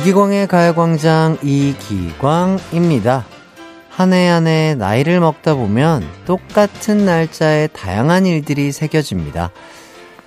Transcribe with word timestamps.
이기광의 0.00 0.46
가요광장 0.46 1.36
이기광입니다. 1.42 3.26
한 3.90 4.12
해 4.14 4.28
한 4.28 4.46
해 4.46 4.74
나이를 4.74 5.20
먹다 5.20 5.54
보면 5.54 6.02
똑같은 6.24 7.04
날짜에 7.04 7.66
다양한 7.66 8.24
일들이 8.24 8.72
새겨집니다. 8.72 9.50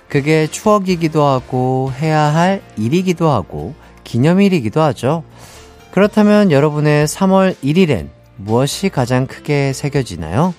그게 0.08 0.46
추억이기도 0.46 1.24
하고 1.24 1.90
해야 1.98 2.20
할 2.20 2.62
일이기도 2.76 3.28
하고 3.30 3.74
기념일이기도 4.04 4.80
하죠. 4.80 5.24
그렇다면 5.90 6.52
여러분의 6.52 7.08
3월 7.08 7.56
1일엔 7.64 8.10
무엇이 8.36 8.90
가장 8.90 9.26
크게 9.26 9.72
새겨지나요? 9.72 10.54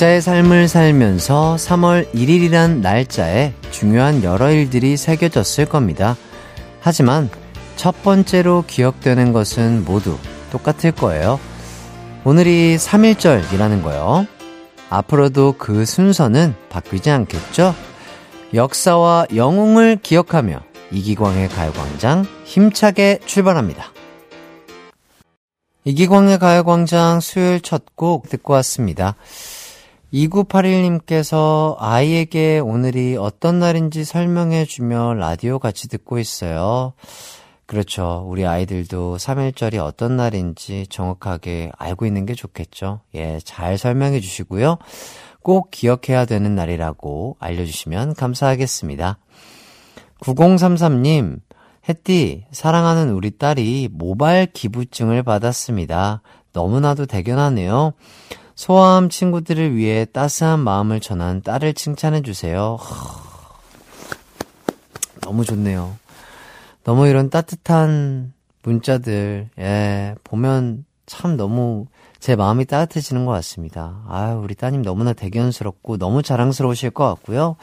각자의 0.00 0.22
삶을 0.22 0.66
살면서 0.66 1.56
3월 1.58 2.10
1일이란 2.14 2.80
날짜에 2.80 3.52
중요한 3.70 4.24
여러 4.24 4.50
일들이 4.50 4.96
새겨졌을 4.96 5.66
겁니다. 5.66 6.16
하지만 6.80 7.28
첫 7.76 8.02
번째로 8.02 8.64
기억되는 8.66 9.34
것은 9.34 9.84
모두 9.84 10.16
똑같을 10.50 10.92
거예요. 10.92 11.38
오늘이 12.24 12.76
3일절이라는 12.76 13.82
거요. 13.82 14.26
앞으로도 14.88 15.56
그 15.58 15.84
순서는 15.84 16.54
바뀌지 16.70 17.10
않겠죠? 17.10 17.74
역사와 18.54 19.26
영웅을 19.34 19.98
기억하며 20.02 20.62
이기광의 20.92 21.50
가요광장 21.50 22.24
힘차게 22.44 23.18
출발합니다. 23.26 23.92
이기광의 25.84 26.38
가요광장 26.38 27.20
수요일 27.20 27.60
첫 27.60 27.84
곡 28.00 28.30
듣고 28.30 28.54
왔습니다. 28.54 29.14
2981님께서 30.12 31.76
아이에게 31.78 32.58
오늘이 32.58 33.16
어떤 33.16 33.58
날인지 33.58 34.04
설명해 34.04 34.64
주며 34.64 35.14
라디오 35.14 35.58
같이 35.58 35.88
듣고 35.88 36.18
있어요. 36.18 36.94
그렇죠. 37.66 38.24
우리 38.26 38.44
아이들도 38.44 39.16
3일절이 39.16 39.78
어떤 39.78 40.16
날인지 40.16 40.88
정확하게 40.88 41.70
알고 41.78 42.04
있는 42.06 42.26
게 42.26 42.34
좋겠죠. 42.34 43.00
예, 43.14 43.38
잘 43.44 43.78
설명해 43.78 44.20
주시고요. 44.20 44.78
꼭 45.42 45.70
기억해야 45.70 46.24
되는 46.24 46.56
날이라고 46.56 47.36
알려주시면 47.38 48.14
감사하겠습니다. 48.14 49.18
9033님, 50.20 51.38
햇띠, 51.88 52.44
사랑하는 52.50 53.12
우리 53.12 53.30
딸이 53.30 53.88
모발 53.92 54.46
기부증을 54.52 55.22
받았습니다. 55.22 56.22
너무나도 56.52 57.06
대견하네요. 57.06 57.92
소아암 58.60 59.08
친구들을 59.08 59.74
위해 59.74 60.04
따스한 60.04 60.60
마음을 60.60 61.00
전한 61.00 61.40
딸을 61.40 61.72
칭찬해주세요. 61.72 62.76
너무 65.22 65.46
좋네요. 65.46 65.96
너무 66.84 67.08
이런 67.08 67.30
따뜻한 67.30 68.34
문자들, 68.62 69.48
예, 69.58 70.14
보면 70.24 70.84
참 71.06 71.38
너무 71.38 71.86
제 72.18 72.36
마음이 72.36 72.66
따뜻해지는 72.66 73.24
것 73.24 73.32
같습니다. 73.32 74.02
아유, 74.06 74.38
우리 74.44 74.54
따님 74.54 74.82
너무나 74.82 75.14
대견스럽고 75.14 75.96
너무 75.96 76.22
자랑스러우실 76.22 76.90
것 76.90 77.06
같고요. 77.06 77.56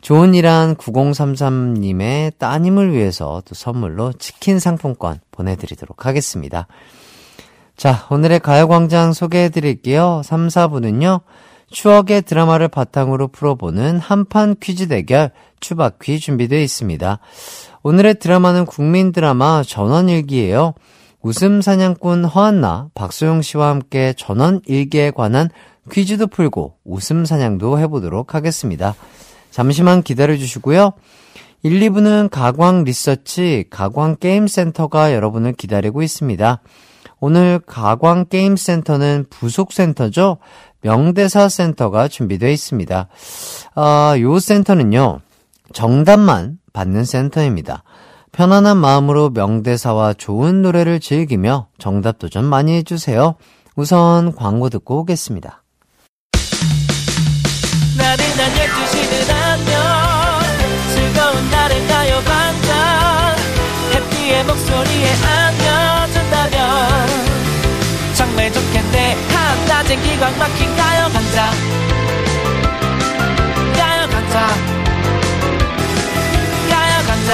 좋은 0.00 0.34
일한 0.34 0.74
9033님의 0.74 2.36
따님을 2.38 2.92
위해서 2.92 3.42
또 3.44 3.54
선물로 3.54 4.14
치킨 4.14 4.58
상품권 4.58 5.20
보내드리도록 5.30 6.04
하겠습니다. 6.04 6.66
자, 7.76 8.06
오늘의 8.08 8.40
가요광장 8.40 9.12
소개해 9.12 9.50
드릴게요. 9.50 10.22
3, 10.24 10.48
4부는요, 10.48 11.20
추억의 11.70 12.22
드라마를 12.22 12.68
바탕으로 12.68 13.28
풀어보는 13.28 13.98
한판 13.98 14.56
퀴즈 14.62 14.88
대결 14.88 15.30
추바퀴 15.60 16.18
준비되어 16.18 16.58
있습니다. 16.58 17.18
오늘의 17.82 18.14
드라마는 18.14 18.64
국민 18.64 19.12
드라마 19.12 19.62
전원일기예요. 19.62 20.72
웃음 21.20 21.60
사냥꾼 21.60 22.24
허한나, 22.24 22.88
박소영 22.94 23.42
씨와 23.42 23.68
함께 23.68 24.14
전원일기에 24.16 25.10
관한 25.10 25.50
퀴즈도 25.92 26.28
풀고 26.28 26.76
웃음 26.84 27.26
사냥도 27.26 27.78
해보도록 27.78 28.34
하겠습니다. 28.34 28.94
잠시만 29.50 30.02
기다려 30.02 30.38
주시고요. 30.38 30.92
1, 31.62 31.80
2부는 31.80 32.30
가광 32.30 32.84
리서치 32.84 33.64
가광 33.68 34.16
게임센터가 34.16 35.12
여러분을 35.12 35.52
기다리고 35.52 36.02
있습니다. 36.02 36.60
오늘 37.20 37.58
가광게임센터는 37.66 39.26
부속센터죠? 39.30 40.38
명대사 40.82 41.48
센터가 41.48 42.08
준비되어 42.08 42.50
있습니다. 42.50 43.08
아, 43.74 44.14
요 44.20 44.38
센터는요, 44.38 45.20
정답만 45.72 46.58
받는 46.72 47.04
센터입니다. 47.04 47.82
편안한 48.32 48.76
마음으로 48.76 49.30
명대사와 49.30 50.12
좋은 50.12 50.60
노래를 50.62 51.00
즐기며 51.00 51.68
정답 51.78 52.18
도전 52.18 52.44
많이 52.44 52.74
해주세요. 52.76 53.36
우선 53.76 54.34
광고 54.34 54.68
듣고 54.68 55.00
오겠습니다. 55.00 55.62
나른한 57.96 58.52
12시는 58.52 59.30
안녕 59.34 59.82
즐거운 60.94 61.50
날을 61.50 61.86
가요 61.88 62.20
반짝 62.24 62.76
목소리에 64.44 65.12
안 65.24 65.45
한낮엔 69.96 70.02
기광 70.02 70.38
막힌 70.38 70.76
가요광장. 70.76 71.50
가요광장. 73.76 74.48
가요광장. 76.70 77.30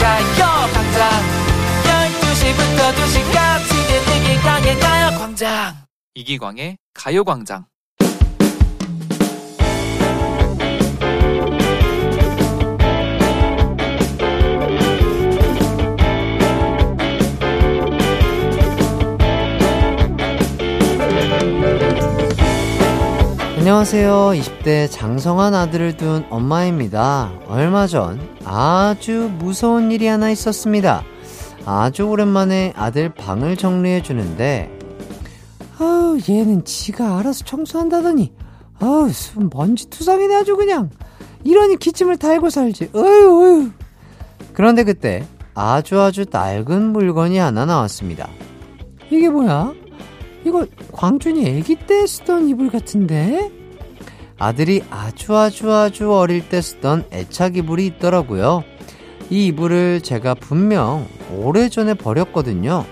가요광장. 0.00 1.10
12시부터 1.84 2.80
2시까지 2.94 3.70
이기광의 4.16 4.80
가요 4.80 5.18
광장. 5.18 5.76
이기광의 6.14 6.78
가요 6.94 7.24
광장 7.24 7.66
안녕하세요. 23.66 24.30
20대 24.34 24.88
장성한 24.88 25.52
아들을 25.52 25.96
둔 25.96 26.24
엄마입니다. 26.30 27.32
얼마 27.48 27.88
전 27.88 28.20
아주 28.44 29.28
무서운 29.40 29.90
일이 29.90 30.06
하나 30.06 30.30
있었습니다. 30.30 31.02
아주 31.64 32.04
오랜만에 32.04 32.72
아들 32.76 33.12
방을 33.12 33.56
정리해 33.56 34.02
주는데 34.02 34.70
아우 35.80 36.16
얘는 36.28 36.64
지가 36.64 37.18
알아서 37.18 37.44
청소한다더니 37.44 38.32
아우 38.78 39.10
먼지 39.52 39.90
투성이네 39.90 40.36
아주 40.36 40.56
그냥 40.56 40.88
이러니 41.42 41.78
기침을 41.78 42.18
달고 42.18 42.50
살지 42.50 42.90
어휴 42.94 43.02
어휴 43.02 43.70
그런데 44.52 44.84
그때 44.84 45.26
아주 45.54 46.00
아주 46.00 46.24
낡은 46.30 46.92
물건이 46.92 47.38
하나 47.38 47.66
나왔습니다. 47.66 48.28
이게 49.10 49.28
뭐야? 49.28 49.74
이거 50.46 50.64
광준이 50.92 51.58
아기 51.58 51.74
때 51.74 52.06
쓰던 52.06 52.48
이불 52.48 52.70
같은데? 52.70 53.50
아들이 54.38 54.80
아주 54.90 55.36
아주 55.36 55.72
아주 55.72 56.12
어릴 56.12 56.48
때 56.48 56.60
쓰던 56.60 57.06
애착 57.12 57.56
이불이 57.56 57.84
있더라고요. 57.86 58.62
이 59.28 59.46
이불을 59.46 60.02
제가 60.02 60.34
분명 60.34 61.08
오래전에 61.34 61.94
버렸거든요. 61.94 62.84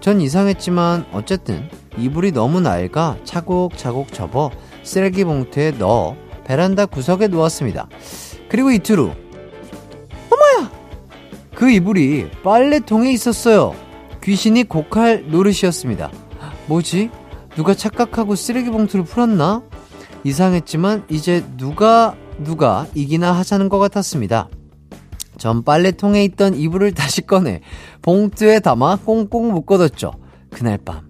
전 0.00 0.20
이상했지만 0.20 1.06
어쨌든 1.12 1.68
이불이 1.96 2.32
너무 2.32 2.60
낡아 2.60 3.18
차곡차곡 3.22 4.12
접어 4.12 4.50
쓰레기 4.82 5.22
봉투에 5.24 5.70
넣어 5.78 6.16
베란다 6.44 6.86
구석에 6.86 7.28
놓았습니다. 7.28 7.88
그리고 8.48 8.72
이틀 8.72 8.98
후 8.98 9.12
어머야! 10.30 10.72
그 11.54 11.70
이불이 11.70 12.28
빨래통에 12.42 13.12
있었어요. 13.12 13.76
귀신이 14.20 14.64
곡할 14.64 15.26
노릇이었습니다. 15.28 16.10
뭐지? 16.68 17.10
누가 17.56 17.74
착각하고 17.74 18.36
쓰레기 18.36 18.70
봉투를 18.70 19.04
풀었나? 19.04 19.62
이상했지만 20.22 21.04
이제 21.08 21.44
누가 21.56 22.14
누가 22.44 22.86
이기나 22.94 23.32
하자는 23.32 23.68
것 23.68 23.78
같았습니다. 23.78 24.48
전 25.38 25.64
빨래통에 25.64 26.24
있던 26.24 26.54
이불을 26.54 26.92
다시 26.92 27.22
꺼내 27.22 27.60
봉투에 28.02 28.60
담아 28.60 28.96
꽁꽁 29.04 29.52
묶어뒀죠. 29.52 30.12
그날 30.50 30.78
밤. 30.78 31.08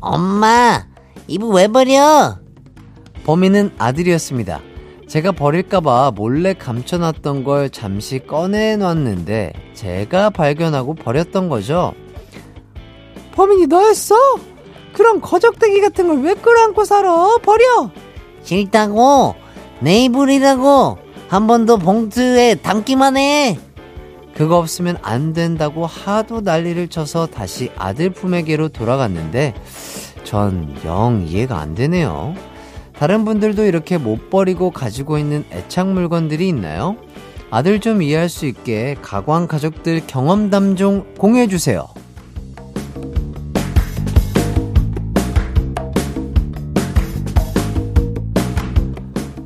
엄마, 0.00 0.86
이불 1.28 1.54
왜 1.54 1.68
버려? 1.68 2.38
범인은 3.24 3.72
아들이었습니다. 3.78 4.60
제가 5.08 5.32
버릴까봐 5.32 6.12
몰래 6.14 6.54
감춰놨던 6.54 7.44
걸 7.44 7.70
잠시 7.70 8.18
꺼내놨는데 8.18 9.52
제가 9.74 10.30
발견하고 10.30 10.94
버렸던 10.94 11.48
거죠. 11.48 11.92
범인이 13.32 13.66
너였어? 13.66 14.14
그럼 14.92 15.20
거적대기 15.20 15.80
같은 15.80 16.06
걸 16.08 16.18
왜 16.22 16.34
끌어안고 16.34 16.84
살아? 16.84 17.36
버려! 17.42 17.90
싫다고! 18.42 19.34
내 19.80 20.04
이불이라고! 20.04 20.98
한 21.28 21.46
번 21.46 21.64
더 21.66 21.76
봉투에 21.78 22.56
담기만 22.56 23.16
해! 23.16 23.58
그거 24.36 24.56
없으면 24.58 24.98
안 25.02 25.32
된다고 25.32 25.86
하도 25.86 26.40
난리를 26.40 26.88
쳐서 26.88 27.26
다시 27.26 27.70
아들 27.76 28.10
품에게로 28.10 28.68
돌아갔는데 28.70 29.54
전 30.24 30.74
영 30.84 31.24
이해가 31.26 31.58
안 31.58 31.74
되네요. 31.74 32.34
다른 32.98 33.24
분들도 33.24 33.64
이렇게 33.64 33.98
못 33.98 34.30
버리고 34.30 34.70
가지고 34.70 35.18
있는 35.18 35.44
애착 35.52 35.88
물건들이 35.88 36.48
있나요? 36.48 36.96
아들 37.50 37.80
좀 37.80 38.00
이해할 38.02 38.28
수 38.28 38.46
있게 38.46 38.96
가광 39.02 39.46
가족들 39.48 40.02
경험담 40.06 40.76
좀 40.76 41.12
공유해주세요. 41.18 41.86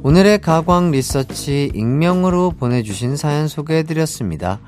오늘의 0.06 0.38
가광 0.38 0.92
리서치 0.92 1.72
익명으로 1.74 2.52
보내주신 2.52 3.16
사연 3.16 3.48
소개해드렸습니다. 3.48 4.60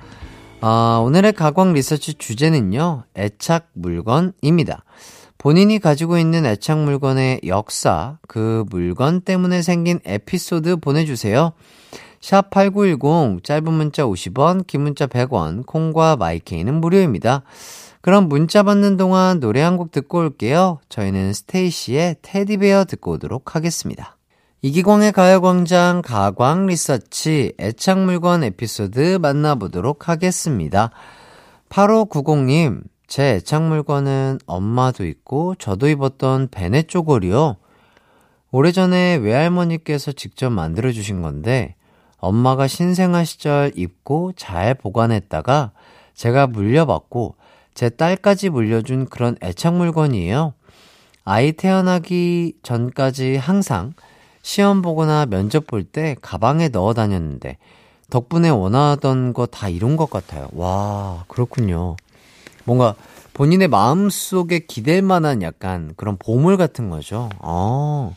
아, 0.60 1.00
오늘의 1.04 1.34
가광 1.34 1.74
리서치 1.74 2.14
주제는요, 2.14 3.04
애착 3.16 3.68
물건입니다. 3.74 4.82
본인이 5.38 5.78
가지고 5.78 6.18
있는 6.18 6.44
애착 6.44 6.78
물건의 6.80 7.42
역사, 7.46 8.18
그 8.26 8.64
물건 8.70 9.20
때문에 9.20 9.62
생긴 9.62 10.00
에피소드 10.04 10.78
보내주세요. 10.78 11.52
샵 12.20 12.50
8910, 12.50 13.44
짧은 13.44 13.72
문자 13.72 14.02
50원, 14.06 14.66
긴 14.66 14.80
문자 14.80 15.06
100원, 15.06 15.64
콩과 15.66 16.16
마이케이는 16.16 16.80
무료입니다. 16.80 17.44
그럼 18.00 18.28
문자 18.28 18.64
받는 18.64 18.96
동안 18.96 19.38
노래 19.38 19.60
한 19.60 19.76
곡 19.76 19.92
듣고 19.92 20.18
올게요. 20.18 20.80
저희는 20.88 21.32
스테이시의 21.32 22.16
Teddy 22.22 22.58
Bear 22.58 22.86
듣고 22.86 23.12
오도록 23.12 23.54
하겠습니다. 23.54 24.17
이기광의 24.60 25.12
가요광장 25.12 26.02
가광 26.04 26.66
리서치 26.66 27.52
애착 27.60 28.00
물건 28.00 28.42
에피소드 28.42 29.18
만나보도록 29.22 30.08
하겠습니다. 30.08 30.90
8590님, 31.68 32.82
제 33.06 33.34
애착 33.36 33.62
물건은 33.68 34.40
엄마도 34.46 35.06
있고 35.06 35.54
저도 35.54 35.88
입었던 35.88 36.48
베네 36.50 36.82
쪼걸이요. 36.88 37.54
오래전에 38.50 39.16
외할머니께서 39.22 40.10
직접 40.10 40.50
만들어주신 40.50 41.22
건데 41.22 41.76
엄마가 42.16 42.66
신생아 42.66 43.22
시절 43.22 43.70
입고 43.76 44.32
잘 44.34 44.74
보관했다가 44.74 45.70
제가 46.14 46.48
물려받고 46.48 47.36
제 47.74 47.90
딸까지 47.90 48.50
물려준 48.50 49.06
그런 49.06 49.36
애착 49.40 49.76
물건이에요. 49.76 50.54
아이 51.22 51.52
태어나기 51.52 52.54
전까지 52.64 53.36
항상 53.36 53.92
시험 54.48 54.80
보거나 54.80 55.26
면접 55.26 55.66
볼 55.66 55.84
때 55.84 56.16
가방에 56.22 56.68
넣어 56.70 56.94
다녔는데 56.94 57.58
덕분에 58.08 58.48
원하던 58.48 59.34
거 59.34 59.44
다 59.44 59.68
이룬 59.68 59.98
것 59.98 60.08
같아요. 60.08 60.48
와, 60.54 61.26
그렇군요. 61.28 61.96
뭔가 62.64 62.94
본인의 63.34 63.68
마음속에 63.68 64.60
기댈 64.60 65.02
만한 65.02 65.42
약간 65.42 65.92
그런 65.98 66.16
보물 66.16 66.56
같은 66.56 66.88
거죠. 66.88 67.28
어. 67.40 68.16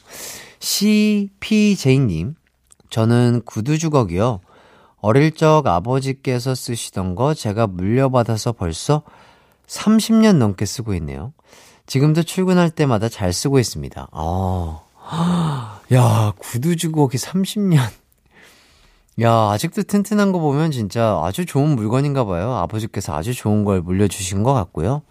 CPJ님, 0.62 2.36
저는 2.90 3.42
구두 3.44 3.78
주걱이요. 3.78 4.40
어릴 5.02 5.32
적 5.36 5.68
아버지께서 5.68 6.56
쓰시던 6.56 7.16
거 7.16 7.34
제가 7.34 7.68
물려받아서 7.68 8.54
벌써 8.54 9.02
30년 9.68 10.38
넘게 10.38 10.66
쓰고 10.66 10.94
있네요. 10.94 11.34
지금도 11.88 12.24
출근할 12.24 12.70
때마다 12.70 13.10
잘 13.10 13.34
쓰고 13.34 13.60
있습니다. 13.60 14.08
어. 14.14 14.91
야, 15.94 16.34
구두 16.40 16.76
주걱이 16.76 17.16
30년. 17.18 17.80
야, 19.22 19.32
아직도 19.52 19.84
튼튼한 19.84 20.32
거 20.32 20.40
보면 20.40 20.72
진짜 20.72 21.20
아주 21.24 21.46
좋은 21.46 21.76
물건인가 21.76 22.24
봐요. 22.26 22.54
아버지께서 22.54 23.14
아주 23.14 23.34
좋은 23.34 23.66
걸 23.66 23.82
물려주신 23.82 24.44
것 24.44 24.54
같고요. 24.54 25.02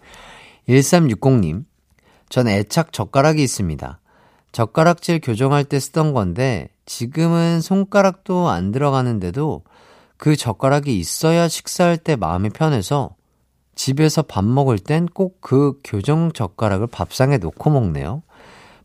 1360님, 0.67 1.65
전 2.29 2.47
애착 2.47 2.93
젓가락이 2.93 3.43
있습니다. 3.43 3.99
젓가락질 4.51 5.21
교정할 5.21 5.63
때 5.63 5.79
쓰던 5.79 6.13
건데, 6.13 6.69
지금은 6.85 7.61
손가락도 7.61 8.49
안 8.49 8.71
들어가는데도 8.71 9.63
그 10.17 10.35
젓가락이 10.35 10.97
있어야 10.97 11.47
식사할 11.47 11.97
때 11.97 12.15
마음이 12.15 12.49
편해서 12.49 13.15
집에서 13.75 14.21
밥 14.23 14.43
먹을 14.43 14.77
땐 14.77 15.07
꼭 15.07 15.39
그 15.41 15.79
교정 15.83 16.31
젓가락을 16.31 16.87
밥상에 16.87 17.37
놓고 17.37 17.69
먹네요. 17.69 18.23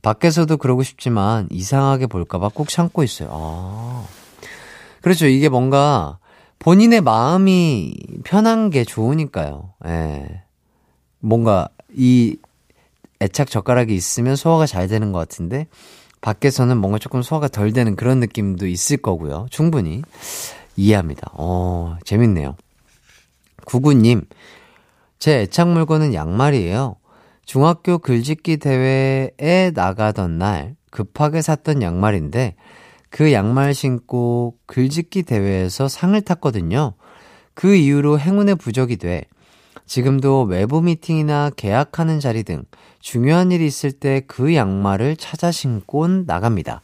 밖에서도 0.07 0.57
그러고 0.59 0.85
싶지만 0.85 1.49
이상하게 1.51 2.07
볼까봐 2.07 2.51
꼭 2.55 2.69
참고 2.69 3.03
있어요. 3.03 3.29
아. 3.33 4.07
그렇죠. 5.03 5.27
이게 5.27 5.49
뭔가 5.49 6.21
본인의 6.61 7.01
마음이 7.01 7.93
편한 8.23 8.71
게 8.71 8.85
좋으니까요. 8.85 9.73
예. 9.87 10.43
뭔가 11.19 11.69
이 11.93 12.37
애착 13.21 13.51
젓가락이 13.51 13.93
있으면 13.97 14.37
소화가 14.37 14.67
잘 14.67 14.87
되는 14.87 15.11
것 15.11 15.19
같은데 15.19 15.67
밖에서는 16.21 16.77
뭔가 16.77 17.01
조금 17.01 17.21
소화가 17.21 17.49
덜 17.49 17.73
되는 17.73 17.97
그런 17.97 18.21
느낌도 18.21 18.69
있을 18.69 18.99
거고요. 18.99 19.49
충분히 19.51 20.03
이해합니다. 20.77 21.33
어, 21.35 21.97
재밌네요. 22.05 22.55
구구님, 23.65 24.23
제 25.19 25.41
애착 25.41 25.67
물건은 25.71 26.15
양말이에요. 26.15 26.95
중학교 27.47 27.99
글짓기 27.99 28.57
대회에 28.57 29.71
나가던 29.73 30.37
날 30.37 30.75
급하게 30.91 31.43
샀던 31.43 31.81
양말인데 31.81 32.57
그 33.09 33.33
양말 33.33 33.73
신고 33.73 34.57
글짓기 34.67 35.23
대회에서 35.23 35.87
상을 35.89 36.21
탔거든요. 36.21 36.95
그 37.55 37.75
이후로 37.75 38.19
행운의 38.19 38.57
부적이 38.57 38.97
돼 38.97 39.25
지금도 39.87 40.43
외부 40.43 40.83
미팅이나 40.83 41.51
계약하는 41.57 42.19
자리 42.19 42.43
등 42.43 42.65
중요한 42.99 43.53
일이 43.53 43.65
있을 43.67 43.93
때 43.93 44.23
그 44.27 44.55
양말을 44.55 45.17
찾아 45.17 45.53
신고 45.53 46.09
나갑니다. 46.09 46.83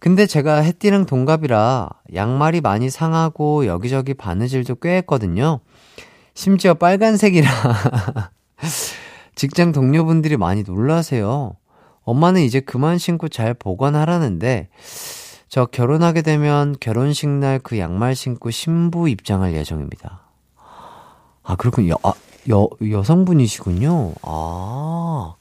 근데 0.00 0.26
제가 0.26 0.56
햇띠랑 0.62 1.04
동갑이라 1.04 1.90
양말이 2.14 2.62
많이 2.62 2.88
상하고 2.88 3.66
여기저기 3.66 4.14
바느질도 4.14 4.76
꽤 4.76 4.96
했거든요. 4.96 5.60
심지어 6.34 6.74
빨간색이라 6.74 7.50
직장 9.36 9.70
동료분들이 9.70 10.36
많이 10.36 10.62
놀라세요. 10.64 11.56
엄마는 12.02 12.40
이제 12.40 12.58
그만 12.60 12.98
신고 12.98 13.28
잘 13.28 13.52
보관하라는데, 13.54 14.68
저 15.48 15.66
결혼하게 15.66 16.22
되면 16.22 16.74
결혼식 16.80 17.28
날 17.28 17.60
그 17.62 17.78
양말 17.78 18.16
신고 18.16 18.50
신부 18.50 19.08
입장할 19.08 19.52
예정입니다. 19.54 20.22
아, 21.42 21.54
그렇군요. 21.56 21.94
아, 22.02 22.14
여, 22.50 22.68
여성분이시군요. 22.80 24.14
아, 24.22 25.34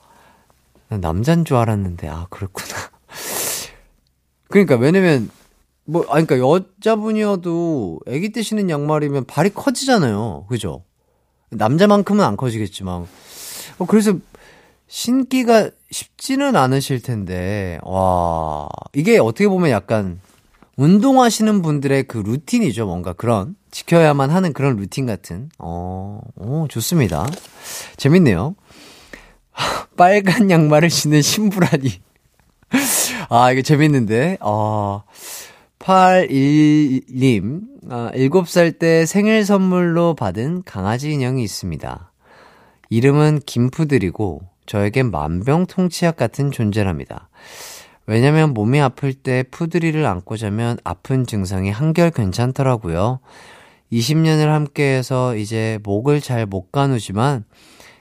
남잔 0.90 1.46
줄 1.46 1.58
알았는데, 1.58 2.10
아, 2.10 2.28
그렇구나. 2.30 2.76
그러니까, 4.50 4.76
왜냐면, 4.76 5.32
뭐, 5.86 6.04
아, 6.10 6.22
그러니까 6.22 6.38
여자분이어도 6.40 8.02
아기 8.08 8.32
때 8.32 8.42
신는 8.42 8.70
양말이면 8.70 9.26
발이 9.26 9.52
커지잖아요. 9.54 10.48
그죠? 10.50 10.84
남자만큼은 11.50 12.24
안 12.26 12.36
커지겠지만. 12.36 13.08
어, 13.78 13.86
그래서 13.86 14.14
신기가 14.88 15.70
쉽지는 15.92 16.56
않으실 16.56 17.02
텐데, 17.02 17.80
와, 17.84 18.70
이게 18.94 19.18
어떻게 19.18 19.48
보면 19.48 19.72
약간 19.72 20.20
운동하시는 20.78 21.62
분들의 21.62 22.04
그 22.04 22.18
루틴이죠. 22.18 22.86
뭔가 22.86 23.14
그런, 23.14 23.56
지켜야만 23.72 24.30
하는 24.30 24.54
그런 24.54 24.76
루틴 24.76 25.06
같은. 25.06 25.50
어, 25.58 26.20
오, 26.36 26.68
좋습니다. 26.68 27.26
재밌네요. 27.98 28.56
빨간 29.98 30.52
양말을 30.52 30.90
신는 30.90 31.22
신부라니. 31.22 32.02
아, 33.30 33.52
이게 33.52 33.62
재밌는데, 33.62 34.38
어, 34.42 35.04
81님, 35.80 37.62
아, 37.90 38.12
7살 38.14 38.80
때 38.80 39.06
생일 39.06 39.46
선물로 39.46 40.16
받은 40.16 40.64
강아지 40.64 41.12
인형이 41.12 41.44
있습니다. 41.44 42.12
이름은 42.90 43.42
김푸들이고 43.46 44.42
저에겐 44.66 45.12
만병통치약 45.12 46.16
같은 46.16 46.52
존재랍니다. 46.52 47.30
왜냐면 48.08 48.54
몸이 48.54 48.80
아플 48.82 49.14
때 49.14 49.44
푸드리를 49.50 50.06
안고 50.06 50.38
자면 50.38 50.78
아픈 50.84 51.26
증상이 51.26 51.72
한결 51.72 52.12
괜찮더라고요. 52.12 53.20
20년을 53.92 54.48
함께해서 54.48 55.36
이제 55.36 55.80
목을 55.84 56.22
잘 56.22 56.46
못 56.46 56.72
가누지만 56.72 57.46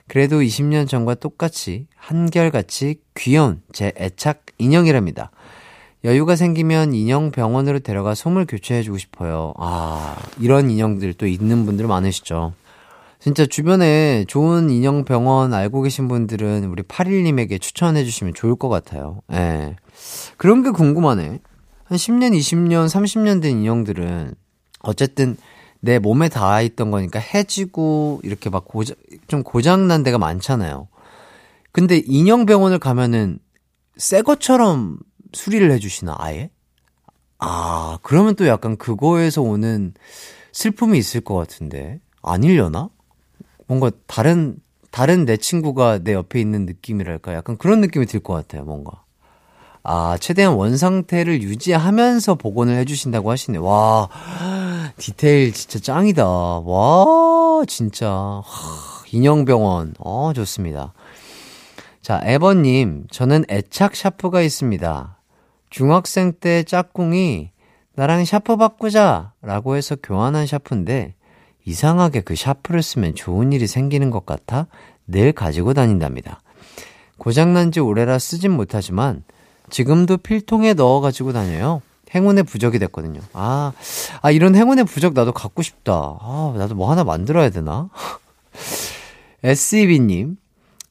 그래도 0.06 0.40
20년 0.40 0.88
전과 0.88 1.14
똑같이 1.14 1.86
한결같이 1.96 3.00
귀여운 3.14 3.62
제 3.72 3.92
애착 3.96 4.44
인형이랍니다. 4.58 5.30
여유가 6.04 6.36
생기면 6.36 6.92
인형 6.92 7.30
병원으로 7.30 7.78
데려가 7.78 8.14
솜을 8.14 8.44
교체해주고 8.44 8.98
싶어요. 8.98 9.54
아, 9.56 10.16
이런 10.38 10.70
인형들 10.70 11.14
또 11.14 11.26
있는 11.26 11.64
분들 11.64 11.86
많으시죠. 11.86 12.52
진짜 13.24 13.46
주변에 13.46 14.26
좋은 14.28 14.68
인형 14.68 15.06
병원 15.06 15.54
알고 15.54 15.80
계신 15.80 16.08
분들은 16.08 16.66
우리 16.66 16.82
8일님에게 16.82 17.58
추천해 17.58 18.04
주시면 18.04 18.34
좋을 18.34 18.54
것 18.54 18.68
같아요. 18.68 19.22
예. 19.32 19.76
그런 20.36 20.62
게 20.62 20.68
궁금하네. 20.68 21.40
한 21.84 21.96
10년, 21.96 22.38
20년, 22.38 22.86
30년 22.86 23.40
된 23.40 23.60
인형들은 23.60 24.34
어쨌든 24.80 25.38
내 25.80 25.98
몸에 25.98 26.28
닿아 26.28 26.60
있던 26.60 26.90
거니까 26.90 27.18
해지고 27.18 28.20
이렇게 28.24 28.50
막 28.50 28.66
고장, 28.66 28.94
좀 29.26 29.42
고장난 29.42 30.02
데가 30.02 30.18
많잖아요. 30.18 30.88
근데 31.72 32.02
인형 32.04 32.44
병원을 32.44 32.78
가면은 32.78 33.38
새 33.96 34.20
것처럼 34.20 34.98
수리를 35.32 35.70
해주시나, 35.70 36.16
아예? 36.18 36.50
아, 37.38 37.96
그러면 38.02 38.36
또 38.36 38.46
약간 38.46 38.76
그거에서 38.76 39.40
오는 39.40 39.94
슬픔이 40.52 40.98
있을 40.98 41.22
것 41.22 41.34
같은데. 41.36 42.00
아니려나? 42.20 42.90
뭔가 43.66 43.90
다른, 44.06 44.56
다른 44.90 45.24
내 45.24 45.36
친구가 45.36 46.00
내 46.04 46.12
옆에 46.14 46.40
있는 46.40 46.66
느낌이랄까? 46.66 47.34
약간 47.34 47.56
그런 47.56 47.80
느낌이 47.80 48.06
들 48.06 48.20
것 48.20 48.34
같아요, 48.34 48.64
뭔가. 48.64 49.02
아, 49.82 50.16
최대한 50.18 50.54
원 50.54 50.76
상태를 50.76 51.42
유지하면서 51.42 52.36
복원을 52.36 52.76
해주신다고 52.78 53.30
하시네. 53.30 53.58
와, 53.58 54.08
디테일 54.96 55.52
진짜 55.52 55.78
짱이다. 55.78 56.24
와, 56.26 57.64
진짜. 57.66 58.08
하, 58.42 59.04
인형병원. 59.10 59.94
어, 59.98 60.32
좋습니다. 60.34 60.94
자, 62.00 62.20
에버님, 62.24 63.06
저는 63.10 63.44
애착 63.50 63.94
샤프가 63.96 64.40
있습니다. 64.42 65.18
중학생 65.70 66.32
때 66.32 66.62
짝꿍이 66.62 67.50
나랑 67.96 68.24
샤프 68.24 68.56
바꾸자! 68.56 69.32
라고 69.42 69.76
해서 69.76 69.96
교환한 70.02 70.46
샤프인데, 70.46 71.14
이상하게 71.64 72.20
그 72.20 72.34
샤프를 72.34 72.82
쓰면 72.82 73.14
좋은 73.14 73.52
일이 73.52 73.66
생기는 73.66 74.10
것 74.10 74.26
같아 74.26 74.66
늘 75.06 75.32
가지고 75.32 75.74
다닌답니다. 75.74 76.40
고장난 77.18 77.72
지 77.72 77.80
오래라 77.80 78.18
쓰진 78.18 78.50
못하지만, 78.50 79.22
지금도 79.70 80.18
필통에 80.18 80.74
넣어 80.74 81.00
가지고 81.00 81.32
다녀요. 81.32 81.80
행운의 82.14 82.44
부적이 82.44 82.78
됐거든요. 82.78 83.20
아, 83.32 83.72
아, 84.22 84.30
이런 84.30 84.54
행운의 84.54 84.84
부적 84.84 85.14
나도 85.14 85.32
갖고 85.32 85.62
싶다. 85.62 85.92
아, 86.20 86.54
나도 86.56 86.74
뭐 86.74 86.90
하나 86.90 87.02
만들어야 87.02 87.50
되나? 87.50 87.88
SEB님, 89.42 90.36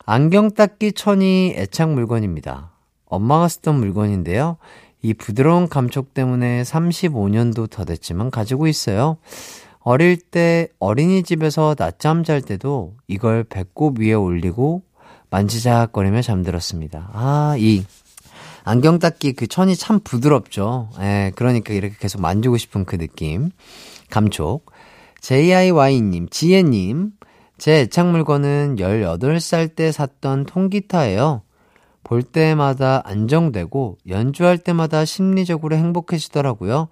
안경 0.06 0.52
닦기 0.52 0.94
천이 0.94 1.54
애착 1.56 1.92
물건입니다. 1.92 2.72
엄마가 3.06 3.48
쓰던 3.48 3.80
물건인데요. 3.80 4.58
이 5.02 5.14
부드러운 5.14 5.68
감촉 5.68 6.14
때문에 6.14 6.64
35년도 6.64 7.70
더 7.70 7.86
됐지만 7.86 8.32
가지고 8.32 8.68
있어요. 8.68 9.18
어릴 9.84 10.18
때 10.18 10.70
어린이집에서 10.80 11.76
낮잠 11.78 12.24
잘 12.24 12.42
때도 12.42 12.96
이걸 13.08 13.44
배꼽 13.44 14.00
위에 14.00 14.14
올리고 14.14 14.84
만지작거리며 15.30 16.22
잠들었습니다. 16.22 17.10
아, 17.14 17.56
이 17.58 17.84
안경 18.64 19.00
닦기 19.00 19.34
그 19.34 19.48
천이 19.48 19.76
참 19.76 20.00
부드럽죠. 20.00 20.90
예, 21.02 21.32
그러니까 21.36 21.74
이렇게 21.74 21.96
계속 22.00 22.22
만지고 22.22 22.58
싶은 22.58 22.86
그 22.86 22.98
느낌. 22.98 23.52
감촉. 24.10 24.72
JIY님, 25.20 26.30
지혜님, 26.30 27.12
제 27.58 27.82
애착 27.82 28.08
물건은 28.08 28.78
18살 28.78 29.76
때 29.76 29.92
샀던 29.92 30.46
통기타예요. 30.46 31.42
볼 32.04 32.24
때마다 32.24 33.02
안정되고 33.06 33.98
연주할 34.08 34.58
때마다 34.58 35.06
심리적으로 35.06 35.76
행복해지더라고요. 35.76 36.90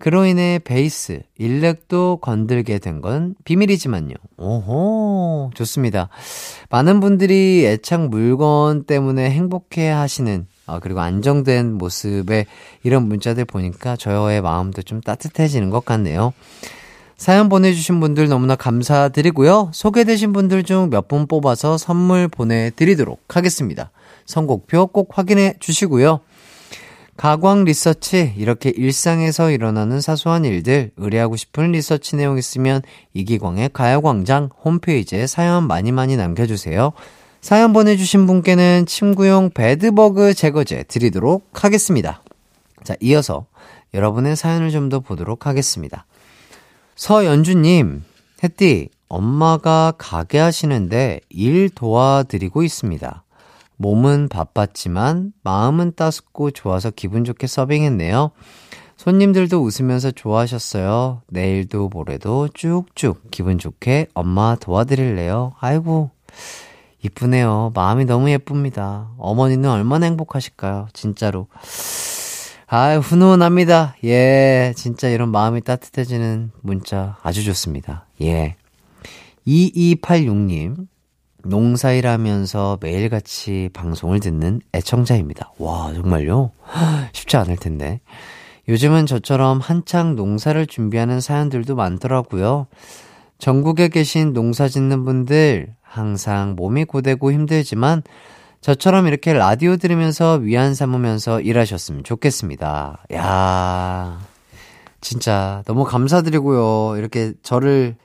그로 0.00 0.24
인해 0.26 0.58
베이스, 0.64 1.20
일렉도 1.38 2.18
건들게 2.22 2.78
된 2.78 3.00
건 3.00 3.34
비밀이지만요. 3.44 4.14
오호, 4.38 5.50
좋습니다. 5.54 6.08
많은 6.70 7.00
분들이 7.00 7.64
애착 7.66 8.08
물건 8.08 8.84
때문에 8.84 9.30
행복해 9.30 9.88
하시는 9.88 10.46
어, 10.66 10.78
그리고 10.80 11.00
안정된 11.00 11.74
모습의 11.74 12.46
이런 12.82 13.08
문자들 13.08 13.44
보니까 13.44 13.96
저의 13.96 14.40
마음도 14.42 14.82
좀 14.82 15.00
따뜻해지는 15.00 15.70
것 15.70 15.84
같네요. 15.84 16.32
사연 17.16 17.48
보내주신 17.50 18.00
분들 18.00 18.28
너무나 18.28 18.56
감사드리고요. 18.56 19.70
소개되신 19.74 20.32
분들 20.32 20.62
중 20.64 20.88
몇 20.90 21.08
분 21.08 21.26
뽑아서 21.26 21.76
선물 21.76 22.28
보내드리도록 22.28 23.36
하겠습니다. 23.36 23.90
선곡표 24.26 24.86
꼭 24.88 25.18
확인해 25.18 25.54
주시고요. 25.60 26.20
가광 27.20 27.64
리서치, 27.64 28.32
이렇게 28.38 28.70
일상에서 28.70 29.50
일어나는 29.50 30.00
사소한 30.00 30.46
일들, 30.46 30.90
의뢰하고 30.96 31.36
싶은 31.36 31.72
리서치 31.72 32.16
내용 32.16 32.38
있으면 32.38 32.80
이기광의 33.12 33.68
가요광장 33.74 34.48
홈페이지에 34.64 35.26
사연 35.26 35.66
많이 35.66 35.92
많이 35.92 36.16
남겨주세요. 36.16 36.92
사연 37.42 37.74
보내주신 37.74 38.26
분께는 38.26 38.86
침구용 38.86 39.50
배드버그 39.50 40.32
제거제 40.32 40.84
드리도록 40.84 41.62
하겠습니다. 41.62 42.22
자, 42.84 42.96
이어서 43.00 43.44
여러분의 43.92 44.34
사연을 44.34 44.70
좀 44.70 44.88
더 44.88 45.00
보도록 45.00 45.46
하겠습니다. 45.46 46.06
서연주님, 46.96 48.02
햇띠, 48.42 48.88
엄마가 49.10 49.92
가게 49.98 50.38
하시는데 50.38 51.20
일 51.28 51.68
도와드리고 51.68 52.62
있습니다. 52.62 53.24
몸은 53.80 54.28
바빴지만 54.28 55.32
마음은 55.42 55.94
따숩고 55.96 56.50
좋아서 56.50 56.90
기분 56.90 57.24
좋게 57.24 57.46
서빙했네요. 57.46 58.30
손님들도 58.98 59.58
웃으면서 59.58 60.10
좋아하셨어요. 60.10 61.22
내일도 61.28 61.88
모레도 61.88 62.48
쭉쭉 62.52 63.30
기분 63.30 63.56
좋게 63.56 64.08
엄마 64.12 64.54
도와드릴래요. 64.56 65.54
아이고, 65.58 66.10
이쁘네요. 67.02 67.72
마음이 67.74 68.04
너무 68.04 68.30
예쁩니다. 68.30 69.08
어머니는 69.16 69.70
얼마나 69.70 70.04
행복하실까요? 70.04 70.88
진짜로. 70.92 71.46
아유, 72.66 72.98
훈훈합니다. 72.98 73.96
예, 74.04 74.74
진짜 74.76 75.08
이런 75.08 75.30
마음이 75.30 75.62
따뜻해지는 75.62 76.52
문자 76.60 77.16
아주 77.22 77.42
좋습니다. 77.44 78.04
예. 78.20 78.56
2286님, 79.46 80.86
농사일 81.44 82.06
하면서 82.06 82.78
매일같이 82.80 83.70
방송을 83.72 84.20
듣는 84.20 84.60
애청자입니다. 84.72 85.52
와, 85.58 85.92
정말요? 85.92 86.52
쉽지 87.12 87.36
않을 87.36 87.56
텐데. 87.56 88.00
요즘은 88.68 89.06
저처럼 89.06 89.58
한창 89.58 90.14
농사를 90.16 90.64
준비하는 90.66 91.20
사연들도 91.20 91.74
많더라고요. 91.74 92.66
전국에 93.38 93.88
계신 93.88 94.32
농사 94.32 94.68
짓는 94.68 95.04
분들, 95.04 95.74
항상 95.82 96.54
몸이 96.56 96.84
고되고 96.84 97.32
힘들지만 97.32 98.02
저처럼 98.60 99.06
이렇게 99.06 99.32
라디오 99.32 99.76
들으면서 99.76 100.34
위안 100.34 100.74
삼으면서 100.74 101.40
일하셨으면 101.40 102.04
좋겠습니다. 102.04 103.04
야 103.14 104.20
진짜 105.00 105.62
너무 105.66 105.84
감사드리고요. 105.84 106.98
이렇게 106.98 107.32
저를 107.42 107.96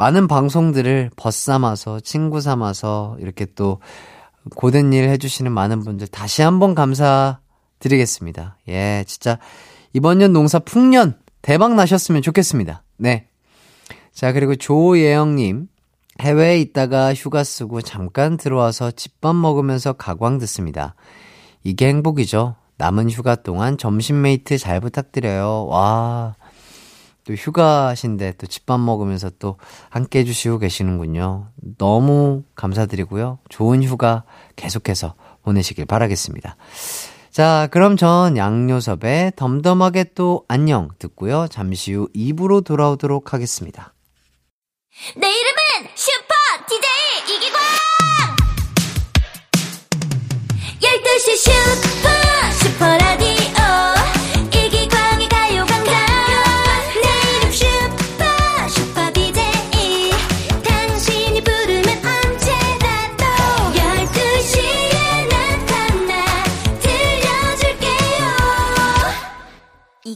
많은 0.00 0.28
방송들을 0.28 1.10
벗삼아서 1.14 2.00
친구 2.00 2.40
삼아서 2.40 3.18
이렇게 3.20 3.44
또 3.44 3.82
고된 4.56 4.94
일 4.94 5.10
해주시는 5.10 5.52
많은 5.52 5.80
분들 5.80 6.06
다시 6.06 6.40
한번 6.40 6.74
감사드리겠습니다. 6.74 8.56
예, 8.68 9.04
진짜 9.06 9.38
이번 9.92 10.16
년 10.16 10.32
농사 10.32 10.58
풍년 10.58 11.18
대박 11.42 11.74
나셨으면 11.74 12.22
좋겠습니다. 12.22 12.82
네. 12.96 13.28
자, 14.14 14.32
그리고 14.32 14.56
조예영님. 14.56 15.68
해외에 16.20 16.58
있다가 16.60 17.12
휴가 17.12 17.44
쓰고 17.44 17.82
잠깐 17.82 18.38
들어와서 18.38 18.90
집밥 18.90 19.36
먹으면서 19.36 19.92
가광 19.92 20.38
듣습니다. 20.38 20.94
이게 21.62 21.88
행복이죠. 21.88 22.56
남은 22.78 23.10
휴가 23.10 23.36
동안 23.36 23.76
점심 23.76 24.22
mate 24.22 24.56
잘 24.56 24.80
부탁드려요. 24.80 25.66
와. 25.66 26.36
또 27.30 27.34
휴가신데 27.34 28.32
또 28.38 28.46
집밥 28.48 28.80
먹으면서 28.80 29.30
또 29.38 29.56
함께 29.88 30.18
해주시고 30.20 30.58
계시는군요. 30.58 31.46
너무 31.78 32.42
감사드리고요. 32.56 33.38
좋은 33.48 33.84
휴가 33.84 34.24
계속해서 34.56 35.14
보내시길 35.42 35.86
바라겠습니다. 35.86 36.56
자, 37.30 37.68
그럼 37.70 37.96
전 37.96 38.36
양요섭의 38.36 39.34
덤덤하게 39.36 40.06
또 40.16 40.44
안녕 40.48 40.88
듣고요. 40.98 41.46
잠시 41.48 41.92
후 41.92 42.08
2부로 42.16 42.64
돌아오도록 42.64 43.32
하겠습니다. 43.32 43.94
내 45.16 45.28
이름은 45.28 45.90
슈퍼 45.94 46.34
DJ 46.68 47.36
이기광 47.36 47.60
12시 50.80 51.36
슈 51.36 51.99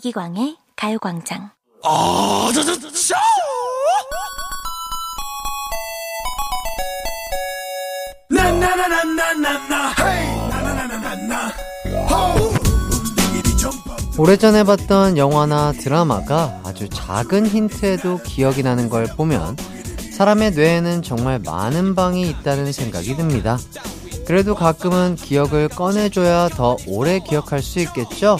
이기광의 0.04 0.56
가요광장. 0.76 1.50
오래전에 14.18 14.64
봤던 14.64 15.16
영화나 15.16 15.72
드라마가 15.72 16.60
아주 16.64 16.90
작은 16.90 17.46
힌트에도 17.46 18.18
기억이 18.18 18.62
나는 18.62 18.90
걸 18.90 19.06
보면 19.06 19.56
사람의 20.12 20.50
뇌에는 20.50 21.00
정말 21.00 21.38
많은 21.38 21.94
방이 21.94 22.28
있다는 22.28 22.72
생각이 22.72 23.16
듭니다. 23.16 23.58
그래도 24.26 24.54
가끔은 24.54 25.16
기억을 25.16 25.68
꺼내줘야 25.68 26.50
더 26.50 26.76
오래 26.86 27.20
기억할 27.20 27.62
수 27.62 27.80
있겠죠? 27.80 28.36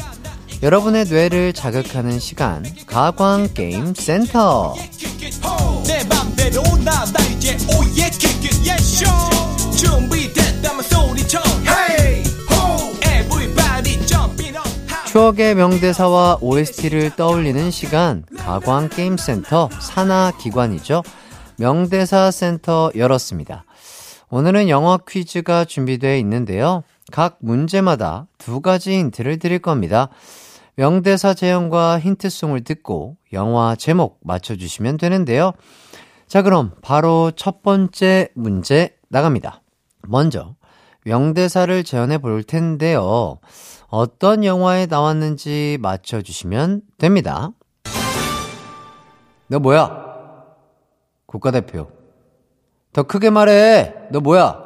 여러분의 0.64 1.04
뇌를 1.04 1.52
자극하는 1.52 2.18
시간, 2.18 2.64
가광 2.86 3.48
게임 3.52 3.92
센터. 3.92 4.74
추억의 15.06 15.54
명대사와 15.54 16.38
OST를 16.40 17.14
떠올리는 17.14 17.70
시간, 17.70 18.24
가광 18.38 18.88
게임 18.88 19.18
센터 19.18 19.68
산하 19.82 20.32
기관이죠. 20.40 21.02
명대사 21.58 22.30
센터 22.30 22.90
열었습니다. 22.96 23.66
오늘은 24.30 24.70
영화 24.70 24.96
퀴즈가 24.96 25.66
준비되어 25.66 26.16
있는데요. 26.16 26.84
각 27.12 27.36
문제마다 27.40 28.26
두 28.38 28.62
가지 28.62 28.92
힌트를 28.92 29.38
드릴 29.38 29.58
겁니다. 29.58 30.08
명대사 30.76 31.34
재현과 31.34 32.00
힌트송을 32.00 32.64
듣고 32.64 33.16
영화 33.32 33.76
제목 33.76 34.18
맞춰주시면 34.22 34.96
되는데요. 34.96 35.52
자, 36.26 36.42
그럼 36.42 36.72
바로 36.82 37.30
첫 37.36 37.62
번째 37.62 38.28
문제 38.34 38.96
나갑니다. 39.08 39.62
먼저, 40.08 40.56
명대사를 41.04 41.84
재현해 41.84 42.18
볼 42.18 42.42
텐데요. 42.42 43.38
어떤 43.88 44.44
영화에 44.44 44.86
나왔는지 44.86 45.78
맞춰주시면 45.80 46.82
됩니다. 46.98 47.50
너 49.46 49.60
뭐야? 49.60 50.04
국가대표. 51.26 51.88
더 52.92 53.04
크게 53.04 53.30
말해. 53.30 53.94
너 54.10 54.20
뭐야? 54.20 54.62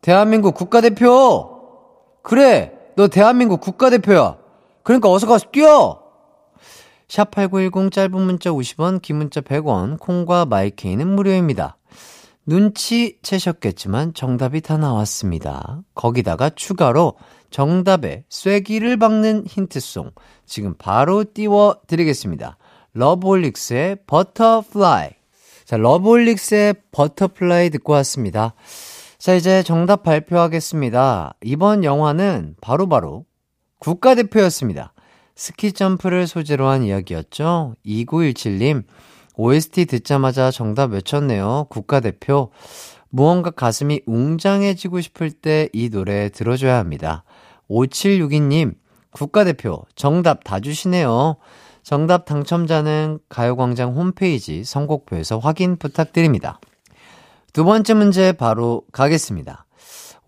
대한민국 0.00 0.54
국가대표! 0.54 2.20
그래! 2.22 2.72
너 2.96 3.08
대한민국 3.08 3.60
국가대표야! 3.60 4.39
그러니까 4.82 5.10
어서 5.10 5.26
가서 5.26 5.50
뛰어! 5.50 6.00
샵8910 7.08 7.92
짧은 7.92 8.12
문자 8.12 8.50
50원, 8.50 9.02
긴 9.02 9.16
문자 9.16 9.40
100원, 9.40 9.98
콩과 9.98 10.46
마이케이는 10.46 11.06
무료입니다. 11.08 11.76
눈치 12.46 13.18
채셨겠지만 13.22 14.14
정답이 14.14 14.60
다 14.60 14.76
나왔습니다. 14.76 15.82
거기다가 15.94 16.50
추가로 16.50 17.14
정답에 17.50 18.24
쐐기를 18.28 18.96
박는 18.96 19.44
힌트송 19.46 20.12
지금 20.46 20.74
바로 20.78 21.24
띄워 21.24 21.76
드리겠습니다. 21.86 22.56
러브홀릭스의 22.92 23.98
Butterfly. 24.06 25.10
자, 25.64 25.76
러브홀릭스의 25.76 26.74
Butterfly 26.92 27.70
듣고 27.70 27.92
왔습니다. 27.94 28.54
자, 29.18 29.34
이제 29.34 29.62
정답 29.62 30.02
발표하겠습니다. 30.02 31.34
이번 31.42 31.84
영화는 31.84 32.56
바로바로 32.60 33.26
국가대표였습니다. 33.80 34.92
스키 35.34 35.72
점프를 35.72 36.26
소재로 36.26 36.68
한 36.68 36.82
이야기였죠. 36.84 37.74
2917님, 37.84 38.84
OST 39.36 39.86
듣자마자 39.86 40.50
정답 40.50 40.92
외쳤네요. 40.92 41.66
국가대표. 41.70 42.50
무언가 43.08 43.50
가슴이 43.50 44.02
웅장해지고 44.06 45.00
싶을 45.00 45.32
때 45.32 45.68
이 45.72 45.88
노래 45.88 46.28
들어줘야 46.28 46.76
합니다. 46.76 47.24
5762님, 47.68 48.74
국가대표. 49.12 49.84
정답 49.96 50.44
다 50.44 50.60
주시네요. 50.60 51.36
정답 51.82 52.26
당첨자는 52.26 53.18
가요광장 53.28 53.96
홈페이지 53.96 54.62
선곡표에서 54.62 55.38
확인 55.38 55.76
부탁드립니다. 55.76 56.60
두 57.52 57.64
번째 57.64 57.94
문제 57.94 58.32
바로 58.32 58.82
가겠습니다. 58.92 59.64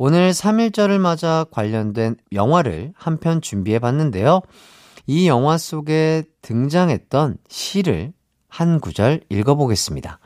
오늘 0.04 0.30
3일절을 0.32 0.98
맞아 0.98 1.46
관련된 1.52 2.16
영화를 2.32 2.92
한 2.96 3.18
편 3.18 3.40
준비해 3.40 3.78
봤는데요. 3.78 4.40
이 5.06 5.28
영화 5.28 5.56
속에 5.56 6.24
등장했던 6.42 7.36
시를 7.48 8.12
한 8.48 8.80
구절 8.80 9.20
읽어보겠습니다. 9.28 10.18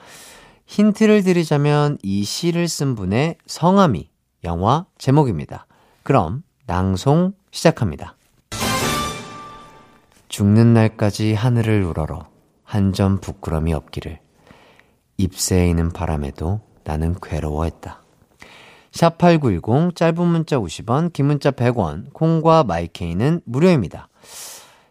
힌트를 0.64 1.22
드리자면 1.24 1.98
이 2.02 2.24
시를 2.24 2.68
쓴 2.68 2.94
분의 2.94 3.36
성함이 3.44 4.08
영화 4.44 4.86
제목입니다. 4.96 5.66
그럼 6.04 6.42
낭송 6.64 7.34
시작합니다. 7.50 8.16
죽는 10.30 10.72
날까지 10.72 11.34
하늘을 11.34 11.82
우러러 11.82 12.30
한 12.64 12.94
점 12.94 13.20
부끄럼이 13.20 13.74
없기를 13.74 14.20
잎새이는 15.18 15.90
바람에도 15.90 16.60
나는 16.84 17.14
괴로워했다. 17.22 18.05
샵8910 18.96 19.94
짧은 19.94 20.26
문자 20.26 20.56
50원, 20.56 21.12
긴 21.12 21.26
문자 21.26 21.50
100원, 21.50 22.12
콩과 22.12 22.64
마이케이는 22.64 23.42
무료입니다. 23.44 24.08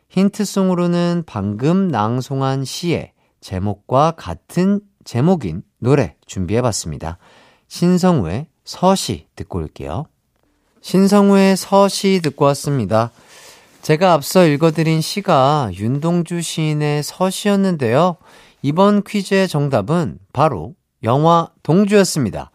힌트송으로는 0.09 1.23
방금 1.25 1.87
낭송한 1.87 2.65
시의 2.65 3.11
제목과 3.41 4.11
같은 4.11 4.79
제목인 5.03 5.63
노래 5.79 6.15
준비해봤습니다. 6.25 7.17
신성우의 7.67 8.47
서시 8.63 9.27
듣고 9.35 9.59
올게요. 9.59 10.05
신성우의 10.81 11.57
서시 11.57 12.21
듣고 12.23 12.45
왔습니다. 12.45 13.11
제가 13.81 14.13
앞서 14.13 14.45
읽어드린 14.45 15.01
시가 15.01 15.69
윤동주 15.73 16.41
시인의 16.41 17.03
서시였는데요. 17.03 18.17
이번 18.61 19.03
퀴즈의 19.03 19.47
정답은 19.47 20.17
바로 20.33 20.73
영화 21.03 21.49
동주였습니다. 21.61 22.51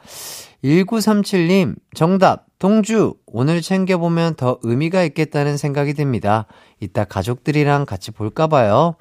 1937님, 0.64 1.76
정답, 1.94 2.46
동주. 2.58 3.14
오늘 3.26 3.62
챙겨보면 3.62 4.34
더 4.34 4.58
의미가 4.62 5.02
있겠다는 5.04 5.56
생각이 5.56 5.94
듭니다. 5.94 6.46
이따 6.80 7.04
가족들이랑 7.04 7.86
같이 7.86 8.10
볼까봐요. 8.10 8.96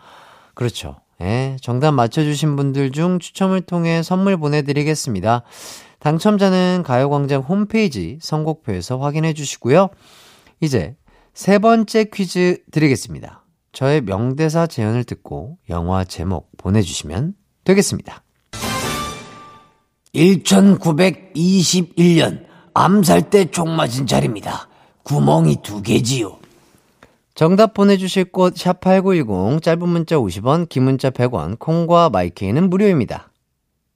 그렇죠. 0.54 1.02
예, 1.22 1.58
정답 1.62 1.92
맞춰주신 1.92 2.56
분들 2.56 2.92
중 2.92 3.20
추첨을 3.20 3.62
통해 3.62 4.02
선물 4.02 4.38
보내드리겠습니다. 4.38 5.44
당첨자는 6.00 6.84
가요광장 6.86 7.42
홈페이지 7.42 8.18
선곡표에서 8.22 8.98
확인해 9.00 9.34
주시고요. 9.34 9.90
이제 10.62 10.96
세 11.34 11.60
번째 11.60 12.06
퀴즈 12.06 12.64
드리겠습니다. 12.72 13.44
저의 13.74 14.02
명대사 14.02 14.68
재연을 14.68 15.04
듣고 15.04 15.58
영화 15.70 16.06
제목 16.06 16.50
보내주시면 16.58 17.34
되겠습니다. 17.66 18.24
1921년 20.14 22.46
암살 22.74 23.30
때 23.30 23.46
총 23.46 23.76
맞은 23.76 24.08
자리입니다. 24.08 24.68
구멍이 25.04 25.58
두 25.64 25.82
개지요. 25.82 26.38
정답 27.36 27.74
보내주실 27.74 28.26
곳 28.32 28.56
샵8910 28.56 29.64
짧은 29.64 29.88
문자 29.88 30.18
50원 30.18 30.68
긴 30.68 30.84
문자 30.84 31.10
100원 31.10 31.58
콩과 31.58 32.10
마이케이는 32.10 32.70
무료입니다. 32.70 33.32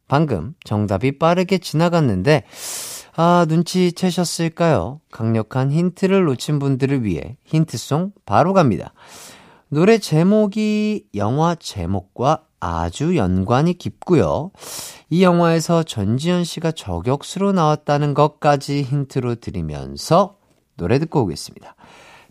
방금 0.08 0.54
정답이 0.64 1.20
빠르게 1.20 1.58
지나갔는데 1.58 2.44
아 3.16 3.46
눈치채셨을까요? 3.50 5.02
강력한 5.12 5.72
힌트를 5.72 6.24
놓친 6.26 6.60
분들을 6.60 7.04
위해 7.04 7.38
힌트송 7.46 8.12
바로 8.26 8.54
갑니다. 8.54 8.94
노래 9.70 9.98
제목이 9.98 11.06
영화 11.16 11.56
제목과 11.56 12.44
아주 12.64 13.18
연관이 13.18 13.78
깊고요. 13.78 14.52
이 15.10 15.22
영화에서 15.22 15.84
전지현 15.84 16.46
씨가 16.46 16.72
저격수로 16.72 17.52
나왔다는 17.52 18.14
것까지 18.14 18.84
힌트로 18.84 19.36
드리면서 19.36 20.38
노래 20.78 20.98
듣고 20.98 21.24
오겠습니다. 21.24 21.76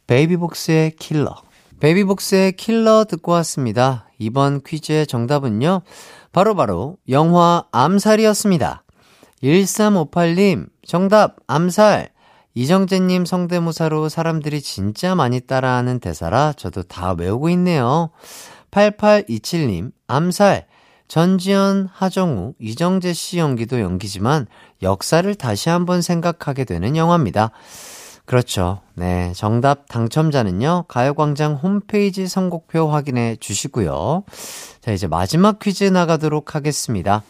베이비복스의 0.06 0.92
킬러. 0.92 1.34
베이비복스의 1.80 2.52
킬러 2.52 3.04
듣고 3.04 3.32
왔습니다. 3.32 4.08
이번 4.18 4.62
퀴즈의 4.62 5.06
정답은요. 5.06 5.82
바로바로 6.32 6.54
바로 6.54 6.96
영화 7.10 7.64
암살이었습니다. 7.70 8.84
1358님, 9.42 10.68
정답, 10.86 11.36
암살. 11.46 12.08
이정재님 12.54 13.26
성대모사로 13.26 14.08
사람들이 14.08 14.62
진짜 14.62 15.14
많이 15.14 15.40
따라하는 15.40 16.00
대사라 16.00 16.54
저도 16.54 16.84
다 16.84 17.12
외우고 17.12 17.50
있네요. 17.50 18.10
8827님, 18.70 19.92
암살. 20.12 20.66
전지현, 21.08 21.88
하정우, 21.92 22.54
이정재 22.58 23.12
씨 23.12 23.38
연기도 23.38 23.80
연기지만 23.80 24.46
역사를 24.82 25.34
다시 25.34 25.68
한번 25.68 26.00
생각하게 26.00 26.64
되는 26.64 26.96
영화입니다. 26.96 27.50
그렇죠. 28.24 28.80
네. 28.94 29.32
정답 29.34 29.88
당첨자는요, 29.88 30.84
가요광장 30.88 31.54
홈페이지 31.54 32.28
선곡표 32.28 32.88
확인해 32.88 33.36
주시고요. 33.40 34.24
자, 34.80 34.92
이제 34.92 35.06
마지막 35.06 35.58
퀴즈 35.58 35.84
나가도록 35.84 36.54
하겠습니다. 36.54 37.22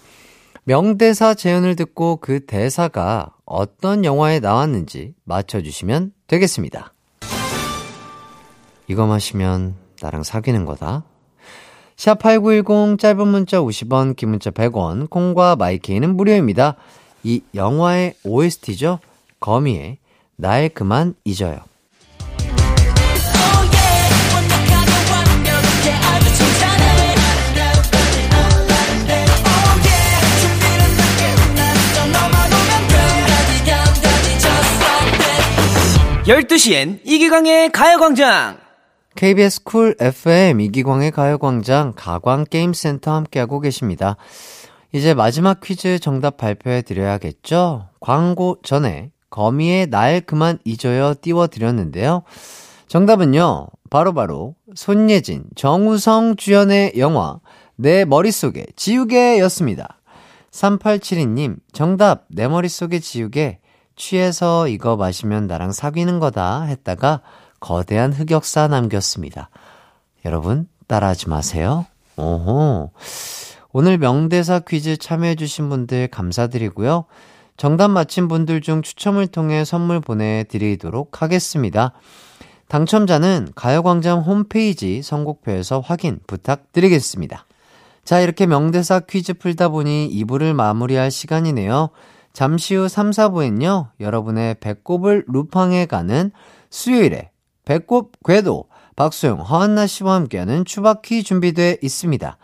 명대사 0.64 1.34
재연을 1.34 1.74
듣고 1.74 2.16
그 2.16 2.46
대사가 2.46 3.30
어떤 3.44 4.04
영화에 4.04 4.38
나왔는지 4.38 5.14
맞춰주시면 5.24 6.12
되겠습니다. 6.26 6.94
이거 8.86 9.06
마시면 9.06 9.74
나랑 10.00 10.22
사귀는 10.22 10.66
거다. 10.66 11.04
샵8910 12.02 12.98
짧은 12.98 13.28
문자 13.28 13.60
50원, 13.60 14.16
긴 14.16 14.30
문자 14.30 14.50
100원, 14.50 15.08
콩과 15.08 15.54
마이케이는 15.54 16.16
무료입니다. 16.16 16.74
이 17.22 17.42
영화의 17.54 18.14
OST죠. 18.24 18.98
거미의 19.38 19.98
날 20.34 20.68
그만 20.68 21.14
잊어요. 21.24 21.60
열두 36.26 36.58
시엔 36.58 37.00
이기광의 37.04 37.70
가요광장 37.70 38.61
KBS 39.14 39.64
쿨 39.64 39.94
FM 40.00 40.60
이기광의 40.60 41.10
가요광장 41.10 41.92
가광게임센터 41.96 43.12
함께하고 43.12 43.60
계십니다. 43.60 44.16
이제 44.92 45.14
마지막 45.14 45.60
퀴즈 45.60 45.98
정답 45.98 46.36
발표해 46.36 46.82
드려야겠죠? 46.82 47.88
광고 48.00 48.58
전에 48.62 49.10
거미의 49.30 49.86
날 49.88 50.20
그만 50.20 50.58
잊어요 50.64 51.14
띄워드렸는데요. 51.20 52.22
정답은요, 52.88 53.68
바로바로 53.88 54.54
손예진, 54.74 55.44
정우성 55.56 56.36
주연의 56.36 56.94
영화 56.98 57.40
내 57.76 58.04
머릿속에 58.04 58.66
지우개 58.76 59.38
였습니다. 59.40 60.00
3872님, 60.50 61.56
정답 61.72 62.26
내 62.28 62.48
머릿속에 62.48 62.98
지우개 62.98 63.60
취해서 63.96 64.68
이거 64.68 64.96
마시면 64.96 65.46
나랑 65.46 65.72
사귀는 65.72 66.18
거다 66.20 66.62
했다가 66.64 67.22
거대한 67.62 68.12
흑역사 68.12 68.66
남겼습니다. 68.68 69.48
여러분, 70.26 70.68
따라하지 70.88 71.28
마세요. 71.28 71.86
오호. 72.16 72.90
오늘 73.72 73.98
명대사 73.98 74.58
퀴즈 74.58 74.96
참여해주신 74.98 75.70
분들 75.70 76.08
감사드리고요. 76.08 77.06
정답 77.56 77.88
맞힌 77.88 78.28
분들 78.28 78.60
중 78.60 78.82
추첨을 78.82 79.28
통해 79.28 79.64
선물 79.64 80.00
보내드리도록 80.00 81.22
하겠습니다. 81.22 81.92
당첨자는 82.68 83.48
가요광장 83.54 84.22
홈페이지 84.22 85.00
선곡표에서 85.00 85.80
확인 85.80 86.18
부탁드리겠습니다. 86.26 87.46
자, 88.04 88.20
이렇게 88.20 88.46
명대사 88.46 89.00
퀴즈 89.00 89.34
풀다 89.34 89.68
보니 89.68 90.10
2부를 90.12 90.52
마무리할 90.52 91.12
시간이네요. 91.12 91.90
잠시 92.32 92.74
후 92.74 92.88
3, 92.88 93.10
4부엔요, 93.10 93.90
여러분의 94.00 94.56
배꼽을 94.56 95.24
루팡해 95.28 95.86
가는 95.86 96.32
수요일에 96.70 97.31
배꼽 97.72 98.12
궤도 98.26 98.66
박소영, 98.96 99.40
허한나 99.40 99.86
씨와 99.86 100.16
함께하는 100.16 100.66
추바퀴 100.66 101.22
준비되어 101.22 101.76
있습니다. 101.80 102.36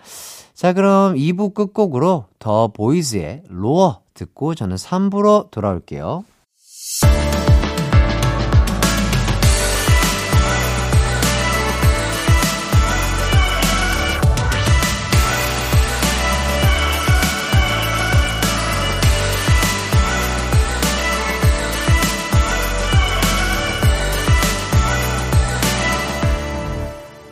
자, 0.54 0.72
그럼 0.72 1.16
2부 1.16 1.52
끝곡으로 1.52 2.24
더 2.38 2.68
보이즈의 2.68 3.42
로어 3.50 4.00
듣고 4.14 4.54
저는 4.54 4.76
3부로 4.76 5.50
돌아올게요. 5.50 6.24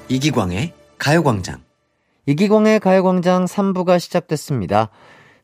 이기광의 0.08 0.72
가요광장 0.98 1.60
이기광의 2.26 2.80
가요광장 2.80 3.44
3부가 3.44 3.98
시작됐습니다. 3.98 4.90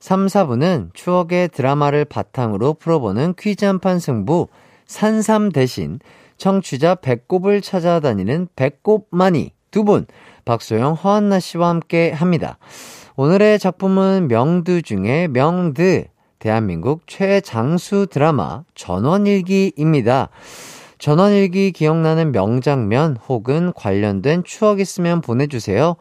3, 0.01 0.27
4부는 0.27 0.94
추억의 0.94 1.48
드라마를 1.48 2.05
바탕으로 2.05 2.75
풀어보는 2.75 3.35
퀴즈 3.38 3.64
한 3.64 3.79
판 3.79 3.98
승부 3.98 4.48
산삼 4.87 5.53
대신 5.53 6.01
청취자 6.38 6.96
배꼽을 6.96 7.61
찾아다니는 7.61 8.48
배꼽마니 8.57 9.53
두 9.70 9.85
분 9.85 10.07
박소영, 10.44 10.94
허한나 10.94 11.38
씨와 11.40 11.68
함께 11.68 12.11
합니다. 12.11 12.59
오늘의 13.16 13.59
작품은 13.59 14.27
명드 14.29 14.83
중에 14.83 15.29
명드 15.29 16.07
대한민국 16.40 17.03
최장수 17.07 18.09
드라마 18.11 18.64
전원일기입니다. 18.75 20.31
전원일기 21.03 21.73
기억나는 21.73 22.31
명장면 22.31 23.17
혹은 23.29 23.73
관련된 23.75 24.45
추억 24.45 24.79
있으면 24.79 25.21
보내주세요. 25.21 25.97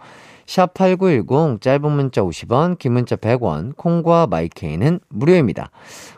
샵8910 0.45 1.59
짧은 1.59 1.91
문자 1.91 2.21
50원, 2.21 2.77
긴 2.77 2.93
문자 2.93 3.15
100원, 3.15 3.75
콩과 3.75 4.27
마이케이는 4.27 4.99
무료입니다. 5.09 5.71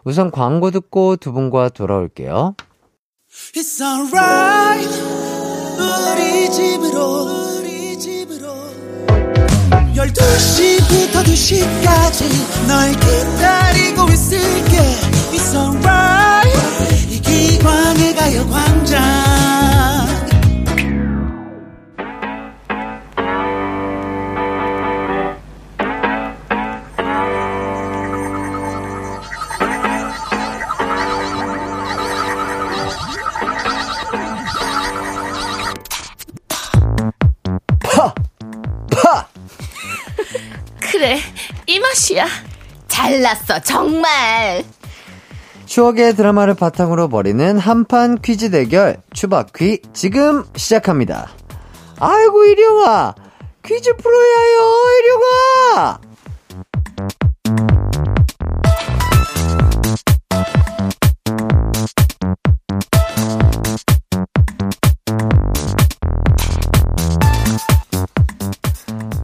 우선 0.04 0.32
광고 0.32 0.69
듣고 0.69 1.15
두 1.15 1.32
분과 1.32 1.69
돌아올게요. 1.69 2.56
우리 17.34 17.58
집으로 17.58 17.84
우리 17.89 18.13
집으로 18.13 18.84
12시부터 18.84 18.93
2시까지 18.93 18.93
널 18.93 18.93
기다리고 18.93 18.93
있을게 18.93 18.93
It's 18.93 18.96
alright 18.96 19.13
이기광의 19.13 19.15
가요 19.15 19.17
광장 19.17 19.24
그래, 40.80 41.19
이 41.65 41.80
맛이야. 41.80 42.28
잘났어, 42.88 43.60
정말. 43.62 44.63
추억의 45.73 46.15
드라마를 46.15 46.53
바탕으로 46.53 47.09
벌이는 47.09 47.57
한판 47.57 48.21
퀴즈 48.21 48.51
대결 48.51 48.97
추바퀴 49.12 49.79
지금 49.91 50.43
시작합니다. 50.55 51.29
아이고 51.99 52.45
와 52.83 53.15
퀴즈 53.63 53.95
프로야요 53.95 54.59
와. 55.75 55.99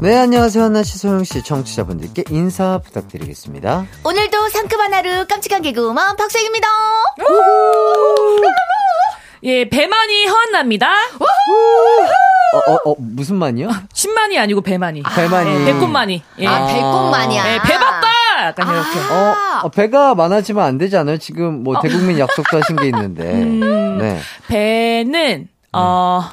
네 0.01 0.15
안녕하세요 0.17 0.63
한나씨 0.63 0.97
소영씨 0.97 1.43
청취자분들께 1.43 2.23
인사 2.29 2.77
부탁드리겠습니다. 2.77 3.85
오늘도 4.05 4.47
상큼한 4.47 4.93
하루 4.93 5.27
깜찍한 5.27 5.61
개그우먼 5.61 6.15
박수영입니다. 6.15 6.67
예, 9.43 9.67
배만이 9.67 10.25
허한납니다. 10.27 10.87
어, 11.19 12.71
어, 12.71 12.91
어, 12.91 12.95
무슨 12.97 13.35
만이요? 13.35 13.69
신만이 13.93 14.39
아니고 14.39 14.61
배만이. 14.61 15.03
배만이. 15.03 15.49
예, 15.49 15.65
배꼽만이. 15.65 16.23
예. 16.39 16.47
아, 16.47 16.65
배꼽만이야. 16.65 17.53
예, 17.55 17.59
배 17.61 17.73
봤다! 17.77 18.07
약간 18.47 18.67
이렇게. 18.69 18.99
어, 19.13 19.35
어, 19.63 19.69
배가 19.69 20.15
많아지면 20.15 20.63
안 20.63 20.77
되지 20.77 20.95
않아요? 20.95 21.17
지금 21.17 21.63
뭐 21.63 21.81
대국민 21.81 22.17
약속도 22.19 22.57
하신 22.57 22.77
게 22.77 22.85
있는데. 22.85 23.33
네. 23.33 24.19
배는, 24.47 25.49
어, 25.73 26.23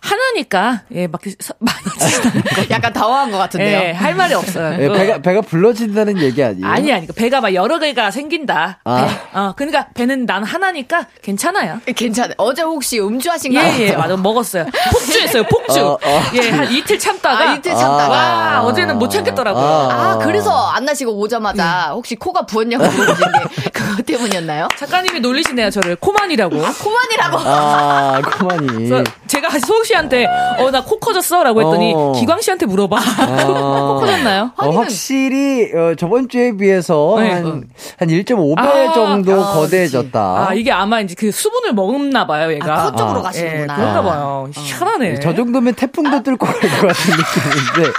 하나니까 0.00 0.82
예막 0.94 1.20
많아지는 1.58 2.42
거. 2.42 2.62
약간 2.70 2.92
당황한 2.92 3.30
것 3.30 3.38
같은데요. 3.38 3.80
예, 3.80 3.92
할 3.92 4.14
말이 4.14 4.34
없어요. 4.34 4.76
예, 4.82 4.88
배가 4.88 5.18
배가 5.22 5.40
불러진다는 5.42 6.18
얘기 6.20 6.42
아니에요? 6.42 6.66
아니 6.66 6.92
아니 6.92 7.06
배가 7.06 7.40
막 7.40 7.54
여러 7.54 7.78
개가 7.78 8.10
생긴다. 8.10 8.78
아. 8.84 9.06
배. 9.32 9.38
어 9.38 9.52
그러니까 9.56 9.88
배는 9.94 10.26
난 10.26 10.42
하나니까 10.44 11.06
괜찮아요. 11.22 11.80
괜찮아요. 11.94 12.34
어제 12.38 12.62
혹시 12.62 12.98
음주하신가요? 13.00 13.74
예예 13.80 13.92
맞아 13.96 14.16
먹었어요. 14.16 14.66
폭주했어요 14.92 15.42
폭주. 15.44 15.80
어, 15.80 15.98
어. 16.02 16.22
예한 16.34 16.72
이틀 16.72 16.98
참다가 16.98 17.50
아, 17.50 17.54
이틀 17.54 17.72
참다가. 17.72 18.08
와 18.08 18.62
어제는 18.62 18.98
못 18.98 19.08
참겠더라고요. 19.10 19.64
아, 19.64 20.18
그래서 20.18 20.50
안 20.70 20.84
나시고 20.84 21.12
오자마자 21.18 21.86
네. 21.88 21.92
혹시 21.94 22.16
코가 22.16 22.46
부었냐고 22.46 22.84
물어보신 22.88 23.26
게 23.32 23.70
그거 23.70 24.02
때문이었나요? 24.02 24.68
작가님이 24.76 25.20
놀리시네요 25.20 25.70
저를 25.70 25.96
코만이라고. 25.96 26.56
코만이라고. 26.56 27.38
아. 27.44 28.20
그래서 28.22 29.04
제가 29.26 29.50
소욱 29.66 29.84
씨한테 29.90 30.26
어 30.58 30.70
나 30.70 30.80
코 30.82 30.98
커졌어 31.00 31.42
라고 31.42 31.60
했더니 31.60 31.92
어. 31.96 32.12
기광 32.16 32.40
씨한테 32.40 32.64
물어봐. 32.66 32.96
아. 32.96 33.26
코 33.46 34.00
커졌나요? 34.00 34.50
어, 34.56 34.70
확실히 34.70 35.70
어, 35.74 35.94
저번 35.98 36.28
주에 36.28 36.56
비해서 36.56 37.16
네. 37.18 37.30
한, 37.32 37.64
한 37.98 38.08
1.5배 38.08 38.58
아, 38.58 38.92
정도 38.92 39.44
아, 39.44 39.52
거대해졌다. 39.54 40.46
아 40.48 40.54
이게 40.54 40.70
아마 40.70 41.00
이제 41.00 41.14
그 41.18 41.30
수분을 41.32 41.74
먹나 41.74 42.26
봐요 42.26 42.52
얘가. 42.52 42.82
아, 42.86 42.90
코 42.90 42.96
쪽으로 42.96 43.18
아, 43.20 43.22
가시는구나. 43.22 43.74
예, 43.74 43.76
그런가 43.76 44.02
봐요. 44.02 44.48
희한하네. 44.54 45.20
저 45.20 45.34
정도면 45.34 45.74
태풍도 45.74 46.22
뚫고 46.22 46.46
갈것 46.46 46.60
같은 46.70 47.14
느낌인데. 47.16 47.92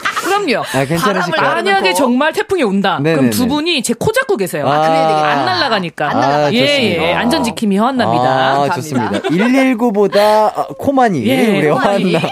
그럼요. 0.45 0.63
아? 0.63 0.85
바람을 0.99 1.39
만약에 1.41 1.89
또. 1.91 1.95
정말 1.95 2.33
태풍이 2.33 2.63
온다. 2.63 2.97
네네네. 3.01 3.15
그럼 3.15 3.29
두 3.29 3.47
분이 3.47 3.81
제 3.83 3.93
코 3.93 4.11
잡고 4.11 4.37
계세요. 4.37 4.67
아, 4.67 4.81
그래야 4.87 5.07
되겠다. 5.07 5.27
안 5.27 5.45
날아가니까. 5.45 6.09
안 6.09 6.19
날아가죠. 6.19 6.55
예. 6.55 6.97
예. 7.09 7.13
안전 7.13 7.43
지킴이 7.43 7.77
허한납니다. 7.77 8.23
아, 8.23 8.67
감사합니다. 8.67 8.75
좋습니다. 8.75 9.19
119보다 9.29 10.77
코마니. 10.77 11.25
예, 11.27 11.57
우리 11.59 11.69
코마니. 11.69 12.15
화한나. 12.15 12.29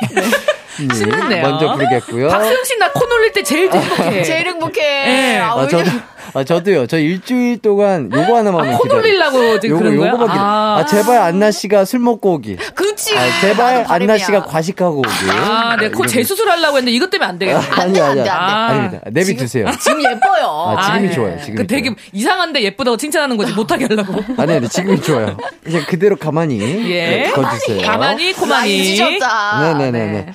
신났네요. 0.95 1.41
먼저 1.43 1.73
부르겠고요. 1.73 2.29
박수영 2.29 2.63
씨나 2.63 2.91
코 2.93 3.05
놀릴 3.05 3.33
때 3.33 3.43
제일 3.43 3.69
행복해. 3.71 4.23
제일 4.23 4.47
행복해. 4.47 4.81
예. 5.35 5.37
아, 5.39 5.51
아, 5.53 5.67
저도, 5.67 5.77
왜냐면 5.77 6.03
아, 6.33 6.43
저도요. 6.43 6.87
저 6.87 6.97
일주일 6.99 7.57
동안 7.59 8.09
요거 8.13 8.37
하나만 8.37 8.69
아, 8.69 8.77
코 8.77 8.87
놀리려고 8.87 9.59
지금 9.59 9.79
그런 9.79 9.97
거야? 9.97 10.13
아, 10.29 10.79
아. 10.79 10.85
제발 10.85 11.19
안나 11.19 11.51
씨가 11.51 11.85
술 11.85 11.99
먹고 11.99 12.33
오기. 12.33 12.57
그치. 12.75 13.17
아, 13.17 13.21
제발 13.41 13.85
안나. 13.87 14.17
씨가 14.17 14.43
과식하고 14.43 14.99
오기. 14.99 15.09
아, 15.31 15.75
내코 15.77 16.03
이러고. 16.03 16.07
재수술 16.07 16.49
하려고 16.49 16.77
했는데 16.77 16.91
이것 16.95 17.09
때문에 17.09 17.27
안 17.29 17.39
되겠네. 17.39 17.59
안 17.59 17.93
돼, 17.93 18.01
안 18.01 18.15
돼, 18.15 18.19
안 18.21 18.23
돼. 18.23 18.29
아. 18.29 18.67
아닙니다. 18.67 18.99
내비 19.11 19.35
두세요. 19.35 19.65
지금 19.79 20.01
예뻐요. 20.03 20.75
아, 20.77 20.85
지금이 20.85 21.07
예. 21.07 21.11
좋아요. 21.11 21.39
지금이 21.39 21.55
그 21.57 21.67
되게 21.67 21.89
좋아요. 21.89 21.95
이상한데 22.13 22.61
예쁘다고 22.63 22.97
칭찬하는 22.97 23.37
거지 23.37 23.53
못하게 23.53 23.85
하려고. 23.85 24.21
아니, 24.37 24.53
아니, 24.53 24.67
지금이 24.69 25.01
좋아요. 25.01 25.37
그냥 25.63 25.83
그대로 25.87 26.15
가만히. 26.15 26.59
예. 26.91 27.07
네, 27.23 27.31
거 27.31 27.46
주세요. 27.46 27.81
가만히 27.81 28.09
많이 28.09 28.33
꼬만히. 28.33 28.95
찢었다. 28.95 29.75
네네네 29.75 30.11
네. 30.11 30.25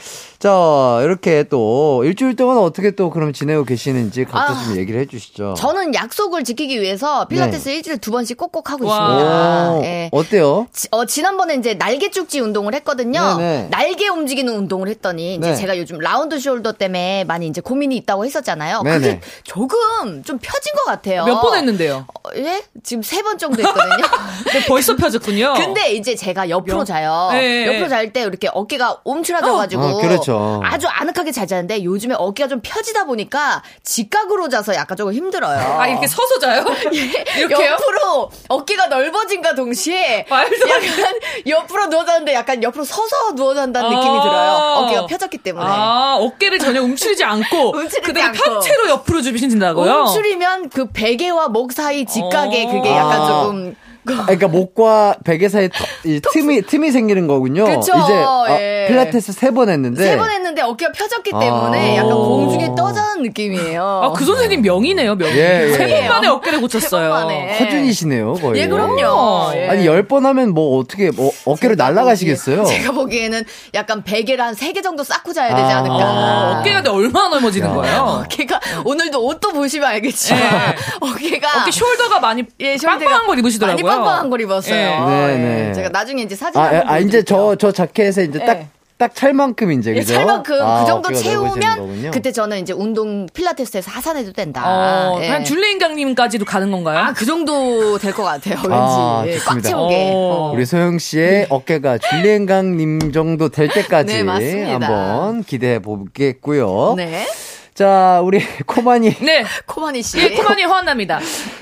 자, 0.44 1.00
이렇게 1.02 1.44
또 1.44 2.02
일주일 2.04 2.36
동안 2.36 2.58
어떻게 2.58 2.90
또 2.90 3.08
그럼 3.08 3.32
지내고 3.32 3.64
계시는지 3.64 4.26
각자 4.26 4.52
아, 4.52 4.62
좀 4.64 4.76
얘기를 4.76 5.00
해주시죠. 5.00 5.54
저는 5.56 5.94
약속을 5.94 6.44
지키기 6.44 6.82
위해서 6.82 7.26
필라테스 7.28 7.70
일주일에 7.70 7.96
두 7.96 8.10
번씩 8.10 8.36
꼭꼭 8.36 8.70
하고 8.70 8.84
와. 8.86 8.98
있습니다. 8.98 9.72
오, 9.72 9.84
예. 9.84 10.10
어때요? 10.12 10.66
지- 10.70 10.88
어, 10.90 11.06
지난번에 11.06 11.54
이제 11.54 11.72
날개 11.78 12.10
쭉지 12.10 12.40
운동을 12.40 12.74
했거든요. 12.74 13.38
네네. 13.38 13.68
날개 13.70 14.06
움직이는 14.08 14.54
운동을 14.54 14.88
했더니 14.88 15.36
이제 15.36 15.48
네. 15.48 15.56
제가 15.56 15.78
요즘 15.78 15.98
라운드 15.98 16.36
숄더 16.36 16.76
때문에 16.76 17.24
많이 17.24 17.46
이제 17.46 17.62
고민이 17.62 17.96
있다고 17.96 18.26
했었잖아요. 18.26 18.82
네네. 18.82 18.98
그게 18.98 19.20
조금 19.44 20.22
좀 20.24 20.38
펴진 20.42 20.74
것 20.74 20.84
같아요. 20.84 21.24
몇 21.24 21.40
번 21.40 21.56
했는데요? 21.56 22.04
어, 22.06 22.30
예? 22.36 22.62
지금 22.82 23.02
세 23.02 23.22
번 23.22 23.38
정도 23.38 23.62
했거든요. 23.62 24.04
벌써 24.68 24.94
펴졌군요. 24.94 25.54
근데 25.56 25.94
이제 25.94 26.14
제가 26.14 26.50
옆으로 26.50 26.80
옆- 26.80 26.84
자요. 26.86 27.30
네. 27.32 27.66
옆으로 27.66 27.88
잘 27.88 28.12
때 28.12 28.20
이렇게 28.20 28.50
어깨가 28.52 28.98
움츠러져가지고 29.04 29.82
어, 29.82 30.00
그렇죠. 30.02 30.33
아주 30.64 30.86
아늑하게 30.88 31.32
잘 31.32 31.46
자는데 31.46 31.84
요즘에 31.84 32.14
어깨가 32.18 32.48
좀 32.48 32.60
펴지다 32.62 33.04
보니까 33.04 33.62
직각으로 33.82 34.48
자서 34.48 34.74
약간 34.74 34.96
조금 34.96 35.12
힘들어요. 35.12 35.58
아, 35.80 35.86
이렇게 35.88 36.06
서서 36.06 36.38
자요? 36.38 36.64
이렇게요? 37.36 37.72
옆으로 37.72 38.30
어깨가 38.48 38.86
넓어진과 38.86 39.54
동시에 39.54 40.26
말도. 40.28 40.68
약간 40.68 41.14
옆으로 41.46 41.88
누워 41.88 42.04
자는데 42.04 42.34
약간 42.34 42.62
옆으로 42.62 42.84
서서 42.84 43.34
누워 43.34 43.54
잔다는 43.54 43.90
느낌이 43.90 44.18
아. 44.18 44.22
들어요. 44.22 44.52
어깨가 44.84 45.06
펴졌기 45.06 45.38
때문에. 45.38 45.64
아, 45.66 46.16
어깨를 46.20 46.58
전혀 46.58 46.82
움츠리지 46.82 47.24
않고 47.24 47.70
움츠리지 47.76 48.00
그대로 48.00 48.26
않고. 48.28 48.42
편체로 48.42 48.88
옆으로 48.90 49.22
주비신다고요? 49.22 49.92
움츠리면 50.06 50.68
그 50.70 50.86
베개와 50.92 51.48
목 51.48 51.72
사이 51.72 52.04
직각에 52.04 52.64
어. 52.64 52.68
그게 52.72 52.90
약간 52.90 53.20
아. 53.20 53.26
조금 53.26 53.74
아, 53.78 53.93
그러니까 54.04 54.48
목과 54.48 55.16
베개 55.24 55.48
사이 55.48 55.68
터- 55.68 55.84
이 56.04 56.20
틈이 56.20 56.62
틈이 56.62 56.90
생기는 56.90 57.26
거군요. 57.26 57.64
그쵸, 57.64 57.92
이제 57.96 58.12
아, 58.14 58.44
예. 58.58 58.84
필라테스 58.88 59.32
세 59.32 59.50
번 59.50 59.68
했는데 59.70 60.04
세 60.04 60.16
번 60.16 60.30
했는데 60.30 60.62
어깨가 60.62 60.92
펴졌기 60.92 61.30
때문에 61.30 61.92
아. 61.94 61.96
약간 61.96 62.10
공중에 62.14 62.74
떠자는 62.76 63.22
느낌이에요. 63.22 63.82
아, 64.04 64.12
그 64.12 64.24
선생님 64.24 64.62
명이네요, 64.62 65.14
명. 65.14 65.28
예, 65.30 65.68
예. 65.68 65.72
세 65.72 65.88
번 65.88 66.08
만에 66.08 66.28
어깨를 66.28 66.60
고쳤어요. 66.60 67.10
만에. 67.10 67.58
허준이시네요, 67.58 68.34
거의. 68.34 68.60
예, 68.62 68.68
그럼요. 68.68 69.52
예. 69.56 69.68
아니 69.68 69.86
열 69.86 70.04
번 70.06 70.26
하면 70.26 70.50
뭐 70.52 70.78
어떻게 70.78 71.10
뭐 71.10 71.32
어깨로 71.46 71.76
날아가시겠어요? 71.76 72.64
제가 72.64 72.92
보기에는 72.92 73.42
약간 73.74 74.04
베개를 74.04 74.44
한 74.44 74.54
세 74.54 74.72
개 74.74 74.82
정도 74.82 75.02
쌓고 75.04 75.32
자야 75.32 75.54
되지 75.54 75.72
아. 75.72 75.78
않을까. 75.78 75.94
어, 75.96 76.58
어깨가 76.60 76.82
근데 76.82 76.90
얼마나 76.90 77.28
넓어지는 77.30 77.70
야. 77.70 77.74
거예요? 77.74 78.22
어깨가 78.26 78.60
오늘도 78.84 79.24
옷도 79.24 79.52
보시면 79.52 79.88
알겠지만 79.88 80.42
예. 80.42 80.76
어깨가 81.00 81.62
어깨 81.62 81.70
숄더가 81.70 82.20
많이 82.20 82.44
예, 82.60 82.76
빵빵한 82.76 83.26
걸 83.26 83.38
입으시더라고요. 83.38 83.93
빵빵한 83.96 84.30
걸 84.30 84.40
입었어요. 84.40 84.74
예. 84.74 84.98
네, 84.98 85.36
네. 85.38 85.68
예. 85.68 85.72
제가 85.72 85.88
나중에 85.90 86.22
이제 86.22 86.34
사진 86.36 86.60
아, 86.60 86.64
한번 86.64 86.88
아 86.88 86.98
이제 86.98 87.22
저. 87.22 87.56
저 87.56 87.72
자켓에 87.72 88.24
이제 88.24 88.38
딱 88.38 88.56
예. 88.58 88.66
딱 88.96 89.12
찰 89.14 89.32
만큼 89.32 89.72
이제 89.72 89.90
예, 89.90 90.00
그죠? 90.00 90.14
살만큼 90.14 90.54
아, 90.62 90.80
그 90.80 90.86
정도 90.86 91.08
어깨가 91.08 91.34
넓어지는 91.34 91.86
채우면. 91.92 92.10
그때 92.12 92.30
저는 92.30 92.60
이제 92.62 92.72
운동 92.72 93.26
필라테스에서 93.26 93.90
하산해도 93.90 94.32
된다. 94.32 94.62
어, 94.64 95.18
예. 95.20 95.26
그냥 95.26 95.44
줄리인강님까지도 95.44 96.44
가는 96.44 96.70
건가요? 96.70 96.98
아, 97.00 97.12
그 97.12 97.24
정도 97.26 97.98
될 97.98 98.12
것 98.14 98.22
같아요. 98.22 98.54
왠지. 98.54 98.68
아, 98.70 99.24
예, 99.26 99.32
꽉 99.38 99.44
좋습니다. 99.54 99.68
채우게. 99.68 100.10
어. 100.12 100.14
어. 100.14 100.52
우리 100.54 100.64
소영 100.64 100.98
씨의 100.98 101.46
어깨가 101.50 101.98
줄리엔강님 101.98 103.10
정도 103.12 103.48
될 103.48 103.68
때까지 103.68 104.06
네, 104.14 104.22
맞습니다. 104.22 104.86
한번 104.86 105.42
기대해 105.42 105.80
보겠고요. 105.80 106.94
네. 106.96 107.26
자, 107.74 108.20
우리 108.22 108.38
코마니 108.66 109.12
네. 109.16 109.44
코마니 109.66 110.00
씨. 110.02 110.18
예, 110.20 110.30
코만이 110.30 110.62
허한납니다. 110.62 111.18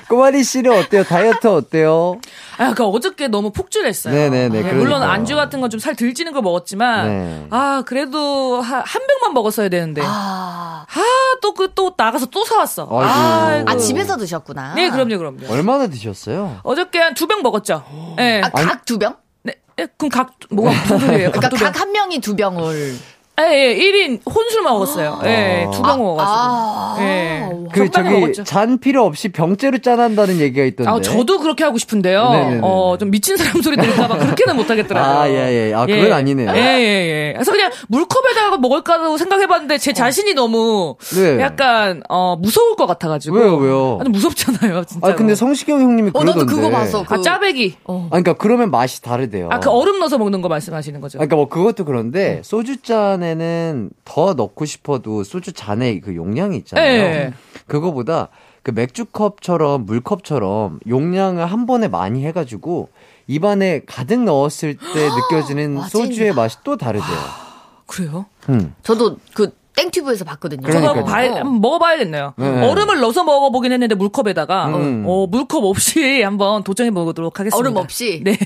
코마니 0.07 0.43
씨는 0.43 0.71
어때요? 0.71 1.03
다이어트 1.03 1.47
어때요? 1.47 2.19
아, 2.59 2.73
그 2.75 2.83
어저께 2.85 3.29
너무 3.29 3.51
폭주했어요. 3.51 4.13
네네네, 4.13 4.43
예, 4.45 4.61
그러니까요. 4.61 4.75
물론 4.79 5.01
안주 5.01 5.35
같은 5.35 5.59
건 5.59 5.71
좀 5.71 5.79
살 5.79 5.95
들찌는 5.95 6.33
걸 6.33 6.43
먹었지만, 6.43 7.07
네. 7.07 7.47
아, 7.49 7.81
그래도 7.87 8.61
한, 8.61 8.83
한 8.85 9.07
병만 9.07 9.33
먹었어야 9.33 9.69
되는데. 9.69 10.03
아, 10.05 10.85
아, 10.87 11.03
또 11.41 11.55
그, 11.55 11.71
또 11.73 11.95
나가서 11.97 12.27
또 12.27 12.45
사왔어. 12.45 12.83
아이고. 12.91 13.03
아이고. 13.03 13.69
아, 13.71 13.75
집에서 13.77 14.15
드셨구나. 14.17 14.75
네, 14.75 14.91
그럼요, 14.91 15.17
그럼요. 15.17 15.51
얼마나 15.51 15.87
드셨어요? 15.87 16.59
어저께 16.61 16.99
한 16.99 17.15
두 17.15 17.25
병 17.25 17.41
먹었죠. 17.41 17.83
예. 18.19 18.41
아, 18.43 18.49
각 18.51 18.85
두 18.85 18.99
병? 18.99 19.15
네. 19.41 19.55
예, 19.79 19.87
그럼 19.97 20.09
각, 20.11 20.33
뭐가 20.51 20.69
무슨 20.83 20.99
소리예요? 20.99 21.31
그러니까. 21.31 21.49
각 21.71 21.79
한 21.79 21.91
명이 21.91 22.19
두 22.19 22.35
병을. 22.35 22.95
예, 23.41 23.45
예, 23.71 23.75
1인 23.75 24.19
혼술 24.31 24.61
먹었어요. 24.61 25.19
예, 25.25 25.67
두병 25.73 25.97
먹어가지고. 25.97 26.31
아, 26.31 26.95
예. 26.99 27.49
그 27.71 27.89
저기 27.89 28.09
먹었죠. 28.09 28.43
잔 28.43 28.77
필요 28.77 29.03
없이 29.05 29.29
병째로 29.29 29.79
짠한다는 29.79 30.39
얘기가 30.39 30.63
있던데. 30.65 30.91
아, 30.91 31.01
저도 31.01 31.39
그렇게 31.39 31.63
하고 31.63 31.79
싶은데요. 31.79 32.29
네네네. 32.29 32.59
어, 32.61 32.95
좀 32.99 33.09
미친 33.09 33.35
사람 33.35 33.59
소리 33.63 33.75
들을까봐 33.75 34.17
그렇게는 34.19 34.55
못하겠더라고요. 34.55 35.19
아, 35.19 35.27
예, 35.29 35.69
예. 35.69 35.73
아, 35.73 35.87
그건 35.87 36.13
아니네요. 36.13 36.51
예, 36.51 36.55
예, 36.55 37.29
예. 37.29 37.33
그래서 37.33 37.51
그냥 37.51 37.71
물컵에다가 37.87 38.57
먹을까도 38.59 39.17
생각해봤는데 39.17 39.79
제 39.79 39.93
자신이 39.93 40.35
너무 40.35 40.95
네. 41.15 41.39
약간, 41.39 42.03
어, 42.09 42.35
무서울 42.39 42.75
것 42.75 42.85
같아가지고. 42.85 43.35
왜요, 43.35 43.55
왜요? 43.55 43.97
아니, 43.99 44.09
무섭잖아요, 44.09 44.83
진짜. 44.83 45.07
아, 45.07 45.15
근데 45.15 45.33
성시경 45.33 45.81
형님이 45.81 46.09
어, 46.13 46.19
그러던데. 46.19 46.45
나도 46.45 46.55
그거 46.55 46.69
봤어. 46.69 47.03
그, 47.03 47.15
아, 47.15 47.21
짜배기. 47.21 47.77
어. 47.85 48.05
아, 48.11 48.21
그러니까 48.21 48.33
그러면 48.33 48.69
맛이 48.69 49.01
다르대요. 49.01 49.49
아, 49.51 49.59
그 49.59 49.71
얼음 49.71 49.97
넣어서 49.97 50.19
먹는 50.19 50.41
거 50.43 50.49
말씀하시는 50.49 51.01
거죠? 51.01 51.17
아, 51.17 51.25
그러니까 51.25 51.35
뭐 51.37 51.49
그것도 51.49 51.85
그런데 51.85 52.39
소주 52.43 52.79
잔 52.83 53.22
에는 53.23 53.89
더 54.05 54.33
넣고 54.33 54.65
싶어도 54.65 55.23
소주 55.23 55.53
잔에 55.53 55.99
그 55.99 56.15
용량이 56.15 56.57
있잖아요. 56.57 56.85
예. 57.01 57.33
그거보다 57.67 58.29
그 58.61 58.71
맥주컵처럼 58.71 59.85
물컵처럼 59.85 60.79
용량을 60.87 61.45
한 61.45 61.65
번에 61.65 61.87
많이 61.87 62.25
해가지고 62.25 62.89
입안에 63.27 63.81
가득 63.85 64.23
넣었을 64.23 64.75
때 64.77 65.09
느껴지는 65.31 65.77
와, 65.77 65.87
소주의. 65.87 66.33
맛이 66.33 66.57
또 66.63 66.77
다르대요. 66.77 67.17
그래요? 67.87 68.25
음. 68.49 68.73
저도 68.83 69.17
그 69.33 69.53
땡튜브에서 69.75 70.23
봤거든요. 70.25 70.67
한번 70.71 71.03
봐야, 71.03 71.35
한번 71.35 71.61
먹어봐야겠네요. 71.61 72.33
네. 72.37 72.67
얼음을 72.67 72.99
넣어서 72.99 73.23
먹어보긴 73.23 73.71
했는데 73.71 73.95
물컵에다가 73.95 74.67
음. 74.67 75.03
어, 75.07 75.25
물컵 75.27 75.63
없이 75.63 76.21
한번 76.23 76.63
도전해 76.63 76.91
보도록 76.91 77.39
하겠습니다. 77.39 77.57
얼음 77.57 77.77
없이? 77.77 78.21
네. 78.23 78.37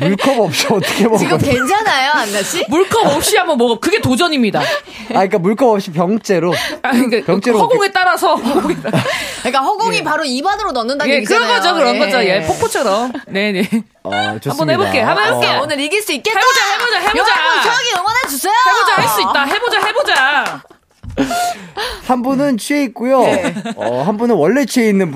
물컵 0.00 0.40
없이 0.40 0.66
어떻게 0.70 1.04
먹어? 1.04 1.18
지금 1.18 1.38
괜찮아요, 1.38 2.10
안나 2.12 2.42
씨? 2.42 2.64
물컵 2.70 3.06
없이 3.06 3.36
한번 3.36 3.56
먹어. 3.58 3.78
그게 3.78 4.00
도전입니다. 4.00 4.62
아, 5.14 5.20
그러니까 5.20 5.38
물컵 5.38 5.68
없이 5.70 5.90
병째로. 5.92 6.52
아, 6.82 6.90
그러니까 6.92 7.24
병째로 7.26 7.58
허공에 7.58 7.90
따라서 7.92 8.34
허공에 8.34 8.74
따라. 8.82 8.98
그러니까 9.40 9.60
허공이 9.62 10.02
바로 10.04 10.24
입 10.24 10.46
안으로 10.46 10.72
넣는다는 10.72 11.10
예, 11.12 11.16
얘기잖아요. 11.16 11.46
그런 11.46 11.60
거죠, 11.60 11.74
그런 11.74 11.94
예. 11.94 11.98
거죠. 11.98 12.24
예, 12.24 12.42
폭포처럼. 12.46 13.12
네, 13.28 13.52
네. 13.52 13.60
어, 14.02 14.10
좋습니다. 14.42 14.50
한번 14.50 14.70
해볼게, 14.70 15.00
한번 15.00 15.26
해볼게. 15.26 15.46
어, 15.48 15.60
오늘 15.62 15.80
이길 15.80 16.02
수 16.02 16.12
있겠다. 16.12 16.38
해보자, 16.38 16.66
해보자, 16.72 16.98
해보자. 16.98 17.32
여러분 17.40 17.62
저기 17.62 17.98
응원해 17.98 18.18
주세요. 18.28 18.52
해보자, 18.66 18.94
할 19.02 19.08
수 19.08 19.20
있다. 19.20 19.44
해보자, 19.44 19.80
해보자. 19.86 20.62
한 22.06 22.22
분은 22.22 22.58
취해 22.58 22.84
있고요. 22.84 23.22
어, 23.76 24.02
한 24.02 24.16
분은 24.18 24.34
원래 24.34 24.66
취해 24.66 24.88
있는 24.90 25.08
예, 25.08 25.10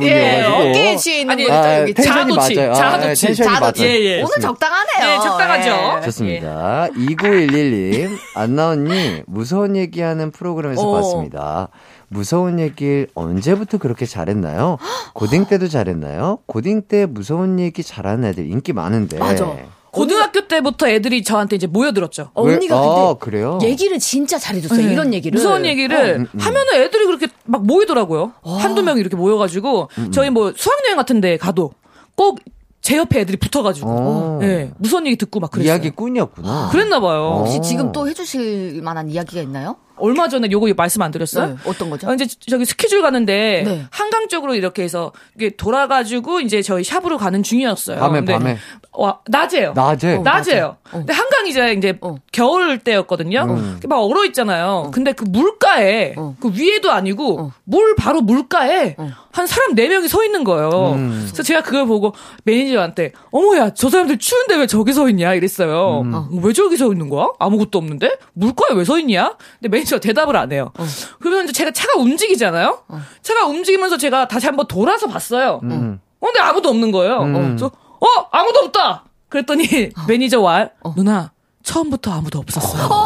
분이어가지고. 0.45 0.71
어깨에 0.71 0.97
취해 0.97 1.21
있는 1.21 1.37
분이 1.37 1.51
아, 1.51 1.63
또 1.63 1.81
여기 1.83 1.95
텐션이 1.95 2.35
자아도취, 2.35 2.55
맞아요. 2.57 2.71
아, 2.71 2.75
자아도취. 2.75 3.27
텐션이 3.27 3.49
자아도취. 3.49 3.83
맞아요. 3.83 3.93
예, 3.95 4.01
예. 4.05 4.23
오늘 4.23 4.41
적당하네요. 4.41 5.07
네, 5.07 5.17
적당하죠. 5.23 5.97
예. 5.99 6.05
좋습니다. 6.05 6.89
2911님, 6.97 8.17
안나언니, 8.35 9.23
무서운 9.27 9.77
얘기하는 9.77 10.31
프로그램에서 10.31 10.89
오. 10.89 10.95
봤습니다. 10.95 11.69
무서운 12.09 12.59
얘기를 12.59 13.07
언제부터 13.15 13.77
그렇게 13.77 14.07
잘했나요? 14.07 14.79
고딩 15.13 15.45
때도 15.45 15.69
잘했나요? 15.69 16.39
고딩 16.47 16.83
때 16.89 17.05
무서운 17.05 17.61
얘기 17.61 17.83
잘하는 17.83 18.25
애들 18.31 18.51
인기 18.51 18.73
많은데. 18.73 19.19
맞아. 19.19 19.55
고등학교 19.93 20.47
때부터 20.49 20.89
애들이 20.89 21.23
저한테 21.23 21.57
이제 21.57 21.67
모여들었죠. 21.67 22.31
어, 22.35 22.43
언니가 22.43 22.81
왜- 22.81 22.87
근데 22.87 23.01
아, 23.01 23.15
그래요? 23.19 23.59
얘기를 23.63 23.99
진짜 23.99 24.39
잘해줬어요. 24.39 24.87
네. 24.87 24.93
이런 24.93 25.15
얘기를. 25.15 25.37
무서운 25.37 25.65
얘기를 25.65 26.27
하면은 26.39 26.75
애들이 26.75 27.07
그렇게 27.07 27.29
막 27.45 27.65
모이더라고요. 27.67 28.33
한두 28.43 28.83
명이 28.83 29.01
이렇게 29.01 29.17
모여가지고 29.17 29.89
저희 30.13 30.31
뭐 30.31 30.53
수학여행 30.57 30.97
같은 30.97 31.21
데 31.21 31.37
가도 31.37 31.73
꼭 32.15 32.39
제 32.81 32.97
옆에 32.97 33.21
애들이 33.21 33.37
붙어가지고 33.37 33.89
어. 33.91 34.39
예, 34.43 34.71
무서운 34.79 35.05
얘기 35.07 35.17
듣고 35.17 35.41
막 35.41 35.51
그랬어요. 35.51 35.73
이야기꾼이었구나. 35.75 36.69
그랬나 36.71 37.01
봐요. 37.01 37.39
혹시 37.41 37.59
어. 37.59 37.61
지금 37.61 37.93
또 37.93 38.09
해주실 38.09 38.81
만한 38.83 39.11
이야기가 39.11 39.43
있나요? 39.43 39.77
얼마 40.01 40.29
전에 40.29 40.49
요거 40.51 40.69
말씀 40.77 41.03
안 41.03 41.11
드렸어요? 41.11 41.47
네, 41.47 41.55
어떤 41.65 41.91
거죠? 41.91 42.09
어, 42.09 42.15
이제 42.15 42.27
저기 42.49 42.65
스케줄 42.65 43.03
가는데 43.03 43.63
네. 43.65 43.85
한강 43.91 44.29
쪽으로 44.29 44.55
이렇게 44.55 44.83
해서 44.83 45.13
이게 45.37 45.51
돌아가지고 45.57 46.41
이제 46.41 46.63
저희 46.63 46.85
샵으로 46.85 47.19
가는 47.19 47.43
중이었어요. 47.43 47.99
밤에, 47.99 48.19
근데 48.21 48.33
밤에. 48.33 48.59
와, 48.93 49.21
낮에요. 49.29 49.73
낮에? 49.75 50.17
어, 50.17 50.23
낮에요. 50.23 50.77
어. 50.91 50.99
근데 50.99 51.13
한강이 51.13 51.51
이제 51.51 51.73
이제 51.73 51.97
어. 52.01 52.17
겨울 52.33 52.79
때였거든요. 52.79 53.43
음. 53.49 53.81
막 53.89 53.99
얼어 53.99 54.25
있잖아요. 54.27 54.91
근데 54.93 55.13
그 55.13 55.25
물가에 55.25 56.15
어. 56.17 56.35
그 56.41 56.51
위에도 56.55 56.91
아니고 56.91 57.41
어. 57.41 57.53
물 57.65 57.95
바로 57.95 58.21
물가에 58.21 58.97
어. 58.99 59.11
한 59.31 59.47
사람 59.47 59.75
네 59.77 59.89
명이 59.89 60.09
서 60.09 60.25
있는 60.25 60.43
거예요. 60.43 60.95
음. 60.97 61.27
그래서 61.29 61.43
제가 61.45 61.63
그걸 61.63 61.87
보고 61.87 62.13
매니저한테 62.45 63.13
어머야 63.31 63.75
저 63.75 63.89
사람들 63.89 64.19
추운데 64.19 64.57
왜 64.57 64.67
저기 64.67 64.93
서 64.93 65.09
있냐 65.09 65.35
이랬어요. 65.35 66.01
음. 66.01 66.15
어, 66.15 66.29
왜 66.43 66.53
저기 66.53 66.77
서 66.77 66.91
있는 66.91 67.09
거야? 67.09 67.29
아무것도 67.39 67.79
없는데 67.79 68.19
물가에 68.33 68.75
왜 68.77 68.85
서 68.85 68.99
있냐? 68.99 69.37
근데 69.61 69.69
매니저 69.69 69.88
가 69.97 70.01
대답을 70.01 70.37
안 70.37 70.53
해요. 70.53 70.73
그러면 71.21 71.45
이제 71.45 71.53
제가 71.53 71.71
차가 71.73 71.99
움직이잖아요. 72.01 72.83
차가 73.23 73.47
움직이면서 73.47 73.97
제가 73.97 74.29
다시 74.29 74.47
한번 74.47 74.67
돌아서 74.67 75.07
봤어요. 75.07 75.61
음. 75.65 76.01
어, 76.21 76.27
근데 76.27 76.41
아무도 76.41 76.69
없는 76.69 76.91
거예요. 76.93 77.23
음. 77.23 77.35
어, 77.35 77.41
그래서 77.41 77.67
어 77.67 78.07
아무도 78.31 78.61
없다. 78.61 79.05
그랬더니 79.29 79.91
매니저 80.07 80.41
와 80.41 80.69
누나 80.97 81.33
처음부터 81.63 82.13
아무도 82.13 82.39
없었어요. 82.39 82.89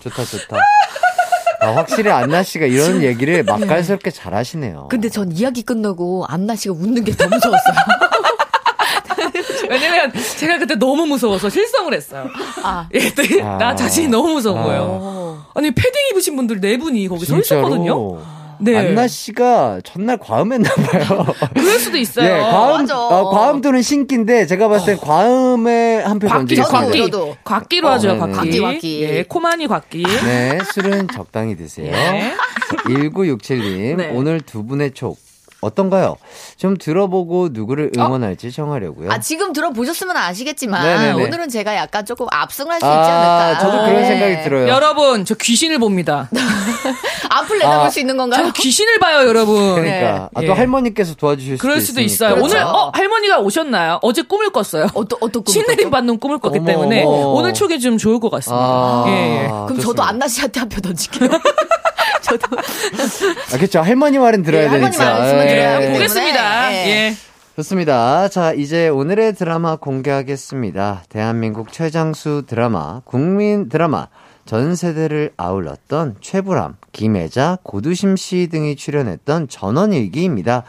좋다, 0.00 0.24
좋다. 0.24 0.56
아, 1.62 1.76
확실히 1.76 2.10
안나 2.10 2.42
씨가 2.42 2.66
이런 2.66 3.02
얘기를 3.02 3.42
맛깔스럽게 3.48 4.10
잘 4.10 4.34
하시네요. 4.34 4.88
근데 4.90 5.08
전 5.08 5.32
이야기 5.32 5.62
끝나고 5.62 6.26
안나 6.28 6.56
씨가 6.56 6.74
웃는 6.74 7.04
게더 7.04 7.26
무서웠어요. 7.28 7.74
왜냐면 9.68 10.12
제가 10.38 10.58
그때 10.58 10.74
너무 10.76 11.06
무서워서 11.06 11.48
실성을 11.48 11.92
했어요. 11.92 12.28
아. 12.62 12.88
얘들 12.94 13.42
아. 13.42 13.58
나 13.58 13.74
자신이 13.74 14.08
너무 14.08 14.34
무서운 14.34 14.58
아. 14.58 14.62
거예요. 14.62 15.44
아니 15.54 15.70
패딩 15.70 15.92
입으신 16.12 16.36
분들 16.36 16.60
네 16.60 16.76
분이 16.76 17.08
거기 17.08 17.24
서 17.24 17.38
있었거든요. 17.38 18.20
네. 18.60 18.76
안나 18.76 19.08
씨가 19.08 19.80
전날 19.84 20.16
과음했나 20.18 20.70
봐요. 20.74 21.26
그럴 21.54 21.78
수도 21.78 21.96
있어요. 21.96 22.26
예, 22.26 22.38
과음. 22.40 22.86
어, 22.90 23.30
과음도는 23.30 23.82
신기인데 23.82 24.46
제가 24.46 24.68
봤을 24.68 24.94
땐 24.94 24.96
과음에 25.04 26.02
한표 26.02 26.28
곽기, 26.28 26.38
던지겠습니다. 26.38 26.80
곽기, 26.80 26.98
저도. 26.98 27.36
곽기로 27.44 27.88
어, 27.88 27.90
하죠. 27.92 28.18
곽기. 28.18 28.34
곽기, 28.34 28.60
곽기. 28.60 29.02
예, 29.02 29.22
코마니 29.24 29.66
곽기. 29.66 30.02
네, 30.24 30.58
술은 30.72 31.08
적당히 31.08 31.56
드세요. 31.56 31.90
네. 31.90 32.32
1967님, 32.86 33.96
네. 33.96 34.10
오늘 34.14 34.40
두 34.40 34.64
분의 34.64 34.92
촉 34.92 35.18
어떤가요? 35.64 36.16
좀 36.56 36.76
들어보고 36.76 37.48
누구를 37.52 37.90
어? 37.98 38.00
응원할지 38.04 38.52
정하려고요. 38.52 39.10
아, 39.10 39.18
지금 39.18 39.52
들어보셨으면 39.52 40.16
아시겠지만, 40.16 40.82
네네네. 40.84 41.24
오늘은 41.24 41.48
제가 41.48 41.74
약간 41.76 42.04
조금 42.06 42.26
압승할 42.30 42.80
수 42.80 42.86
있지 42.86 42.92
아, 42.94 43.48
않을까. 43.48 43.58
저도 43.60 43.78
그런 43.84 44.02
네. 44.02 44.06
생각이 44.06 44.42
들어요. 44.44 44.68
여러분, 44.68 45.24
저 45.24 45.34
귀신을 45.34 45.78
봅니다. 45.78 46.28
앞을 47.30 47.58
내다볼 47.58 47.86
아, 47.86 47.90
수 47.90 48.00
있는 48.00 48.16
건가요? 48.16 48.46
저 48.46 48.52
귀신을 48.52 48.98
봐요, 48.98 49.26
여러분. 49.26 49.74
그러니까 49.74 50.28
아, 50.34 50.40
또 50.40 50.46
예. 50.46 50.50
할머니께서 50.52 51.14
도와주실 51.14 51.56
수도 51.56 51.62
그럴 51.66 51.80
수도. 51.80 52.00
있어요. 52.00 52.34
그렇죠. 52.34 52.44
오늘 52.44 52.62
어 52.62 52.90
할머니가 52.94 53.38
오셨나요? 53.40 53.98
어제 54.02 54.22
꿈을 54.22 54.50
꿨어요. 54.50 54.88
어떤, 54.94 55.18
어떤 55.20 55.42
꿈? 55.42 55.52
신내림 55.52 55.90
받는 55.90 56.18
꿈을 56.18 56.38
꿨기 56.38 56.58
어머, 56.58 56.66
때문에 56.66 57.02
어머. 57.04 57.28
오늘 57.30 57.54
촉이 57.54 57.80
좀 57.80 57.96
좋을 57.98 58.20
것 58.20 58.30
같습니다. 58.30 58.62
아, 58.64 59.04
예, 59.08 59.12
예. 59.44 59.46
그럼 59.48 59.66
저도 59.68 59.80
좋습니다. 59.82 60.08
안나 60.08 60.28
씨한테 60.28 60.60
한 60.60 60.68
표 60.68 60.80
던질게요. 60.80 61.28
저도. 62.24 62.56
아, 62.56 63.56
그렇죠. 63.56 63.80
할머니 63.80 64.18
말은 64.18 64.42
들어야 64.42 64.64
예, 64.64 64.66
할머니 64.66 64.96
되니까. 64.96 65.12
말 65.14 65.24
있으면 65.26 65.44
예. 65.44 65.48
들어야 65.48 65.78
때문에. 65.78 65.92
보겠습니다. 65.98 66.72
예. 66.72 66.76
예. 66.88 67.14
좋습니다. 67.56 68.28
자, 68.28 68.52
이제 68.52 68.88
오늘의 68.88 69.34
드라마 69.34 69.76
공개하겠습니다. 69.76 71.04
대한민국 71.08 71.72
최장수 71.72 72.44
드라마, 72.48 73.00
국민 73.04 73.68
드라마, 73.68 74.08
전 74.44 74.74
세대를 74.74 75.32
아울렀던 75.36 76.16
최불암, 76.20 76.76
김혜자, 76.92 77.58
고두심 77.62 78.16
씨 78.16 78.48
등이 78.50 78.74
출연했던 78.76 79.48
전원일기입니다. 79.48 80.64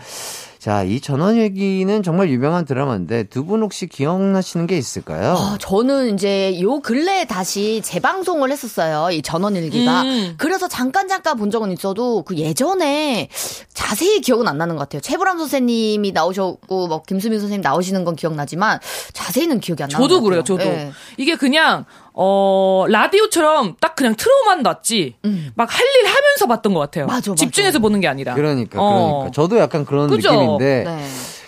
자, 0.65 0.82
이 0.82 0.99
전원 0.99 1.36
일기는 1.36 2.01
정말 2.01 2.28
유명한 2.32 2.65
드라마인데 2.65 3.25
두 3.25 3.45
분 3.45 3.62
혹시 3.62 3.86
기억나시는 3.86 4.65
게 4.65 4.75
있을까요? 4.75 5.36
아, 5.38 5.58
저는 5.60 6.15
이제 6.15 6.60
요 6.60 6.80
근래에 6.80 7.25
다시 7.25 7.82
재방송을 7.84 8.49
했었어요. 8.51 9.12
이 9.12 9.21
전원 9.21 9.56
일기가. 9.56 10.01
음. 10.01 10.34
그래서 10.39 10.67
잠깐 10.67 11.08
잠깐 11.08 11.38
본 11.38 11.51
적은 11.51 11.71
있어도 11.71 12.23
그 12.23 12.36
예전에 12.38 13.30
자세히 13.75 14.21
기억은 14.21 14.47
안 14.47 14.58
나는 14.58 14.75
것 14.75 14.80
같아요. 14.82 15.01
최불암 15.01 15.38
선생님이 15.38 16.13
나오셨고 16.13 16.88
뭐 16.88 17.04
김수민 17.04 17.39
선생님 17.39 17.62
나오시는 17.62 18.04
건 18.04 18.15
기억나지만 18.15 18.80
자세히는 19.13 19.60
기억이 19.60 19.84
안 19.84 19.89
나는 19.89 20.08
저도. 20.08 20.21
그래요, 20.23 20.43
저도. 20.43 20.63
예. 20.63 20.91
이게 21.17 21.36
그냥, 21.36 21.86
어, 22.17 22.86
라디오처럼 22.88 23.75
딱 23.82 23.95
그냥 23.95 24.15
틀어만 24.15 24.63
놨지, 24.63 25.15
막할 25.56 25.86
일 25.86 26.08
하면서 26.08 26.47
봤던 26.47 26.73
것 26.73 26.80
같아요. 26.80 27.06
음. 27.06 27.08
맞아, 27.08 27.32
맞아. 27.32 27.36
집중해서 27.36 27.80
보는 27.80 27.99
게 27.99 28.08
아니라. 28.08 28.34
그러니까, 28.36 28.82
어. 28.82 29.10
그러니까. 29.19 29.32
저도 29.32 29.58
약간 29.60 29.86
그런 29.86 30.08
그죠? 30.10 30.32
느낌인데. 30.32 30.84
네. 30.86 31.08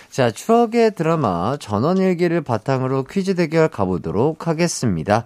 자, 0.09 0.31
추억의 0.31 0.95
드라마 0.95 1.57
전원일기를 1.59 2.41
바탕으로 2.41 3.03
퀴즈 3.03 3.35
대결 3.35 3.67
가보도록 3.67 4.47
하겠습니다. 4.47 5.25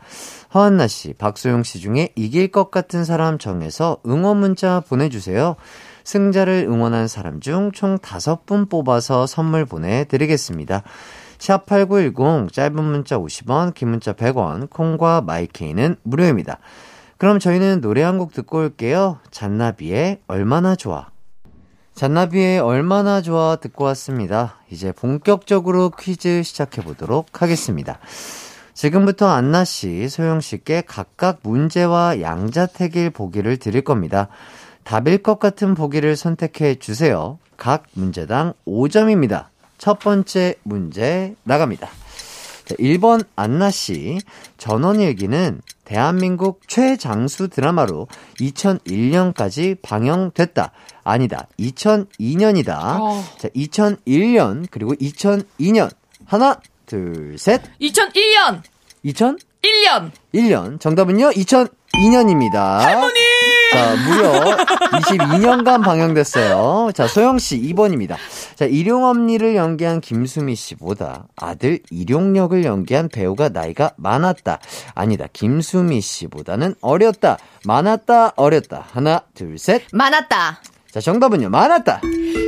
허한나 0.53 0.87
씨, 0.87 1.13
박소영 1.13 1.63
씨 1.63 1.79
중에 1.79 2.09
이길 2.15 2.49
것 2.51 2.71
같은 2.71 3.05
사람 3.05 3.37
정해서 3.37 3.97
응원 4.05 4.37
문자 4.37 4.81
보내주세요. 4.81 5.55
승자를 6.03 6.67
응원한 6.69 7.07
사람 7.07 7.39
중 7.39 7.71
총 7.73 7.97
다섯 7.99 8.45
분 8.45 8.67
뽑아서 8.67 9.27
선물 9.27 9.65
보내드리겠습니다. 9.65 10.83
샵8910 11.41 12.53
짧은 12.53 12.83
문자 12.83 13.17
50원, 13.17 13.73
긴 13.73 13.89
문자 13.89 14.13
100원, 14.13 14.69
콩과 14.69 15.21
마이케이는 15.21 15.95
무료입니다. 16.03 16.59
그럼 17.17 17.39
저희는 17.39 17.81
노래 17.81 18.03
한 18.03 18.17
곡 18.17 18.31
듣고 18.33 18.59
올게요. 18.59 19.19
잔나비의 19.31 20.19
얼마나 20.27 20.75
좋아. 20.75 21.07
잔나비의 21.95 22.59
얼마나 22.59 23.21
좋아 23.21 23.55
듣고 23.55 23.85
왔습니다. 23.85 24.59
이제 24.69 24.91
본격적으로 24.91 25.89
퀴즈 25.89 26.43
시작해 26.43 26.81
보도록 26.83 27.41
하겠습니다. 27.41 27.99
지금부터 28.73 29.27
안나 29.27 29.65
씨, 29.65 30.09
소영 30.09 30.41
씨께 30.41 30.83
각각 30.85 31.39
문제와 31.43 32.21
양자택일 32.21 33.09
보기를 33.09 33.57
드릴 33.57 33.81
겁니다. 33.83 34.27
답일 34.83 35.19
것 35.19 35.39
같은 35.39 35.73
보기를 35.73 36.15
선택해 36.15 36.75
주세요. 36.75 37.39
각 37.57 37.83
문제당 37.93 38.53
5점입니다. 38.67 39.50
첫 39.81 39.97
번째 39.97 40.53
문제 40.61 41.33
나갑니다. 41.43 41.89
자, 42.65 42.75
1번 42.75 43.25
안나 43.35 43.71
씨. 43.71 44.19
전원일기는 44.59 45.59
대한민국 45.85 46.61
최장수 46.67 47.47
드라마로 47.47 48.07
2001년까지 48.39 49.81
방영됐다. 49.81 50.71
아니다. 51.03 51.47
2002년이다. 51.59 53.01
어. 53.01 53.23
자, 53.39 53.47
2001년 53.49 54.67
그리고 54.69 54.93
2002년. 54.93 55.89
하나, 56.25 56.59
둘, 56.85 57.39
셋. 57.39 57.63
2001년! 57.81 58.61
2001년. 59.03 60.11
1년! 60.35 60.79
정답은요? 60.79 61.31
2002년입니다. 61.31 62.53
할머니! 62.53 63.40
자, 63.71 63.95
무려 64.05 64.57
22년간 64.99 65.83
방영됐어요. 65.83 66.91
자, 66.93 67.07
소영씨 67.07 67.61
2번입니다. 67.61 68.15
자, 68.55 68.65
일용엄니를 68.65 69.55
연기한 69.55 70.01
김수미 70.01 70.55
씨보다 70.55 71.25
아들 71.37 71.79
일용역을 71.89 72.65
연기한 72.65 73.07
배우가 73.09 73.49
나이가 73.49 73.91
많았다. 73.97 74.59
아니다. 74.93 75.25
김수미 75.31 76.01
씨보다는 76.01 76.75
어렸다. 76.81 77.37
많았다, 77.65 78.33
어렸다. 78.35 78.85
하나, 78.91 79.21
둘, 79.33 79.57
셋. 79.57 79.83
많았다. 79.93 80.59
자, 80.91 80.99
정답은요. 80.99 81.49
많았다. 81.49 82.01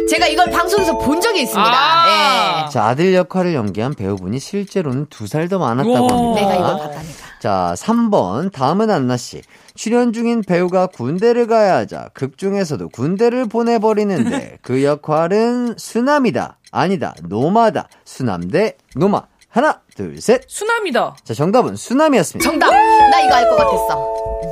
제가 0.09 0.27
이걸 0.27 0.51
방송에서 0.51 0.97
본 0.97 1.21
적이 1.21 1.43
있습니다. 1.43 1.71
아. 1.73 2.65
예. 2.67 2.69
자, 2.69 2.87
아들 2.87 3.13
역할을 3.13 3.53
연기한 3.53 3.93
배우분이 3.93 4.37
실제로는 4.39 5.05
두 5.09 5.25
살 5.27 5.47
더 5.47 5.59
많았다고. 5.59 6.09
합니다. 6.09 6.41
내가 6.41 6.55
이걸 6.55 6.77
봤다니까. 6.79 7.13
자, 7.39 7.73
3번. 7.77 8.51
다음은 8.51 8.89
안나 8.91 9.15
씨. 9.15 9.41
출연 9.75 10.13
중인 10.13 10.41
배우가 10.43 10.87
군대를 10.87 11.47
가야 11.47 11.75
하자 11.77 12.09
극 12.13 12.37
중에서도 12.37 12.89
군대를 12.89 13.47
보내버리는데 13.47 14.59
그 14.63 14.83
역할은 14.83 15.75
수남이다. 15.77 16.57
아니다. 16.71 17.13
노마다. 17.23 17.87
수남 18.05 18.49
대 18.49 18.77
노마. 18.95 19.23
하나, 19.49 19.81
둘, 19.95 20.19
셋. 20.19 20.41
수남이다. 20.47 21.15
자, 21.23 21.33
정답은 21.35 21.75
수남이었습니다. 21.75 22.49
정답. 22.49 22.71
나 22.71 23.21
이거 23.21 23.35
알 23.35 23.49
것 23.49 23.55
같았어. 23.57 23.99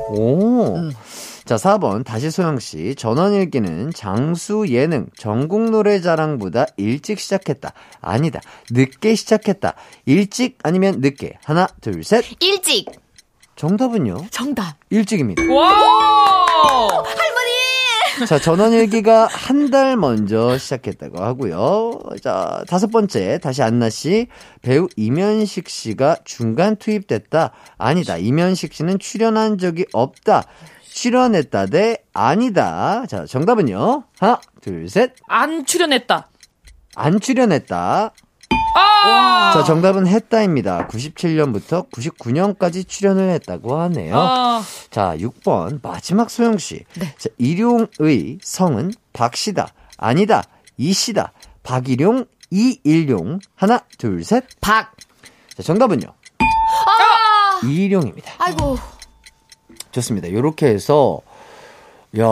오. 0.10 0.76
음. 0.76 0.92
자, 1.46 1.56
4번. 1.56 2.06
다시 2.06 2.30
소영 2.30 2.60
씨. 2.60 2.94
전원일기는 2.94 3.94
장수 3.96 4.68
예능 4.70 5.08
전국 5.18 5.72
노래 5.72 6.00
자랑보다 6.02 6.68
일찍 6.78 7.20
시작했다. 7.20 7.74
아니다. 8.00 8.42
늦게 8.70 9.16
시작했다. 9.16 9.74
일찍 10.06 10.60
아니면 10.62 10.98
늦게. 11.00 11.40
하나, 11.44 11.68
둘, 11.82 12.04
셋. 12.04 12.24
일찍. 12.40 12.86
정답은요? 13.66 14.26
정답. 14.32 14.74
일찍입니다. 14.90 15.44
와! 15.54 15.76
자, 18.28 18.40
전원일기가 18.40 19.28
한 19.28 19.70
달 19.70 19.96
먼저 19.98 20.58
시작했다고 20.58 21.24
하고요. 21.24 22.00
자, 22.24 22.64
다섯 22.68 22.88
번째. 22.88 23.38
다시 23.38 23.62
안나 23.62 23.92
씨. 23.92 24.28
배우 24.64 24.88
이면식 24.98 25.70
씨가 25.70 26.18
중간 26.26 26.76
투입됐다. 26.76 27.52
아니다. 27.78 28.18
이면식 28.18 28.74
씨는 28.74 28.98
출연한 28.98 29.60
적이 29.60 29.86
없다. 29.94 30.44
출연했다 30.92 31.68
대 31.68 31.98
아니다. 32.14 33.06
자, 33.08 33.26
정답은요. 33.28 34.06
하나, 34.20 34.42
둘, 34.62 34.90
셋. 34.90 35.14
안 35.28 35.66
출연했다. 35.68 36.28
안 36.96 37.20
출연했다. 37.20 38.12
아! 38.76 39.52
자, 39.54 39.64
정답은 39.64 40.08
했다입니다. 40.08 40.88
97년부터 40.88 41.90
99년까지 41.92 42.88
출연을 42.88 43.30
했다고 43.32 43.80
하네요. 43.82 44.18
아, 44.18 44.64
자, 44.90 45.16
6번 45.18 45.80
마지막 45.82 46.30
소영 46.30 46.58
씨. 46.58 46.84
자, 47.18 47.30
일용의 47.38 48.40
성은 48.42 48.94
박씨다. 49.14 49.68
아니다. 49.98 50.44
이씨다. 50.78 51.34
박일용, 51.64 52.26
이일용. 52.50 53.40
하나, 53.56 53.82
둘, 53.98 54.24
셋. 54.24 54.46
박. 54.62 54.94
자, 55.56 55.64
정답은요. 55.64 56.08
아! 56.40 57.66
이일용입니다. 57.66 58.32
아이고. 58.40 58.78
좋습니다. 59.92 60.32
요렇게 60.32 60.68
해서 60.68 61.20
야, 62.20 62.26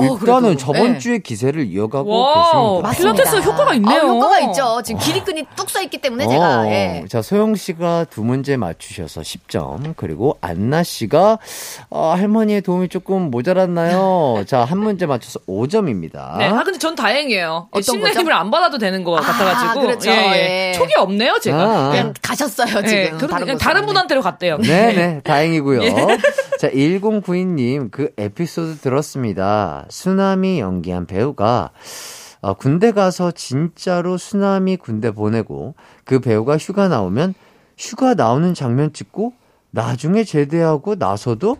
일단은 0.00 0.18
그래도, 0.54 0.56
저번 0.56 0.92
네. 0.92 0.98
주에 1.00 1.18
기세를 1.18 1.66
이어가고 1.66 2.08
와우. 2.08 2.82
계십니다. 2.82 3.14
필라테스 3.14 3.36
효과가 3.48 3.74
있네요. 3.74 4.00
아, 4.02 4.04
효과가 4.04 4.38
있죠. 4.40 4.80
지금 4.84 5.00
기립근이 5.00 5.44
뚝 5.56 5.66
서 5.68 5.82
있기 5.82 5.98
때문에 5.98 6.28
제가 6.28 6.60
어, 6.60 6.66
예. 6.68 7.04
자, 7.08 7.22
소영 7.22 7.56
씨가 7.56 8.06
두 8.08 8.22
문제 8.22 8.56
맞추셔서 8.56 9.22
10점. 9.22 9.94
그리고 9.96 10.38
안나 10.40 10.84
씨가 10.84 11.40
어, 11.90 12.14
할머니의 12.16 12.62
도움이 12.62 12.88
조금 12.88 13.32
모자랐나요? 13.32 14.44
자, 14.46 14.64
한 14.64 14.78
문제 14.78 15.06
맞춰서 15.06 15.40
5점입니다. 15.48 16.38
네. 16.38 16.44
아, 16.46 16.62
근데 16.62 16.78
전 16.78 16.94
다행이에요. 16.94 17.66
어떤 17.72 17.82
신내 17.82 18.08
거죠? 18.10 18.20
힘을 18.20 18.32
안 18.32 18.52
받아도 18.52 18.78
되는 18.78 19.02
것 19.02 19.10
같아가지고. 19.10 19.80
그렇죠. 19.86 20.08
예, 20.08 20.14
예. 20.14 20.68
예. 20.68 20.72
촉이 20.74 20.92
없네요, 20.98 21.38
제가. 21.42 21.58
아. 21.58 21.90
그냥 21.90 22.14
가셨어요 22.22 22.86
지금 22.86 22.92
예, 22.96 23.08
다른 23.10 23.18
그냥 23.28 23.40
곳으로. 23.56 23.58
다른 23.58 23.86
분한테로 23.86 24.22
갔대요. 24.22 24.58
네 24.58 24.92
네, 24.94 25.20
다행이고요. 25.26 25.80
자, 26.60 26.70
1092님, 26.70 27.90
그 27.90 28.10
에피소드 28.16 28.78
들었습니다. 28.78 29.15
수남이 29.88 30.60
연기한 30.60 31.06
배우가, 31.06 31.70
어, 32.42 32.54
군대 32.54 32.92
가서 32.92 33.30
진짜로 33.30 34.18
수남이 34.18 34.76
군대 34.76 35.10
보내고, 35.10 35.74
그 36.04 36.20
배우가 36.20 36.58
휴가 36.58 36.88
나오면, 36.88 37.34
휴가 37.78 38.14
나오는 38.14 38.54
장면 38.54 38.92
찍고, 38.92 39.32
나중에 39.70 40.24
제대하고 40.24 40.94
나서도 40.94 41.58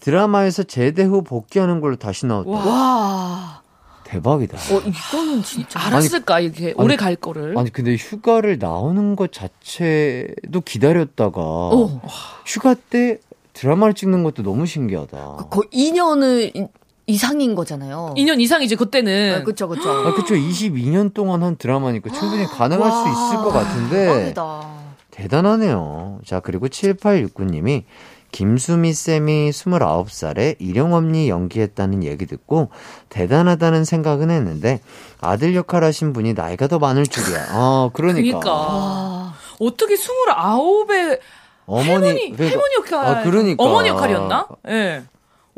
드라마에서 0.00 0.62
제대 0.62 1.02
후 1.02 1.22
복귀하는 1.22 1.80
걸로 1.80 1.96
다시 1.96 2.26
나왔다. 2.26 2.50
와. 2.50 3.62
대박이다. 4.04 4.56
어 4.56 4.80
이거는 4.80 5.42
진짜 5.42 5.78
알았을까, 5.86 6.40
이렇게 6.40 6.72
오래 6.76 6.96
갈 6.96 7.14
거를. 7.14 7.58
아니, 7.58 7.70
근데 7.70 7.94
휴가를 7.94 8.58
나오는 8.58 9.16
것 9.16 9.32
자체도 9.32 10.62
기다렸다가, 10.64 11.40
어. 11.42 12.00
휴가 12.46 12.74
때 12.74 13.18
드라마를 13.52 13.92
찍는 13.92 14.22
것도 14.22 14.42
너무 14.42 14.64
신기하다. 14.66 15.48
거의 15.50 15.68
2년을 15.72 16.68
이상인 17.08 17.54
거잖아요. 17.54 18.14
2년 18.16 18.38
이상이지, 18.40 18.76
그때는. 18.76 19.34
아, 19.40 19.42
그쵸 19.42 19.66
그쵸. 19.66 19.90
아, 19.90 20.14
그쵸. 20.14 20.34
22년 20.34 21.12
동안 21.14 21.42
한 21.42 21.56
드라마니까 21.56 22.10
충분히 22.12 22.44
가능할 22.44 22.92
수 22.92 23.08
있을 23.08 23.36
것 23.42 23.50
같은데. 23.50 24.06
대박이다. 24.06 24.68
대단하네요. 25.10 26.20
자, 26.24 26.40
그리고 26.40 26.68
7869님이 26.68 27.84
김수미 28.30 28.92
쌤이 28.92 29.50
29살에 29.50 30.56
일용엄니 30.58 31.30
연기했다는 31.30 32.04
얘기 32.04 32.26
듣고 32.26 32.68
대단하다는 33.08 33.86
생각은 33.86 34.30
했는데 34.30 34.80
아들 35.20 35.54
역할 35.56 35.82
하신 35.84 36.12
분이 36.12 36.34
나이가 36.34 36.66
더 36.68 36.78
많을 36.78 37.06
줄이야. 37.06 37.46
아, 37.48 37.90
그러니까. 37.94 38.38
그러니까. 38.38 39.34
어떻게 39.60 39.94
29에 39.94 41.18
어머니, 41.66 41.88
할머니, 41.90 42.30
그러니까- 42.36 42.44
할머니 42.44 42.74
역할. 42.76 43.06
아, 43.16 43.22
그러니까. 43.22 43.64
어머니 43.64 43.88
역할이었나? 43.88 44.46
예. 44.68 45.02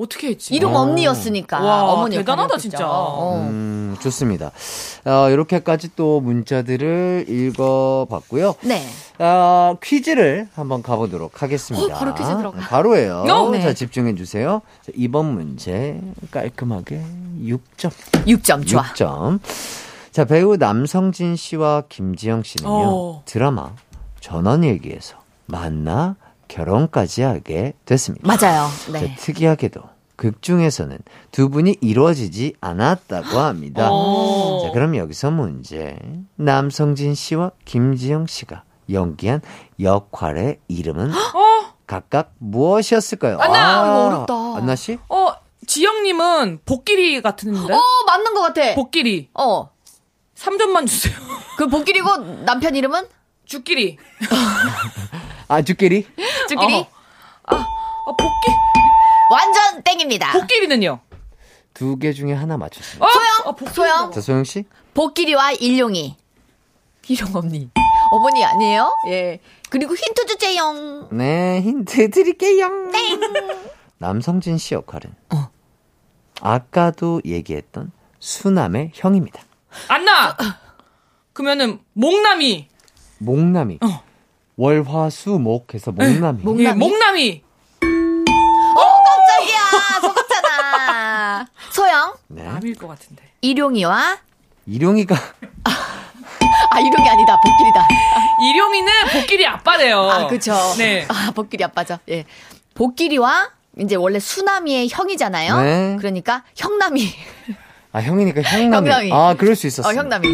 어떻게 0.00 0.28
했지? 0.28 0.54
이름 0.54 0.74
어. 0.74 0.80
언니였으니까. 0.80 1.60
와, 1.60 1.84
어머니 1.92 2.16
대단하다, 2.16 2.44
역할이었겠죠. 2.44 2.70
진짜. 2.70 2.86
어. 2.88 3.36
음, 3.48 3.96
좋습니다. 4.00 4.50
어, 5.04 5.28
이렇게까지 5.30 5.90
또 5.96 6.20
문자들을 6.20 7.26
읽어봤고요. 7.28 8.54
네. 8.62 8.82
아, 9.18 9.74
퀴즈를 9.82 10.48
한번 10.54 10.82
가보도록 10.82 11.42
하겠습니다. 11.42 11.94
어, 11.94 11.98
바로 11.98 12.14
퀴즈 12.14 12.36
들어가. 12.36 12.58
바로예요. 12.58 13.24
어? 13.28 13.50
네. 13.50 13.60
자, 13.60 13.74
집중해 13.74 14.14
주세요. 14.14 14.62
자, 14.82 14.92
이번 14.96 15.34
문제 15.34 16.00
깔끔하게 16.30 17.02
6점. 17.42 17.90
6점 18.26 18.66
좋아. 18.66 18.82
6점. 18.84 19.40
자, 20.12 20.24
배우 20.24 20.56
남성진 20.56 21.36
씨와 21.36 21.84
김지영 21.88 22.42
씨는요. 22.42 22.72
어. 22.72 23.22
드라마 23.26 23.72
전원일기에서 24.20 25.16
만나 25.46 26.16
결혼까지 26.50 27.22
하게 27.22 27.74
됐습니다. 27.84 28.26
맞아요. 28.26 28.68
자, 28.68 28.92
네. 28.92 29.14
특이하게도 29.16 29.80
극 30.16 30.42
중에서는 30.42 30.98
두 31.30 31.48
분이 31.48 31.76
이루어지지 31.80 32.54
않았다고 32.60 33.38
합니다. 33.38 33.88
어. 33.90 34.62
자, 34.64 34.72
그럼 34.72 34.96
여기서 34.96 35.30
문제. 35.30 35.96
남성진 36.36 37.14
씨와 37.14 37.52
김지영 37.64 38.26
씨가 38.26 38.64
연기한 38.90 39.40
역할의 39.80 40.58
이름은 40.68 41.10
어? 41.10 41.74
각각 41.86 42.32
무엇이었을까요? 42.38 43.38
안나! 43.38 43.84
이거 43.86 44.06
어렵다. 44.06 44.34
안나 44.58 44.76
씨? 44.76 44.98
어, 45.08 45.32
지영님은 45.66 46.60
복길이 46.66 47.22
같은데? 47.22 47.72
어 47.72 47.80
맞는 48.06 48.34
것 48.34 48.40
같아. 48.42 48.74
복길이. 48.74 49.30
어. 49.34 49.70
3점만 50.34 50.86
주세요. 50.88 51.14
그 51.56 51.68
복길이고 51.68 52.44
남편 52.44 52.74
이름은 52.74 53.06
죽길이. 53.44 53.98
아, 55.50 55.62
주끼리? 55.62 56.06
쭈끼리. 56.48 56.74
어. 56.76 56.86
아, 57.46 57.56
아, 57.56 58.06
복길. 58.06 58.54
완전 59.32 59.82
땡입니다. 59.82 60.30
복길이는요? 60.32 61.00
두 61.74 61.96
개 61.98 62.12
중에 62.12 62.32
하나 62.34 62.56
맞췄습니다. 62.56 63.04
어? 63.04 63.08
소영? 63.10 63.26
아. 63.46 63.70
소영? 63.72 64.12
자, 64.12 64.20
소영 64.20 64.44
씨? 64.44 64.64
복길이와 64.94 65.52
일용이. 65.52 66.16
일용 67.08 67.34
언니. 67.34 67.68
어머니 68.12 68.44
아니에요? 68.44 68.94
예. 69.08 69.40
그리고 69.70 69.94
힌트 69.96 70.26
주세요. 70.26 71.08
네, 71.10 71.60
힌트 71.62 72.10
드릴게요. 72.10 72.68
남성진 73.98 74.56
씨 74.58 74.74
역할은 74.74 75.12
아까도 76.40 77.20
얘기했던 77.24 77.90
수남의 78.20 78.92
형입니다. 78.94 79.42
안나! 79.88 80.36
그러면은, 81.32 81.80
목남이. 81.94 82.68
목남이. 83.18 83.78
월화수목 84.60 85.72
해서 85.72 85.90
목남이. 85.90 86.42
목- 86.42 86.60
예, 86.60 86.72
목남이? 86.72 86.78
목남이. 86.78 87.42
깜짝이야. 88.76 90.00
속았잖아. 90.02 91.46
소영, 91.72 92.12
네. 92.28 92.42
남일 92.42 92.74
것 92.74 92.86
같은데. 92.88 93.22
일용이와 93.40 94.18
일용이가 94.66 95.14
아 95.64 96.78
일용이 96.78 97.08
아니다. 97.08 97.40
복길이다. 97.40 97.88
일용이는 98.52 98.92
복길이 99.14 99.46
아빠래요. 99.46 99.98
아 100.10 100.26
그쵸. 100.26 100.52
네. 100.76 101.06
아 101.08 101.32
복길이 101.34 101.64
아빠죠. 101.64 101.96
예. 102.10 102.26
복길이와 102.74 103.48
이제 103.78 103.94
원래 103.96 104.18
수남이의 104.18 104.88
형이잖아요. 104.90 105.62
네. 105.62 105.96
그러니까 105.98 106.44
형남이. 106.54 107.08
아 107.92 108.00
형이니까 108.02 108.42
형남이. 108.42 108.90
형남이. 108.90 109.10
아 109.12 109.34
그럴 109.38 109.56
수 109.56 109.66
있었어. 109.66 109.88
어 109.88 109.94
형남이. 109.94 110.28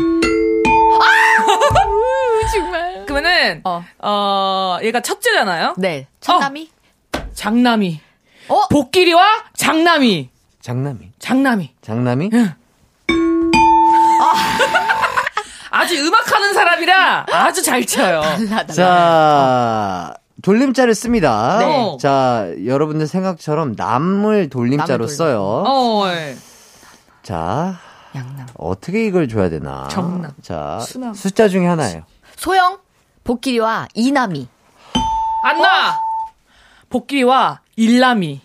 그러면은, 3.47 3.61
어. 3.65 3.85
어. 4.03 4.79
얘가 4.83 5.01
첫째잖아요? 5.01 5.75
네. 5.79 6.07
첫남이. 6.21 6.71
장남이. 7.35 8.01
어? 8.49 8.69
복길이와 8.69 9.23
장남이. 9.57 10.31
장남이. 10.61 11.13
장남이. 11.19 11.75
장남이. 11.83 12.31
응. 12.33 12.53
아주 15.71 15.95
음악하는 15.95 16.55
사람이라 16.55 17.27
아주 17.31 17.63
잘 17.63 17.85
쳐요. 17.85 18.23
자, 18.75 20.15
돌림자를 20.43 20.95
씁니다. 20.95 21.59
네. 21.59 21.97
자, 22.01 22.49
여러분들 22.65 23.07
생각처럼 23.07 23.75
남을 23.77 24.49
돌림자로 24.49 24.87
남을 24.87 24.99
돌림. 25.07 25.17
써요. 25.17 25.43
어, 25.67 26.09
예. 26.09 26.37
자, 27.23 27.79
양남. 28.15 28.47
어떻게 28.57 29.05
이걸 29.07 29.29
줘야 29.29 29.51
되나? 29.51 29.87
정남. 29.89 30.33
자, 30.41 30.79
수남. 30.81 31.13
숫자 31.13 31.49
중에 31.49 31.67
하나예요. 31.67 32.03
소영, 32.37 32.79
복길이와 33.27 33.89
이남이. 33.93 34.49
안나! 35.43 36.01
복귀와 36.89 37.61
일남이. 37.75 38.41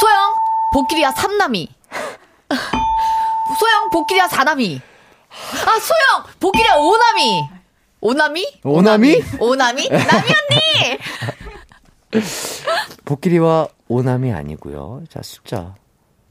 소영, 0.00 0.34
복길이와 0.72 1.10
삼남이. 1.10 1.68
소영, 3.58 3.90
복길이와 3.90 4.28
사남이. 4.28 4.80
아, 5.66 5.78
소영, 5.80 6.24
복길이와 6.38 6.76
오남이. 6.76 7.48
오남이? 8.00 8.60
오남이? 8.62 9.22
오남이? 9.40 9.88
남이 9.88 10.08
언니! 10.12 10.98
복길이와 13.04 13.66
오남이 13.88 14.32
아니고요. 14.32 15.02
자, 15.10 15.20
숫자. 15.22 15.74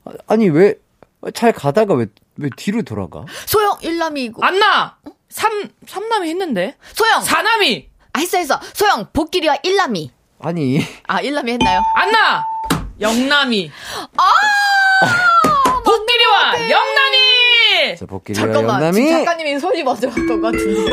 아, 0.05 0.11
아니, 0.27 0.47
왜, 0.49 0.75
잘 1.33 1.51
가다가 1.51 1.95
왜, 1.95 2.05
왜 2.37 2.49
뒤로 2.55 2.81
돌아가? 2.83 3.25
소영, 3.45 3.77
일남이고. 3.81 4.41
안나! 4.43 4.97
삼, 5.33 5.67
삼남이 5.87 6.29
했는데? 6.29 6.75
소영! 6.93 7.21
사남이! 7.21 7.89
아, 8.13 8.19
했어, 8.19 8.37
했어. 8.37 8.59
소영, 8.73 9.07
복길이와 9.11 9.57
일남이. 9.63 10.11
아니, 10.39 10.79
아, 11.07 11.21
일남이 11.21 11.53
했나요? 11.53 11.81
안나! 11.95 12.45
영남이. 13.01 13.71
아! 14.15 14.29
복귀리와 15.83 16.69
영남이! 16.69 17.97
자, 17.97 18.05
복길이와 18.05 18.45
잠깐만. 18.45 18.75
영남이. 18.75 19.07
지금 19.07 19.25
작가님이 19.25 19.59
손이 19.59 19.81
먼저 19.81 20.07
갔던 20.07 20.39
것 20.39 20.51
같은데. 20.51 20.91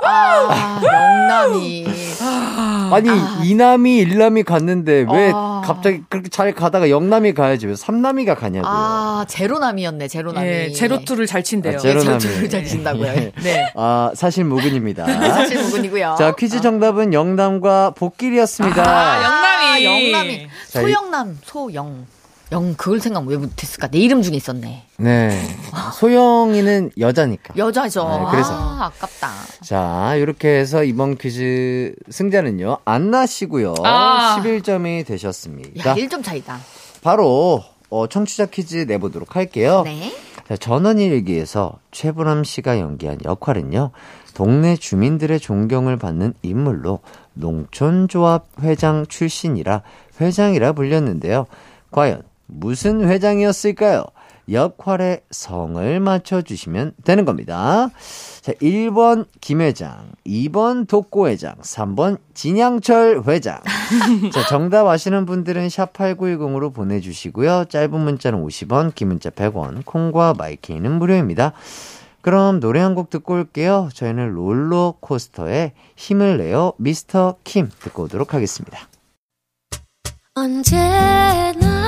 아, 0.00 0.80
영남이. 0.82 1.86
아니, 2.92 3.08
이남이, 3.44 3.98
일남이 3.98 4.42
갔는데 4.44 5.06
왜 5.12 5.30
아. 5.34 5.60
갑자기 5.64 6.02
그렇게 6.08 6.28
잘 6.30 6.52
가다가 6.54 6.88
영남이 6.88 7.34
가야지 7.34 7.66
왜 7.66 7.76
삼남이가 7.76 8.34
가냐고요. 8.34 8.70
아, 8.70 9.24
제로남이었네, 9.28 10.08
제로남이. 10.08 10.46
예, 10.48 10.72
제로투를 10.72 11.26
잘 11.26 11.42
친대요. 11.42 11.76
아, 11.76 11.78
제로남이. 11.78 12.18
제로투를 12.20 12.48
잘 12.48 12.64
친다고요. 12.64 13.06
예. 13.08 13.32
네. 13.42 13.72
아, 13.76 14.10
사실 14.14 14.44
무근입니다. 14.44 15.04
사실 15.34 15.62
무근이고요. 15.62 16.16
자, 16.18 16.34
퀴즈 16.34 16.60
정답은 16.60 17.12
영남과 17.12 17.90
복길이었습니다. 17.90 18.82
아, 18.82 19.16
영남이. 19.24 19.66
아, 19.66 19.84
영남이. 19.84 20.34
이- 20.34 20.48
소영남, 20.68 21.38
소영. 21.44 22.06
영, 22.50 22.74
그걸 22.74 22.98
생각 23.00 23.26
왜 23.26 23.36
못했을까? 23.36 23.88
내 23.88 23.98
이름 23.98 24.22
중에 24.22 24.34
있었네. 24.36 24.84
네. 24.96 25.56
소영이는 25.94 26.92
여자니까. 26.98 27.54
여자죠. 27.56 28.08
네, 28.08 28.26
그래서. 28.30 28.52
아, 28.54 28.86
아깝다. 28.86 29.30
자, 29.62 30.14
이렇게 30.16 30.48
해서 30.48 30.82
이번 30.82 31.16
퀴즈 31.16 31.94
승자는요, 32.08 32.78
안나 32.86 33.26
씨고요. 33.26 33.74
아. 33.84 34.40
11점이 34.42 35.00
야, 35.00 35.04
되셨습니다. 35.04 35.94
1점 35.94 36.24
차이다. 36.24 36.58
바로 37.02 37.62
어, 37.90 38.06
청취자 38.06 38.46
퀴즈 38.46 38.84
내보도록 38.88 39.36
할게요. 39.36 39.82
네. 39.84 40.10
자, 40.48 40.56
전원일기에서 40.56 41.74
최불암 41.90 42.44
씨가 42.44 42.78
연기한 42.80 43.18
역할은요, 43.24 43.90
동네 44.32 44.76
주민들의 44.76 45.38
존경을 45.38 45.98
받는 45.98 46.32
인물로 46.42 47.00
농촌조합 47.34 48.46
회장 48.62 49.04
출신이라 49.06 49.82
회장이라 50.20 50.72
불렸는데요. 50.72 51.46
과연 51.90 52.22
무슨 52.48 53.08
회장이었을까요? 53.08 54.04
역할의 54.50 55.20
성을 55.30 56.00
맞춰주시면 56.00 56.94
되는 57.04 57.26
겁니다. 57.26 57.90
자, 58.40 58.52
1번 58.54 59.26
김회장, 59.42 60.10
2번 60.26 60.88
독고회장, 60.88 61.56
3번 61.60 62.16
진양철 62.32 63.24
회장. 63.26 63.60
자, 64.32 64.46
정답 64.48 64.86
아시는 64.86 65.26
분들은 65.26 65.68
샵8910으로 65.68 66.72
보내주시고요. 66.72 67.66
짧은 67.68 68.00
문자는 68.00 68.42
50원, 68.42 68.94
긴 68.94 69.08
문자 69.08 69.28
100원, 69.28 69.84
콩과 69.84 70.34
마이케이는 70.38 70.92
무료입니다. 70.92 71.52
그럼 72.22 72.58
노래 72.60 72.80
한 72.80 72.94
곡 72.94 73.10
듣고 73.10 73.34
올게요. 73.34 73.90
저희는 73.92 74.32
롤러코스터의 74.32 75.72
힘을 75.96 76.38
내요 76.38 76.72
미스터 76.78 77.36
킴 77.44 77.70
듣고 77.80 78.04
오도록 78.04 78.32
하겠습니다. 78.32 78.78
언제나 80.34 81.87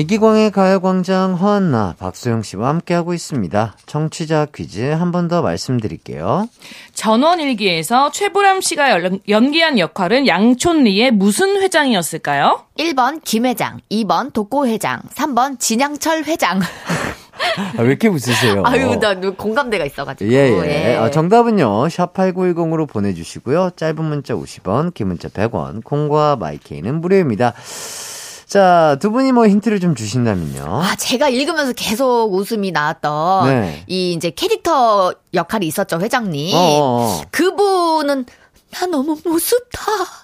이기광의 0.00 0.50
가요광장 0.50 1.34
허한나 1.34 1.94
박소영 1.98 2.40
씨와 2.42 2.68
함께하고 2.68 3.12
있습니다. 3.12 3.76
청취자 3.84 4.46
퀴즈 4.54 4.80
한 4.80 5.10
번 5.12 5.28
더 5.28 5.42
말씀드릴게요. 5.42 6.48
전원일기에서 6.94 8.10
최불암 8.10 8.62
씨가 8.62 8.90
연- 8.92 9.20
연기한 9.28 9.78
역할은 9.78 10.26
양촌리의 10.26 11.10
무슨 11.10 11.60
회장이었을까요? 11.60 12.62
1번 12.78 13.20
김회장, 13.22 13.80
2번 13.90 14.32
독고회장, 14.32 15.02
3번 15.14 15.58
진양철 15.58 16.24
회장. 16.24 16.60
아, 17.76 17.82
왜 17.82 17.88
이렇게 17.88 18.08
웃으세요? 18.08 18.62
아유, 18.64 18.98
나 19.00 19.14
공감대가 19.32 19.84
있어가지고. 19.84 20.32
예, 20.32 20.92
예. 20.92 20.96
아, 20.96 21.10
정답은요, 21.10 21.88
샵8910으로 21.88 22.88
보내주시고요. 22.88 23.72
짧은 23.76 24.02
문자 24.02 24.32
50원, 24.34 24.94
긴 24.94 25.08
문자 25.08 25.28
100원, 25.28 25.84
콩과 25.84 26.36
마이케이는 26.36 27.02
무료입니다. 27.02 27.52
자, 28.50 28.96
두 28.98 29.12
분이 29.12 29.30
뭐 29.30 29.46
힌트를 29.46 29.78
좀 29.78 29.94
주신다면요. 29.94 30.64
아, 30.82 30.96
제가 30.96 31.28
읽으면서 31.28 31.72
계속 31.72 32.34
웃음이 32.34 32.72
나왔던 32.72 33.46
네. 33.48 33.84
이 33.86 34.12
이제 34.12 34.30
캐릭터 34.30 35.14
역할이 35.32 35.68
있었죠, 35.68 36.00
회장님. 36.00 36.56
어어어. 36.56 37.22
그분은 37.30 38.26
나 38.72 38.86
너무 38.86 39.16
무섭다. 39.24 39.80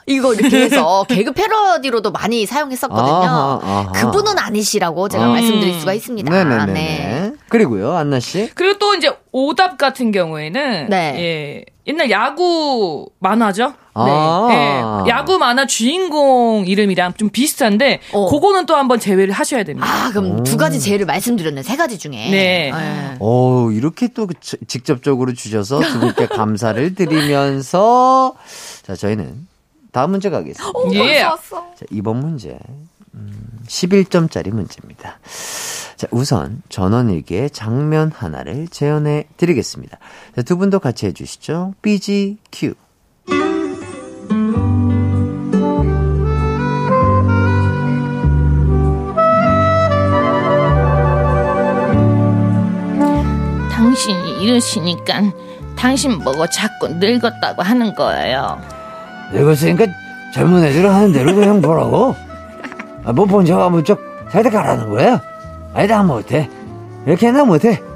이거 0.07 0.35
이렇게 0.35 0.63
해서 0.63 1.05
개그 1.09 1.35
패러디로도 1.35 2.11
많이 2.11 2.47
사용했었거든요. 2.47 3.15
아하, 3.15 3.61
아하. 3.63 3.93
그분은 3.93 4.41
아니시라고 4.41 5.09
제가 5.09 5.27
음. 5.27 5.31
말씀드릴 5.31 5.79
수가 5.79 5.93
있습니다. 5.93 6.29
네네네. 6.29 6.73
네. 6.73 7.33
그리고요, 7.49 7.95
안나 7.95 8.19
씨. 8.19 8.51
그리고 8.57 8.77
또 8.81 8.95
이제 8.95 9.17
오답 9.31 9.79
같은 9.79 10.11
경우에는 10.11 10.89
네. 10.91 11.15
예, 11.17 11.65
옛날 11.87 12.11
야구 12.11 13.09
만화죠. 13.21 13.73
아. 13.95 14.49
예, 15.07 15.11
야구 15.11 15.39
만화 15.39 15.67
주인공 15.67 16.65
이름이랑 16.67 17.15
좀 17.15 17.31
비슷한데 17.31 18.01
어. 18.13 18.29
그거는 18.29 18.67
또 18.67 18.77
한번 18.77 18.99
제외를 19.01 19.33
하셔야 19.33 19.63
됩니다. 19.65 19.87
아, 19.89 20.11
그럼 20.11 20.43
두 20.45 20.57
가지 20.57 20.81
제의를 20.81 21.07
말씀드렸네. 21.07 21.63
세 21.63 21.77
가지 21.77 21.99
중에. 21.99 22.29
네. 22.31 22.73
예. 22.75 23.17
오, 23.21 23.71
이렇게 23.71 24.09
또 24.09 24.27
지- 24.41 24.59
직접적으로 24.67 25.33
주셔서 25.33 25.81
두 25.81 26.01
분께 26.01 26.27
감사를 26.29 26.95
드리면서, 26.95 28.35
자, 28.83 28.95
저희는 28.97 29.47
다음 29.93 30.11
문제 30.11 30.29
가겠습니다. 30.29 30.95
예. 30.95 31.21
자, 31.21 31.37
이번 31.91 32.19
문제. 32.21 32.59
음, 33.17 33.61
11점짜리 33.67 34.51
문제입니다. 34.53 35.19
자, 35.97 36.07
우선 36.11 36.63
전원일기의 36.69 37.51
장면 37.51 38.13
하나를 38.15 38.69
재현해 38.69 39.27
드리겠습니다. 39.37 39.99
자, 40.37 40.43
두 40.43 40.59
분도 40.59 40.79
같이 40.79 41.07
해주시죠. 41.07 41.75
BG 41.81 42.37
Q. 42.53 42.75
당신이 53.71 54.43
이러시니까 54.43 55.33
당신 55.77 56.19
보고 56.19 56.47
자꾸 56.47 56.89
늙었다고 56.89 57.63
하는 57.63 57.95
거예요. 57.95 58.61
늙었으니까 59.33 59.87
젊은 60.35 60.63
애들은 60.65 60.91
하는 60.91 61.13
대로 61.13 61.35
그냥 61.35 61.63
보라고. 61.63 62.26
아, 63.07 63.13
뭐 63.13 63.25
본적아 63.25 63.69
무척 63.69 64.01
설득하라는 64.33 64.91
거야? 64.91 65.23
아니, 65.73 65.87
나 65.87 66.03
못해. 66.03 66.51
이렇게 67.07 67.31
나 67.31 67.45
못해. 67.45 67.81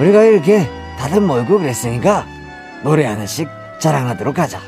우리가 0.00 0.24
이렇게 0.24 0.68
다들 0.98 1.20
모이고 1.20 1.60
그랬으니까 1.60 2.26
노래 2.82 3.06
하나씩 3.06 3.48
자랑하도록 3.78 4.36
하자. 4.40 4.58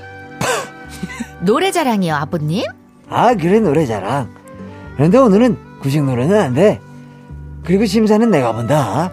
노래 1.43 1.72
자랑이요, 1.72 2.14
아버님? 2.14 2.64
아 3.11 3.34
그래 3.34 3.59
노래 3.59 3.86
자랑. 3.86 4.28
그런데 4.97 5.18
오늘은 5.18 5.68
구식 5.81 6.03
노래는 6.05 6.39
안 6.41 6.55
돼. 6.55 6.81
그리고 7.64 7.85
심사는 7.87 8.29
내가 8.31 8.53
본다. 8.53 9.11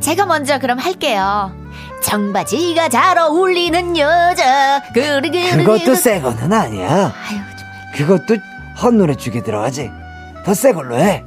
제가 0.00 0.26
먼저 0.26 0.58
그럼 0.58 0.78
할게요. 0.78 1.52
청바지가 2.02 2.88
잘 2.88 3.18
어울리는 3.18 3.96
여자. 3.98 4.80
그리 4.94 5.30
그리 5.30 5.50
그것도 5.64 5.84
그- 5.84 5.96
새 5.96 6.20
거는 6.20 6.52
아니야. 6.52 6.88
아유, 7.28 7.40
정말. 7.58 7.92
그것도 7.96 8.36
헛노래 8.82 9.14
축에 9.16 9.42
들어가지. 9.42 9.90
더 10.44 10.54
새 10.54 10.72
걸로 10.72 10.96
해. 10.98 11.24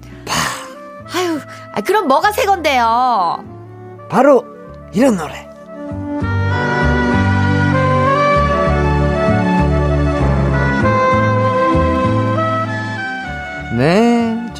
아유, 1.13 1.39
아, 1.73 1.81
그럼 1.81 2.07
뭐가 2.07 2.31
새 2.31 2.45
건데요? 2.45 3.43
바로 4.09 4.45
이런 4.93 5.17
노래. 5.17 5.47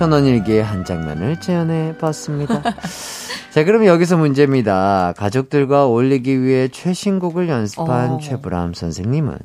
네, 0.01 0.05
전원일기의 0.05 0.63
한 0.63 0.83
장면을 0.83 1.39
재현해 1.39 1.95
봤습니다. 1.99 2.63
자, 3.53 3.63
그럼 3.63 3.85
여기서 3.85 4.17
문제입니다. 4.17 5.13
가족들과 5.15 5.85
어울리기 5.85 6.41
위해 6.41 6.69
최신곡을 6.69 7.47
연습한 7.47 8.13
어. 8.13 8.17
최불암 8.17 8.73
선생님은 8.73 9.37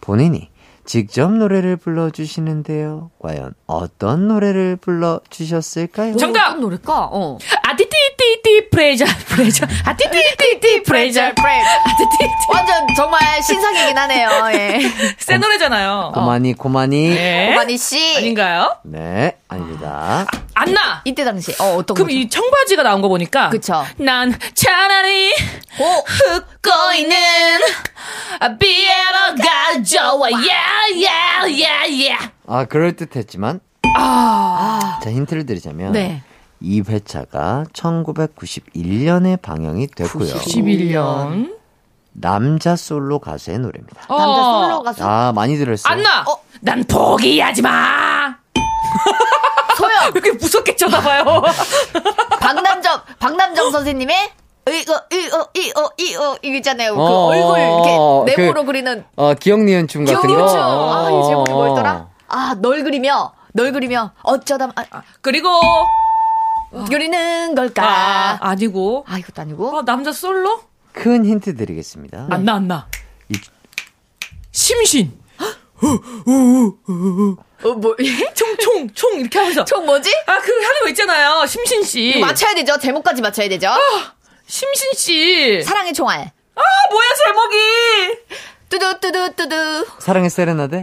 본인이 0.00 0.50
직접 0.84 1.32
노래를 1.32 1.76
불러주시는데요. 1.76 3.12
과연 3.20 3.54
어떤 3.66 4.26
노래를 4.26 4.74
불러주셨을까요? 4.80 6.16
정답! 6.16 6.48
어떤 6.48 6.60
노래일까? 6.62 7.08
어. 7.12 7.38
티티티 8.32 8.70
프레자 8.70 9.04
프레자 9.26 9.66
아티티티티 9.84 10.82
프레자 10.84 11.34
프레자 11.34 11.82
아티티티 11.84 12.30
완전 12.48 12.86
정말 12.96 13.42
신상이긴 13.42 13.98
하네요. 13.98 14.28
예. 14.54 14.80
새 15.18 15.36
노래잖아요. 15.36 16.12
고마니, 16.14 16.54
고마니. 16.54 17.10
네. 17.10 17.48
고만희 17.50 17.76
씨. 17.76 18.16
아닌가요? 18.16 18.76
네, 18.84 19.36
아닙니다. 19.48 20.26
안나. 20.54 21.02
이때 21.04 21.24
당시 21.24 21.52
어 21.60 21.76
어떤 21.76 21.94
그럼 21.94 22.08
거죠? 22.08 22.18
이 22.18 22.28
청바지가 22.28 22.82
나온 22.82 23.02
거 23.02 23.08
보니까 23.08 23.50
그쵸. 23.50 23.84
난 23.98 24.34
차라리 24.54 25.32
오, 25.80 25.84
웃고 25.84 26.92
있는 26.96 27.16
비에로가 28.58 29.52
yeah 30.32 30.94
yeah 30.96 32.04
yeah 32.04 32.28
아, 32.46 32.64
그럴 32.64 32.96
듯했지만. 32.96 33.60
아 33.98 35.00
자, 35.02 35.10
힌트를 35.10 35.44
드리자면. 35.44 35.92
네. 35.92 36.22
이 36.62 36.80
회차가 36.80 37.64
1991년에 37.72 39.40
방영이 39.42 39.88
됐고요. 39.88 40.32
11년 40.34 41.56
남자 42.12 42.76
솔로 42.76 43.18
가수의 43.18 43.58
노래입니다. 43.58 44.06
남자 44.08 44.42
솔로 44.42 44.82
가수 44.82 45.04
아, 45.04 45.32
많이 45.34 45.56
들었어요. 45.56 45.92
안나 45.92 46.22
어? 46.28 46.38
난 46.60 46.84
포기하지 46.84 47.62
마 47.62 48.36
소영 49.76 50.04
왜 50.04 50.08
이렇게 50.14 50.32
무섭게 50.32 50.76
쳐다봐요 50.76 51.24
박남정 52.40 53.00
박남정 53.18 53.70
선생님의 53.72 54.14
이거 54.68 55.00
이거 55.10 55.48
이거 55.54 55.90
이거 55.98 56.38
이거 56.42 56.56
있잖아요. 56.58 56.94
그 56.94 57.00
어, 57.00 57.26
얼굴 57.26 57.58
어, 57.58 58.24
이렇게 58.26 58.42
네모로 58.42 58.60
그- 58.60 58.66
그, 58.66 58.72
리는 58.72 59.04
어, 59.16 59.34
기억니은 59.34 59.88
춤 59.88 60.04
같은 60.04 60.20
거. 60.20 60.26
기억니은 60.26 60.48
춤. 60.48 60.58
아, 60.60 61.08
이 61.10 61.28
제목이 61.28 61.50
어, 61.50 61.54
뭐였더라? 61.54 62.06
아, 62.28 62.54
널 62.60 62.84
그리며 62.84 63.32
널 63.54 63.72
그리며 63.72 64.12
어쩌다 64.22 64.68
아, 64.76 65.02
그리고 65.20 65.48
그리는 66.88 67.52
아, 67.52 67.54
걸까? 67.54 68.38
아 68.40 68.54
니고 68.54 69.04
아, 69.08 69.18
이것도 69.18 69.42
아니고. 69.42 69.78
아, 69.78 69.84
남자 69.84 70.12
솔로 70.12 70.60
큰 70.92 71.24
힌트 71.24 71.56
드리겠습니다. 71.56 72.26
안 72.30 72.44
나 72.44 72.54
안 72.54 72.66
나 72.68 72.88
이- 73.28 73.34
심신 74.50 75.12
어, 77.64 77.68
뭐 77.74 77.96
총총 78.34 78.90
총 78.94 79.20
이렇게 79.20 79.38
하면서 79.38 79.64
총 79.64 79.86
뭐지? 79.86 80.10
아 80.26 80.38
그 80.40 80.52
하는 80.52 80.80
거 80.82 80.88
있잖아요 80.90 81.46
심신 81.46 81.82
씨 81.84 82.18
맞춰야 82.20 82.54
되죠. 82.54 82.78
제목까지 82.78 83.22
맞춰야 83.22 83.48
되죠. 83.48 83.68
심신 84.46 84.92
씨 84.94 85.62
사랑의 85.62 85.92
총알. 85.92 86.20
아 86.54 86.60
뭐야 86.90 87.08
제목이 87.24 87.56
뚜두 88.72 89.00
뚜두 89.00 89.32
뚜두. 89.36 89.86
사랑의 89.98 90.30
세레나데? 90.30 90.82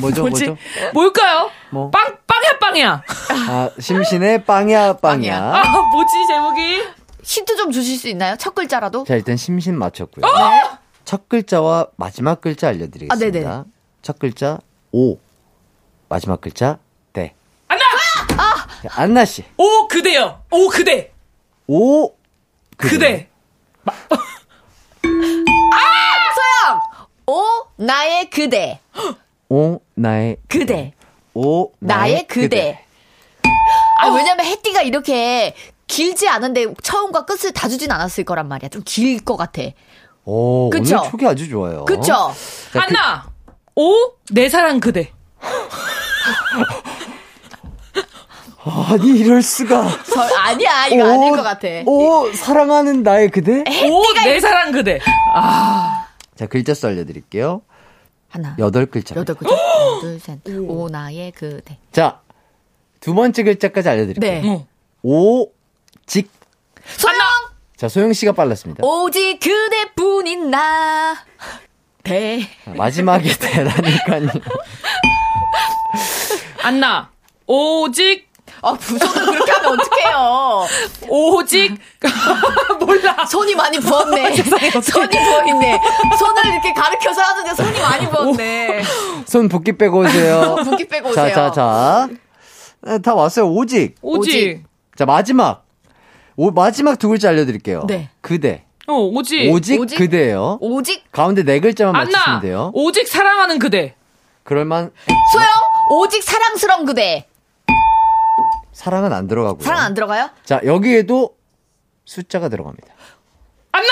뭐죠, 0.00 0.22
뭐지 0.22 0.46
뭐죠? 0.46 0.56
뭘까요 0.94 1.50
뭐? 1.68 1.90
빵 1.90 2.16
빵야 2.26 2.58
빵야 2.58 3.02
아, 3.50 3.70
심신의 3.78 4.46
빵야, 4.46 4.94
빵야. 4.94 5.38
아 5.38 5.62
뭐지 5.92 6.12
제목이 6.26 6.84
힌트 7.22 7.56
좀 7.56 7.70
주실 7.70 7.98
수 7.98 8.08
있나요? 8.08 8.36
첫 8.38 8.54
글자라도? 8.54 9.04
자, 9.04 9.14
일단 9.14 9.36
심신 9.36 9.76
맞췄고요. 9.78 10.24
네. 10.24 10.62
첫 11.04 11.28
글자와 11.28 11.88
마지막 11.96 12.40
글자 12.40 12.68
알려드리겠습니다. 12.68 13.14
아, 13.14 13.18
네네. 13.52 13.64
첫 14.00 14.18
글자, 14.18 14.58
오. 14.92 15.18
마지막 16.08 16.40
글자, 16.40 16.78
대. 17.12 17.34
안나 17.68 17.84
자, 18.82 18.88
안나 19.02 19.24
씨. 19.26 19.44
오 19.58 19.86
그대요 19.88 20.40
오 20.50 20.68
그대 20.68 21.12
오. 21.66 22.10
그대 22.78 23.28
소영. 23.84 24.20
오 27.26 27.42
나의 27.76 28.30
그대. 28.30 28.78
오, 29.48 29.80
나의. 29.94 30.36
그대. 30.48 30.92
오, 31.34 31.70
나의 31.80 32.26
그대. 32.26 32.84
아, 34.00 34.08
왜냐면 34.08 34.46
해띠가 34.46 34.82
이렇게 34.82 35.54
길지 35.86 36.28
않은데 36.28 36.66
처음과 36.82 37.24
끝을 37.24 37.52
다 37.52 37.68
주진 37.68 37.90
않았을 37.92 38.24
거란 38.24 38.48
말이야. 38.48 38.68
좀 38.70 38.82
길 38.84 39.24
것 39.24 39.36
같아. 39.36 39.62
오, 40.24 40.70
그쵸? 40.70 40.98
오늘 40.98 41.10
촉이 41.10 41.26
아주 41.26 41.48
좋아요. 41.48 41.84
그쵸? 41.84 42.02
자, 42.02 42.32
그- 42.72 42.78
안나 42.80 43.26
오내 43.74 44.48
사랑 44.48 44.80
그대 44.80 45.12
아니, 48.88 49.18
이럴 49.20 49.42
수가. 49.42 49.88
저, 50.12 50.20
아니야, 50.40 50.88
이거 50.88 51.04
아닐 51.12 51.30
것 51.36 51.42
같아. 51.44 51.68
오, 51.86 52.32
사랑하는 52.32 53.04
나의 53.04 53.30
그대? 53.30 53.62
오 53.88 54.02
내 54.24 54.40
사랑 54.40 54.72
그대 54.72 54.98
자, 56.36 56.46
글자 56.46 56.74
수 56.74 56.86
알려드릴게요. 56.86 57.62
하나, 58.28 58.56
여덟 58.58 58.86
글자. 58.86 59.14
여덟 59.16 59.36
글자. 59.36 59.54
하나, 59.54 60.00
둘, 60.00 60.20
셋. 60.20 60.38
오, 60.68 60.88
나의 60.88 61.32
그대. 61.32 61.78
자, 61.92 62.20
두 63.00 63.14
번째 63.14 63.42
글자까지 63.42 63.88
알려드릴게요. 63.88 64.42
네. 64.42 64.48
어. 64.48 64.66
오, 65.02 65.50
직. 66.06 66.30
소영! 66.84 67.16
자, 67.76 67.88
소영 67.88 68.12
씨가 68.12 68.32
빨랐습니다. 68.32 68.86
오직 68.86 69.38
그대뿐인 69.40 70.50
나. 70.50 71.16
대. 72.02 72.40
자, 72.64 72.72
마지막에 72.74 73.28
대라니까요. 73.36 74.28
안나 76.62 77.10
오직 77.46 78.25
아, 78.66 78.72
부손을 78.72 79.26
그렇게 79.26 79.52
하면 79.52 79.78
어떡해요. 79.80 80.66
오직 81.08 81.76
몰라 82.80 83.24
손이 83.26 83.54
많이 83.54 83.78
부었네. 83.78 84.34
손이 84.82 85.08
부어있네. 85.10 85.80
손을 86.18 86.46
이렇게 86.46 86.72
가르쳐서 86.72 87.20
하는데 87.20 87.54
손이 87.54 87.80
많이 87.80 88.10
부었네. 88.10 88.82
손 89.26 89.48
붓기 89.48 89.76
빼고 89.76 90.00
오세요. 90.00 90.56
붓기 90.64 90.88
빼고 90.88 91.12
자, 91.14 91.22
오세요. 91.24 91.34
자, 91.34 91.50
자. 91.52 92.08
네, 92.82 92.98
다 92.98 93.14
왔어요. 93.14 93.46
오직. 93.48 93.94
오직 94.02 94.64
자, 94.96 95.06
마지막. 95.06 95.64
오, 96.36 96.50
마지막 96.50 96.98
두 96.98 97.08
글자 97.08 97.28
알려드릴게요. 97.28 97.84
네. 97.86 98.10
그대. 98.20 98.64
어 98.88 98.94
오직 98.98 99.50
오직, 99.50 99.80
오직? 99.80 99.96
그대예요 99.96 100.58
오직 100.60 101.10
가운데 101.10 101.42
네 101.42 101.58
글자만 101.58 101.92
맞추시면 101.92 102.40
돼요. 102.40 102.70
오직 102.72 103.08
사랑하는 103.08 103.58
그대 103.58 103.96
그럴만 104.44 104.92
소영 105.32 105.48
오직 105.90 106.22
사랑스러운 106.22 106.84
그대 106.86 107.26
사랑은 108.76 109.10
안 109.14 109.26
들어가고요. 109.26 109.64
사랑 109.64 109.80
안 109.84 109.94
들어가요? 109.94 110.28
자, 110.44 110.60
여기에도 110.66 111.34
숫자가 112.04 112.50
들어갑니다. 112.50 112.88
안나! 113.72 113.88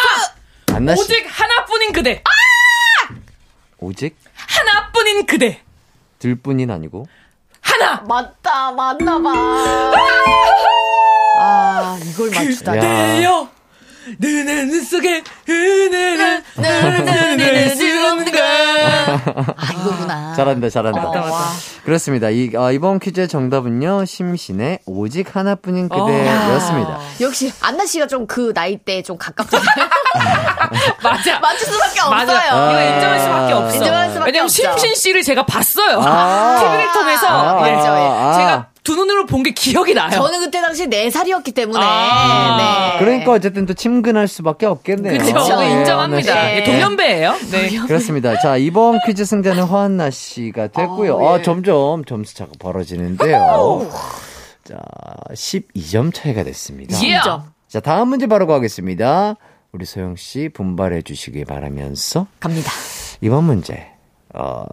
안나 0.74 0.95
씨. 0.95 1.01
오직 1.01 1.24
하나뿐인 1.26 1.93
그대. 1.93 2.22
오직? 3.78 4.14
하나뿐인 4.35 5.24
그대. 5.24 5.62
들뿐인 6.18 6.70
아니고? 6.70 7.07
하나! 7.62 8.03
맞다 8.03 8.72
맞나 8.72 9.18
봐. 9.22 9.32
아! 11.39 11.99
이걸 12.05 12.28
맞추다니 12.30 12.78
야. 12.78 12.82
내요 12.82 13.49
눈은 14.18 14.82
속에 14.85 15.24
은혜를 15.49 16.45
느느느느느 16.59 17.74
순 17.74 18.24
간아 19.91 20.35
잘한다, 20.35 20.68
잘한다. 20.68 21.01
어, 21.09 21.30
와. 21.30 21.41
그렇습니다. 21.85 22.30
이, 22.30 22.51
어, 22.57 22.72
이번 22.72 22.99
퀴즈의 22.99 23.28
정답은요, 23.28 24.05
심신의 24.05 24.80
오직 24.87 25.35
하나뿐인 25.37 25.89
그대였습니다. 25.89 26.99
역시 27.20 27.53
안나 27.62 27.87
씨가 27.87 28.07
좀 28.07 28.24
그 28.26 28.53
나이 28.55 28.76
때좀 28.76 29.16
가깝잖아요 29.18 29.64
맞아 31.05 31.39
맞출 31.41 31.66
수밖에 31.68 32.01
맞아 32.09 32.32
없어요 32.32 32.49
이거 32.49 32.57
아. 32.57 32.82
인정할 32.82 33.20
수밖에 33.20 33.53
없어 33.53 33.76
인정할 33.76 34.11
수밖에 34.11 34.26
왜냐면 34.28 34.45
없죠. 34.47 34.62
심신 34.62 34.95
씨를 34.95 35.22
제가 35.22 35.45
봤어요 35.47 36.01
아. 36.01 36.57
TV를 36.61 36.93
통해서 36.93 37.26
아, 37.28 37.68
예. 37.68 37.72
알죠, 37.72 37.87
예. 37.87 38.09
아, 38.09 38.32
제가 38.32 38.66
두 38.85 38.95
눈으로 38.95 39.24
본 39.26 39.43
게 39.43 39.51
기억이 39.51 39.95
나요. 39.95 40.11
저는 40.11 40.41
그때 40.41 40.61
당시 40.61 40.87
4살이었기 40.87 41.55
때문에. 41.55 41.78
아. 41.82 42.97
네. 42.99 43.05
그러니까 43.05 43.32
어쨌든 43.32 43.64
또 43.66 43.74
침근할 43.74 44.28
수밖에 44.28 44.66
없겠네요. 44.66 45.18
그렇죠. 45.18 45.62
예, 45.62 45.70
인정합니다. 45.70 46.57
예, 46.57 46.64
동년배예요. 46.64 47.32
네. 47.51 47.76
그렇습니다. 47.87 48.39
자, 48.41 48.57
이번 48.59 48.99
퀴즈 49.07 49.24
승자는 49.24 49.64
허한나 49.64 50.11
씨가 50.11 50.68
됐고요. 50.68 51.18
아, 51.26 51.35
아, 51.35 51.39
예. 51.39 51.43
점점 51.43 52.05
점수 52.05 52.35
차가 52.35 52.53
벌어지는데요. 52.59 53.91
자, 54.64 54.76
12점 55.32 56.12
차이가 56.14 56.45
됐습니다. 56.45 56.97
예. 57.05 57.18
자, 57.68 57.80
다음 57.80 58.09
문제 58.09 58.26
바로 58.26 58.47
가겠습니다. 58.47 59.37
우리 59.72 59.85
소영 59.85 60.14
씨 60.16 60.49
분발해 60.53 61.03
주시길 61.03 61.47
바라면서 61.47 62.26
갑니다. 62.39 62.70
이번 63.20 63.45
문제 63.45 63.89
어 64.35 64.64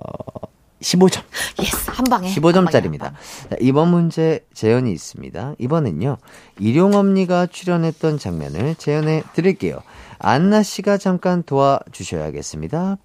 15점. 0.81 1.21
Yes, 1.61 1.91
한 1.91 2.05
방에. 2.05 2.27
15점짜리입니다. 2.33 3.01
한 3.03 3.13
방에, 3.13 3.49
자, 3.49 3.55
이번 3.59 3.89
문제 3.89 4.39
재연이 4.53 4.91
있습니다. 4.91 5.55
이번엔요. 5.59 6.17
일용 6.59 7.00
엄니가 7.00 7.47
출연했던 7.47 8.17
장면을 8.17 8.75
재연해 8.75 9.23
드릴게요. 9.33 9.79
안나 10.19 10.63
씨가 10.63 10.97
잠깐 10.97 11.43
도와주셔야겠습니다. 11.43 12.97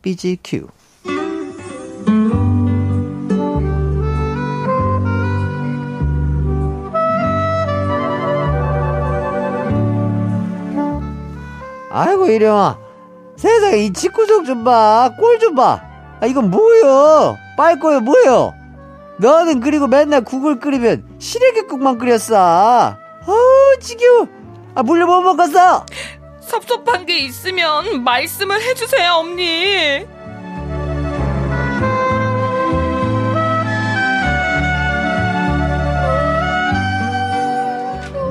큐. 0.42 0.66
아이고 11.90 12.26
이령아 12.28 12.78
세상에 13.36 13.78
이 13.78 13.92
직구석 13.92 14.44
좀 14.44 14.64
봐 14.64 15.10
꼴 15.18 15.38
좀 15.38 15.54
봐 15.54 15.80
아 16.20 16.26
이건 16.26 16.50
뭐예요? 16.50 17.36
빨 17.56 17.78
거요 17.78 18.00
뭐예요? 18.00 18.54
너는 19.18 19.60
그리고 19.60 19.86
맨날 19.86 20.22
국을 20.22 20.60
끓이면 20.60 21.16
시래기국만 21.18 21.98
끓였어. 21.98 22.96
어우 23.26 23.78
지겨워. 23.80 24.28
아 24.74 24.82
물려 24.82 25.06
못 25.06 25.22
먹었어? 25.22 25.86
섭섭한 26.40 27.06
게 27.06 27.18
있으면 27.18 28.04
말씀을 28.04 28.60
해주세요, 28.62 29.12
언니. 29.14 30.06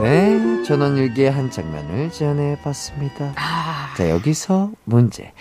네 0.02 0.64
전원일기의 0.64 1.32
한 1.32 1.50
장면을 1.50 2.12
제안해 2.12 2.60
봤습니다. 2.64 3.34
자 3.98 4.10
여기서 4.10 4.72
문제. 4.84 5.34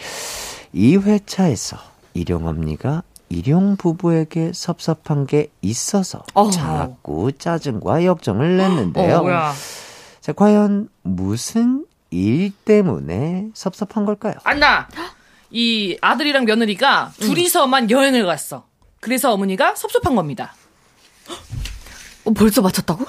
이 0.72 0.96
회차에서 0.96 1.76
일용엄니가 2.14 3.02
일용 3.28 3.76
부부에게 3.76 4.52
섭섭한 4.54 5.26
게 5.26 5.50
있어서 5.60 6.22
어허. 6.34 6.50
자꾸 6.50 7.32
짜증과 7.32 8.04
역정을 8.04 8.56
냈는데요 8.56 9.16
어. 9.18 9.52
자 10.20 10.32
과연 10.32 10.88
무슨 11.02 11.84
일 12.10 12.52
때문에 12.64 13.48
섭섭한 13.54 14.04
걸까요? 14.04 14.34
안나, 14.44 14.88
이 15.50 15.98
아들이랑 16.00 16.44
며느리가 16.44 17.12
둘이서만 17.18 17.90
여행을 17.90 18.24
갔어. 18.24 18.66
그래서 19.00 19.32
어머니가 19.32 19.74
섭섭한 19.74 20.14
겁니다. 20.14 20.54
어, 22.24 22.30
벌써 22.32 22.62
맞췄다고? 22.62 23.04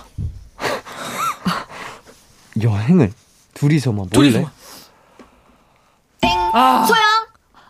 여행을 2.62 3.12
둘이서만 3.54 4.08
몰래? 4.12 4.32
둘이서만. 4.32 4.52
아, 6.54 6.86
소영! 6.88 7.15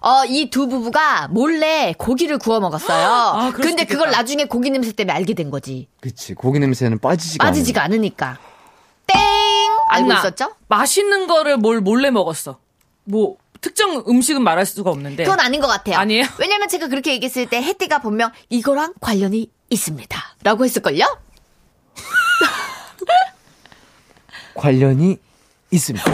어, 0.08 0.24
이 0.26 0.50
두 0.52 0.68
부부가 0.68 1.28
몰래 1.30 1.94
고기를 1.98 2.38
구워 2.38 2.60
먹었어요. 2.60 3.08
아, 3.08 3.52
근데 3.52 3.86
그걸. 3.86 4.12
나중에 4.12 4.46
고기 4.46 4.70
냄새 4.70 4.92
때문에 4.92 5.12
알게 5.14 5.34
된 5.34 5.50
거지. 5.50 5.88
그치 6.00 6.36
고기 6.36 6.60
냄새는 6.60 7.00
빠지지가 7.00 7.44
빠지지가 7.44 7.82
않으니까. 7.84 8.38
땡! 9.08 9.20
알고 9.90 10.12
안나, 10.12 10.20
있었죠? 10.20 10.54
맛있는 10.68 11.26
거를 11.26 11.58
뭘 11.58 11.82
몰래 11.82 12.12
먹었어. 12.12 12.60
뭐 13.06 13.38
특정 13.62 14.04
음식은 14.08 14.44
말할 14.44 14.68
수가 14.68 14.92
없는데. 14.92 15.24
그건 15.24 15.40
아닌 15.40 15.60
것 15.60 15.66
같아요. 15.68 15.98
아니에요? 15.98 16.26
왜냐면 16.38 16.68
제가 16.70 16.88
그렇게 16.88 17.12
얘기했을 17.14 17.48
때 17.50 17.62
혜띠가 17.64 18.00
분명 18.00 18.32
이거랑 18.50 18.94
관련이 19.02 19.50
있습니다. 19.72 20.22
라고 20.44 20.66
했을걸요? 20.66 21.04
관련이 24.54 25.18
있습니다. 25.72 26.12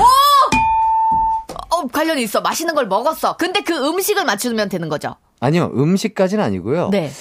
어, 1.82 1.88
관련이 1.88 2.22
있어. 2.24 2.42
맛있는 2.42 2.76
걸 2.76 2.88
먹었어. 2.88 3.38
근데 3.38 3.62
그 3.62 3.74
음식을 3.76 4.26
맞추면 4.26 4.70
되는 4.70 4.90
거죠. 4.90 5.16
아니요 5.40 5.72
음식까지는 5.76 6.44
아니고요. 6.44 6.90
네. 6.90 7.12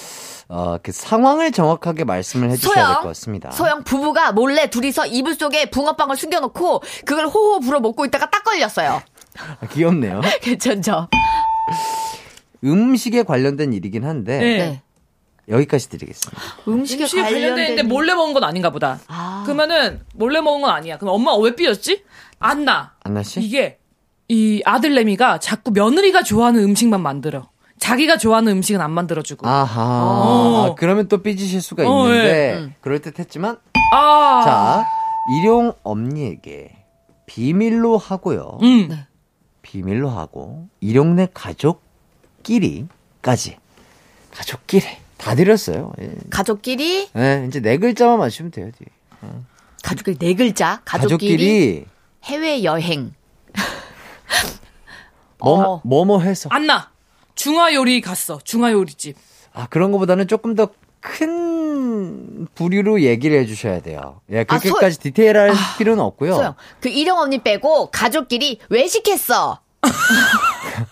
어, 0.47 0.77
그 0.83 0.91
상황을 0.91 1.51
정확하게 1.51 2.03
말씀을 2.03 2.49
해주셔야 2.51 2.87
될 2.87 2.95
것 2.97 3.03
같습니다. 3.09 3.51
소영 3.51 3.83
부부가 3.83 4.31
몰래 4.33 4.69
둘이서 4.69 5.05
이불 5.07 5.35
속에 5.35 5.69
붕어빵을 5.71 6.17
숨겨놓고 6.17 6.83
그걸 7.05 7.25
호호 7.27 7.61
불어 7.61 7.79
먹고 7.79 8.05
있다가 8.05 8.29
딱 8.29 8.43
걸렸어요. 8.43 9.01
아, 9.61 9.65
귀엽네요. 9.67 10.21
괜찮죠? 10.41 11.07
음식에 12.63 13.23
관련된 13.23 13.73
일이긴 13.73 14.03
한데 14.03 14.37
네. 14.39 14.57
네. 14.57 14.81
여기까지 15.49 15.89
드리겠습니다. 15.89 16.41
음식에 16.67 17.03
음식에 17.03 17.21
관련되는데 17.23 17.83
몰래 17.83 18.13
먹은 18.13 18.33
건 18.33 18.43
아닌가 18.43 18.69
보다. 18.69 18.99
아. 19.07 19.43
그러면은 19.45 20.01
몰래 20.13 20.39
먹은 20.41 20.61
건 20.61 20.69
아니야. 20.69 20.97
그럼 20.97 21.15
엄마 21.15 21.35
왜 21.37 21.55
삐졌지? 21.55 22.03
안나. 22.39 22.93
안나 23.03 23.23
씨? 23.23 23.41
이게 23.41 23.79
이 24.31 24.61
아들내미가 24.63 25.39
자꾸 25.39 25.71
며느리가 25.71 26.23
좋아하는 26.23 26.63
음식만 26.63 27.01
만들어. 27.01 27.49
자기가 27.79 28.17
좋아하는 28.17 28.53
음식은 28.53 28.79
안 28.79 28.91
만들어주고. 28.91 29.45
아. 29.45 29.63
아하. 29.63 29.83
어. 29.83 30.67
아, 30.71 30.75
그러면 30.75 31.09
또 31.09 31.21
삐지실 31.21 31.61
수가 31.61 31.83
어, 31.85 32.07
있는데 32.07 32.53
음. 32.59 32.73
그럴듯했지만 32.79 33.57
아. 33.93 34.41
자 34.45 34.85
일용 35.35 35.73
엄니에게 35.83 36.77
비밀로 37.25 37.97
하고요. 37.97 38.59
음. 38.61 38.87
네. 38.87 39.05
비밀로 39.63 40.09
하고 40.09 40.69
일용내 40.79 41.27
가족끼리까지 41.33 42.87
가족끼리 44.33 44.85
다 45.17 45.35
드렸어요. 45.35 45.91
예. 45.99 46.09
가족끼리 46.29 47.09
네, 47.11 47.45
이제 47.49 47.59
네 47.59 47.77
글자만 47.77 48.17
맞추면 48.17 48.51
돼요. 48.51 48.71
뒤에. 48.77 48.87
가족끼리 49.83 50.17
네 50.19 50.35
글자 50.35 50.81
가족끼리, 50.85 51.17
가족끼리 51.17 51.85
해외 52.23 52.63
여행 52.63 53.11
뭐, 55.39 55.63
어. 55.63 55.81
뭐뭐 55.83 56.21
해서 56.21 56.49
안나. 56.51 56.89
중화요리 57.35 58.01
갔어. 58.01 58.39
중화요리집. 58.43 59.15
아 59.53 59.67
그런 59.69 59.91
거보다는 59.91 60.27
조금 60.27 60.55
더 60.55 60.69
큰 61.03 62.47
부류로 62.53 63.01
얘기를 63.01 63.39
해주셔야 63.39 63.81
돼요. 63.81 64.21
예, 64.31 64.45
아, 64.47 64.59
소- 64.59 64.61
그렇게까지 64.61 64.99
디테일할 64.99 65.51
필요는 65.79 66.03
없고요. 66.03 66.35
소영 66.35 66.53
그 66.79 66.89
일용 66.89 67.17
언니 67.17 67.39
빼고 67.39 67.89
가족끼리 67.89 68.59
외식했어 68.69 69.59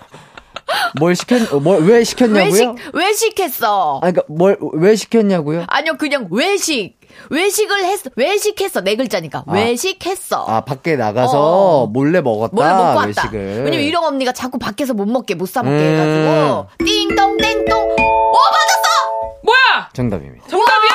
뭘 1.00 1.16
시켰, 1.16 1.52
어, 1.54 1.60
뭘왜 1.60 2.04
시켰냐고요? 2.04 2.44
외식 2.44 2.70
외식했어 2.94 3.98
아, 3.98 4.12
그러니까 4.12 4.24
뭘 4.30 4.58
왜 4.74 4.96
시켰냐고요? 4.96 5.66
아니요 5.68 5.98
그냥 5.98 6.28
외식 6.32 6.98
외식을 7.30 7.86
했 7.86 8.00
외식했어 8.16 8.82
네 8.82 8.96
글자니까 8.96 9.44
아. 9.48 9.52
외식했어 9.54 10.46
아 10.48 10.62
밖에 10.62 10.96
나가서 10.96 11.32
어. 11.84 11.88
몰래 11.88 12.22
먹었다. 12.22 12.56
몰래 12.56 12.70
먹고 12.70 12.98
왔다 13.00 13.08
외식을. 13.08 13.64
왜냐면 13.66 13.80
일용 13.82 14.04
언니가 14.06 14.32
자꾸 14.32 14.58
밖에서 14.60 14.94
못 14.94 15.06
먹게 15.08 15.36
못 15.36 15.48
사 15.50 15.64
먹게 15.64 15.76
음. 15.76 15.94
해가지고 15.94 16.86
띵동 16.86 17.38
땡동 17.38 17.80
오 17.82 17.96
맞았어 17.96 18.88
뭐야? 19.44 19.90
정답입니다. 19.94 20.46
정답이야? 20.48 20.90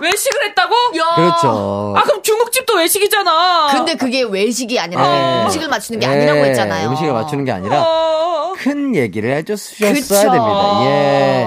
외식을 0.00 0.48
했다고? 0.48 0.74
야. 0.98 1.14
그렇죠. 1.16 1.94
아, 1.96 2.02
그럼 2.02 2.22
중국집도 2.22 2.74
외식이잖아. 2.76 3.68
근데 3.72 3.94
그게 3.94 4.22
외식이 4.22 4.78
아니라 4.78 5.02
네. 5.08 5.44
음식을 5.44 5.68
맞추는 5.68 6.00
게 6.00 6.06
예, 6.06 6.10
아니라고 6.10 6.40
했잖아요 6.46 6.88
음식을 6.90 7.12
맞추는 7.12 7.44
게 7.44 7.52
아니라 7.52 7.82
어. 7.82 8.52
큰 8.56 8.94
얘기를 8.94 9.34
해줬어야. 9.36 9.92
됩니다. 9.92 10.80
예. 10.84 11.46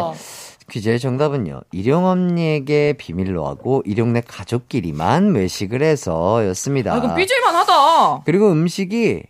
퀴즈의 0.71 0.99
정답은요. 0.99 1.61
일용엄니에게 1.71 2.93
비밀로 2.97 3.45
하고 3.45 3.83
일용내 3.85 4.21
가족끼리만 4.27 5.35
외식을 5.35 5.83
해서였습니다. 5.83 6.93
아, 6.93 6.97
이거 6.97 7.13
삐질만 7.13 7.55
하다. 7.55 8.21
그리고 8.25 8.51
음식이 8.51 9.21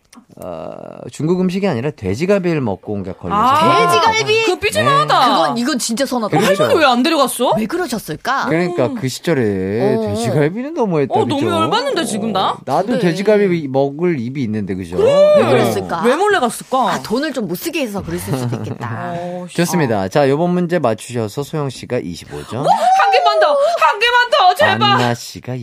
어, 0.42 0.74
중국 1.12 1.40
음식이 1.40 1.66
아니라 1.68 1.92
돼지갈비를 1.92 2.60
먹고 2.60 2.92
온게 2.92 3.12
걸려서 3.12 3.40
아. 3.40 3.86
돼지갈비 3.86 4.44
그거 4.46 4.58
삐질만 4.58 5.00
하다. 5.02 5.28
그건 5.30 5.58
이건 5.58 5.78
진짜 5.78 6.04
선하다 6.04 6.36
그렇죠. 6.38 6.62
할머니 6.64 6.80
왜 6.80 6.84
안 6.86 7.02
데려갔어? 7.04 7.52
왜 7.56 7.66
그러셨을까 7.66 8.46
그러니까 8.46 8.88
그 8.94 9.06
시절에 9.08 9.94
어. 9.96 10.00
돼지갈비는 10.08 10.74
너무했다. 10.74 11.14
어? 11.14 11.24
너무 11.24 11.46
열받는데, 11.48 12.04
지금 12.04 12.32
나? 12.32 12.56
나도 12.64 12.86
그래. 12.88 12.98
돼지갈비 12.98 13.68
먹을 13.68 14.18
입이 14.18 14.42
있는데 14.42 14.74
그죠? 14.74 14.96
왜 14.96 15.36
네. 15.36 15.50
그랬을까 15.50 16.02
왜 16.04 16.16
몰래 16.16 16.40
갔을까? 16.40 16.78
아, 16.94 17.02
돈을 17.02 17.32
좀 17.32 17.44
못 17.44 17.56
쓰게 17.56 17.82
해서 17.82 18.02
그랬을 18.02 18.38
수도 18.38 18.56
있겠다. 18.56 19.12
어, 19.18 19.46
씨. 19.48 19.56
좋습니다. 19.56 20.08
자, 20.08 20.28
요번 20.30 20.50
문제 20.50 20.78
맞추셔서 20.78 21.42
소영 21.42 21.68
씨가 21.68 22.00
25점, 22.00 22.54
한 22.56 23.10
개만 23.12 23.38
더! 23.38 23.48
한 23.48 23.98
개만 24.00 24.30
더! 24.30 24.54
제발! 24.54 24.82
안나 24.82 25.14
씨가 25.14 25.54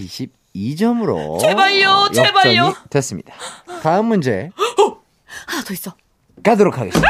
22점으로 0.55 1.39
제발요, 1.39 2.09
제발요. 2.13 2.73
됐습니다. 2.89 3.33
다음 3.81 4.05
문제 4.07 4.49
하나 5.47 5.63
더 5.63 5.73
있어. 5.73 5.93
가도록 6.43 6.77
하겠습니다. 6.77 7.07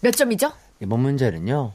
몇 0.00 0.10
점이죠? 0.12 0.52
이번 0.80 1.00
문제는요. 1.00 1.72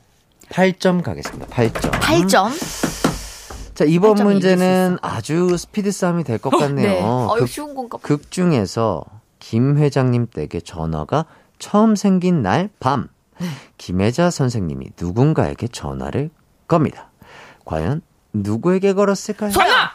8점 0.49 1.01
가겠습니다. 1.03 1.47
8점. 1.47 1.91
8점. 1.91 3.75
자, 3.75 3.83
이번 3.85 4.15
문제는 4.23 4.97
아주 5.01 5.57
스피드 5.57 5.91
싸움이 5.91 6.23
될 6.23 6.37
것 6.39 6.49
같네요. 6.51 6.87
네. 6.87 7.01
어유 7.03 7.39
극, 7.41 7.47
쉬운 7.47 7.75
건가 7.75 7.97
봐. 7.97 8.03
극 8.07 8.31
중에서 8.31 9.03
김 9.39 9.77
회장님 9.77 10.27
댁에 10.27 10.61
전화가 10.63 11.25
처음 11.59 11.95
생긴 11.95 12.41
날 12.41 12.69
밤, 12.79 13.07
네. 13.39 13.47
김혜자 13.77 14.29
선생님이 14.29 14.91
누군가에게 14.99 15.67
전화를 15.67 16.29
겁니다. 16.67 17.09
과연 17.65 18.01
누구에게 18.33 18.93
걸었을까요? 18.93 19.51
전화! 19.51 19.91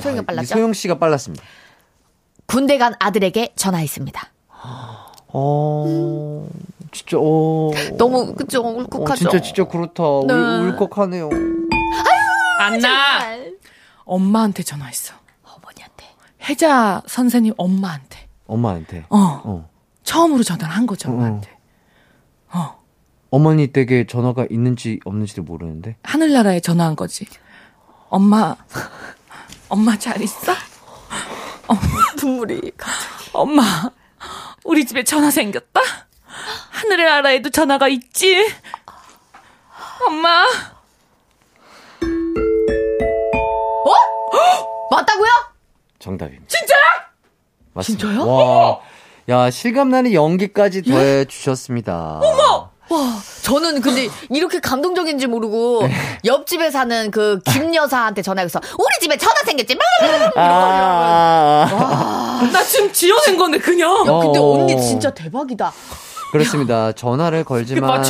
소영이가 0.00 0.22
이 0.22 0.26
빨랐죠? 0.26 0.54
소영 0.54 0.72
씨가 0.72 0.98
빨랐습니다. 0.98 1.44
군대 2.46 2.78
간 2.78 2.94
아들에게 2.98 3.52
전화했습니다. 3.56 4.32
어, 5.32 6.48
진짜, 6.90 7.16
어. 7.20 7.70
너무 7.96 8.34
그죠 8.34 8.62
어, 8.62 8.70
울컥하죠. 8.70 9.16
진짜, 9.16 9.40
진짜 9.40 9.64
그렇다. 9.64 10.02
네. 10.26 10.34
울, 10.34 10.68
울컥하네요. 10.70 11.30
안나 12.58 13.20
엄마한테 14.04 14.64
전화했어. 14.64 15.14
어머니한테. 15.44 16.06
혜자 16.42 17.02
선생님 17.06 17.54
엄마한테. 17.56 18.26
엄마한테. 18.46 19.04
어. 19.08 19.40
어. 19.44 19.70
처음으로 20.02 20.42
전화를 20.42 20.74
한 20.74 20.86
거죠, 20.86 21.10
어. 21.10 21.12
엄마한테. 21.12 21.60
어머니 23.30 23.68
댁에 23.68 24.06
전화가 24.08 24.46
있는지 24.50 24.98
없는지도 25.04 25.42
모르는데. 25.42 25.96
하늘나라에 26.02 26.60
전화한 26.60 26.96
거지. 26.96 27.26
엄마, 28.08 28.56
엄마 29.70 29.96
잘 29.96 30.20
있어? 30.20 30.52
눈물이. 32.22 32.72
엄마, 33.32 33.62
우리 34.64 34.84
집에 34.84 35.04
전화 35.04 35.30
생겼다? 35.30 35.80
하늘나라에도 36.70 37.50
전화가 37.50 37.88
있지? 37.88 38.52
엄마, 40.06 40.44
맞다고요? 44.90 45.30
정답입니다. 46.00 46.46
진짜? 46.48 46.74
맞습니다. 47.72 48.08
진짜요? 48.08 48.26
와. 48.26 48.80
야, 49.28 49.50
실감나는 49.50 50.12
연기까지 50.12 50.82
더해 50.82 51.24
주셨습니다. 51.26 52.18
어머! 52.22 52.69
와, 52.90 53.20
저는 53.42 53.80
근데 53.80 54.08
이렇게 54.30 54.60
감동적인지 54.60 55.26
모르고 55.28 55.86
네. 55.86 55.94
옆집에 56.24 56.70
사는 56.70 57.10
그 57.10 57.40
김 57.44 57.74
여사한테 57.74 58.22
전화해서 58.22 58.60
우리 58.78 58.88
집에 59.00 59.16
전화 59.16 59.34
생겼지. 59.46 59.76
아, 60.36 62.40
나 62.52 62.62
지금 62.62 62.92
지어낸 62.92 63.36
건데, 63.36 63.58
그냥. 63.58 63.90
야, 64.06 64.12
근데 64.20 64.38
어. 64.38 64.52
언니 64.52 64.80
진짜 64.80 65.10
대박이다. 65.10 65.72
그렇습니다. 66.32 66.92
전화를 66.92 67.44
걸지만. 67.44 68.02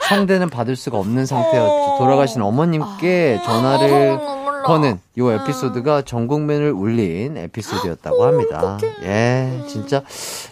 상대는 0.00 0.50
받을 0.50 0.76
수가 0.76 0.98
없는 0.98 1.26
상태였죠. 1.26 1.96
돌아가신 1.98 2.42
어머님께 2.42 3.40
전화를 3.44 4.18
거는 4.66 5.00
요 5.18 5.32
에피소드가 5.32 6.02
전 6.02 6.26
국민을 6.26 6.72
울린 6.72 7.36
에피소드였다고 7.36 8.24
합니다. 8.24 8.78
예, 9.02 9.62
진짜 9.68 10.02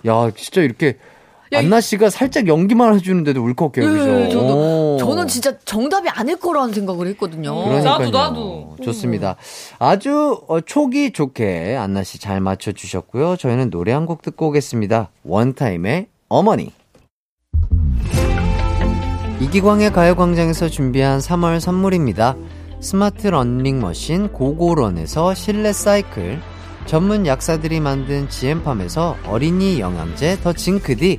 야, 0.07 0.31
진짜 0.37 0.61
이렇게 0.63 0.99
안나 1.59 1.81
씨가 1.81 2.11
살짝 2.11 2.47
연기만 2.49 2.95
해주는데도 2.95 3.43
울컥해요, 3.43 3.91
그죠? 3.93 4.21
예, 4.21 4.29
저도 4.29 4.95
오. 4.95 4.97
저는 4.99 5.27
진짜 5.29 5.57
정답이 5.65 6.09
아닐 6.09 6.37
거라는 6.39 6.73
생각을 6.73 7.07
했거든요. 7.09 7.55
그러니까요. 7.65 7.99
나도, 7.99 8.11
나도. 8.11 8.77
좋습니다. 8.85 9.37
아주 9.79 10.41
어, 10.49 10.61
촉이 10.61 11.13
좋게 11.13 11.77
안나 11.77 12.03
씨 12.05 12.19
잘 12.19 12.41
맞춰주셨고요. 12.41 13.37
저희는 13.37 13.71
노래 13.71 13.93
한 13.93 14.07
곡 14.07 14.23
듣고 14.23 14.49
오겠습니다. 14.49 15.11
원타임의 15.25 16.07
어머니. 16.29 16.73
이기광의 19.41 19.93
가요광장에서 19.93 20.69
준비한 20.69 21.19
3월 21.19 21.59
선물입니다. 21.61 22.37
스마트 22.81 23.29
러닝머신 23.29 24.29
고고런에서 24.33 25.35
실내 25.35 25.73
사이클, 25.73 26.41
전문 26.87 27.27
약사들이 27.27 27.81
만든 27.81 28.29
지엠팜에서 28.29 29.17
어린이 29.27 29.81
영양제 29.81 30.41
더 30.43 30.53
징크디, 30.53 31.19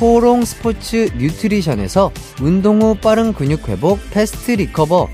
코오롱 0.00 0.46
스포츠 0.46 1.10
뉴트리션에서 1.18 2.10
운동 2.40 2.80
후 2.80 2.94
빠른 2.94 3.34
근육 3.34 3.68
회복 3.68 3.98
패스트 4.10 4.52
리커버, 4.52 5.08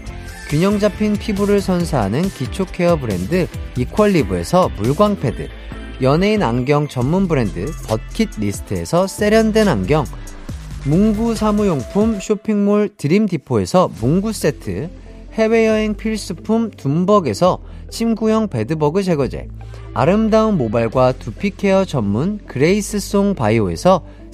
균형 0.49 0.79
잡힌 0.79 1.15
피부를 1.15 1.61
선사하는 1.61 2.23
기초 2.23 2.65
케어 2.67 2.95
브랜드 2.95 3.49
이퀄리브에서 3.77 4.71
물광 4.77 5.19
패드, 5.19 5.49
연예인 6.03 6.45
안경 6.45 6.87
전문 6.87 7.27
브랜드 7.27 7.67
버킷 7.89 8.39
리스트에서 8.39 9.09
세련된 9.09 9.67
안경, 9.67 10.05
문구 10.85 11.35
사무용품 11.35 12.21
쇼핑몰 12.21 12.89
드림 12.97 13.27
디포에서 13.27 13.91
문구 14.01 14.33
세트, 14.33 14.89
해외여행 15.33 15.95
필수품 15.95 16.71
둠벅에서 16.71 17.59
침구형 17.91 18.47
베드버그 18.47 19.03
제거제, 19.03 19.49
아름다운 19.95 20.57
모발과 20.57 21.15
두피 21.19 21.51
케어 21.51 21.85
전문 21.85 22.39
그레이스 22.47 23.01
송 23.01 23.35
바이오에서 23.35 24.05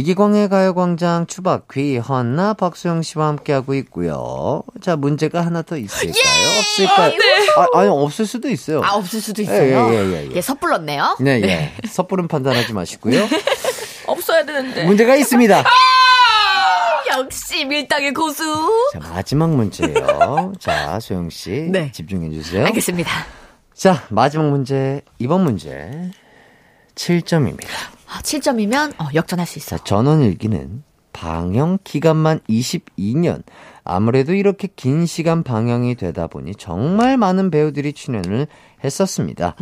이기광의 0.00 0.48
가요광장 0.48 1.26
추바퀴 1.26 1.98
헌나 1.98 2.54
박수영 2.54 3.02
씨와 3.02 3.28
함께하고 3.28 3.74
있고요. 3.74 4.62
자 4.80 4.96
문제가 4.96 5.44
하나 5.44 5.60
더 5.60 5.76
있을까요? 5.76 6.12
없을까요? 6.58 7.12
아, 7.58 7.78
아니 7.78 7.88
없을 7.90 8.24
수도 8.24 8.48
있어요. 8.48 8.82
아 8.82 8.94
없을 8.94 9.20
수도 9.20 9.42
예, 9.42 9.44
있어요. 9.44 9.90
예, 9.92 9.94
예, 9.94 10.12
예, 10.12 10.30
예. 10.30 10.36
예, 10.36 10.40
섣불렀네요. 10.40 11.18
네, 11.20 11.42
예. 11.42 11.72
섣부른 11.86 12.28
판단하지 12.28 12.72
마시고요. 12.72 13.28
없어야 14.06 14.46
되는데. 14.46 14.84
문제가 14.84 15.16
있습니다. 15.16 15.64
역시 17.18 17.66
밀당의 17.66 18.14
고수. 18.14 18.42
자, 18.94 19.00
마지막 19.00 19.50
문제예요. 19.50 20.52
자, 20.58 20.98
소영 21.00 21.28
씨. 21.28 21.68
네. 21.70 21.92
집중해 21.92 22.30
주세요. 22.30 22.64
알겠습니다. 22.66 23.10
자, 23.74 24.06
마지막 24.08 24.48
문제. 24.48 25.02
이번 25.18 25.44
문제. 25.44 26.10
7점입니다. 26.94 27.68
아, 28.10 28.20
7점이면 28.22 29.00
어, 29.00 29.08
역전할 29.14 29.46
수 29.46 29.58
있어. 29.58 29.76
자, 29.76 29.84
전원 29.84 30.22
일기는 30.22 30.82
방영 31.12 31.78
기간만 31.84 32.40
22년. 32.48 33.42
아무래도 33.84 34.34
이렇게 34.34 34.68
긴 34.74 35.06
시간 35.06 35.42
방영이 35.42 35.94
되다 35.94 36.26
보니 36.26 36.54
정말 36.56 37.16
많은 37.16 37.50
배우들이 37.50 37.92
출연을 37.92 38.46
했었습니다. 38.82 39.54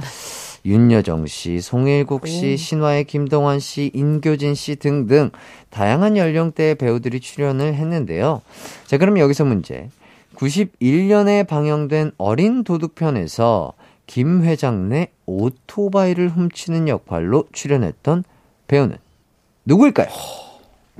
윤여정 0.64 1.26
씨, 1.26 1.61
송일국 1.61 2.26
씨, 2.26 2.57
신화의 2.57 3.05
김동완 3.05 3.61
씨, 3.61 3.90
인교진 3.94 4.55
씨 4.55 4.76
등등 4.76 5.30
다양한 5.70 6.16
연령대의 6.16 6.74
배우들이 6.74 7.20
출연을 7.20 7.74
했는데요. 7.74 8.42
자, 8.86 8.99
그럼 8.99 9.18
여기서 9.18 9.44
문제. 9.44 9.88
91년에 10.36 11.46
방영된 11.46 12.12
어린 12.18 12.64
도둑편에서 12.64 13.72
김 14.07 14.42
회장 14.42 14.88
내 14.88 15.09
오토바이를 15.26 16.28
훔치는 16.30 16.88
역할로 16.88 17.44
출연했던 17.53 18.24
배우는 18.68 18.96
누구일까요? 19.64 20.08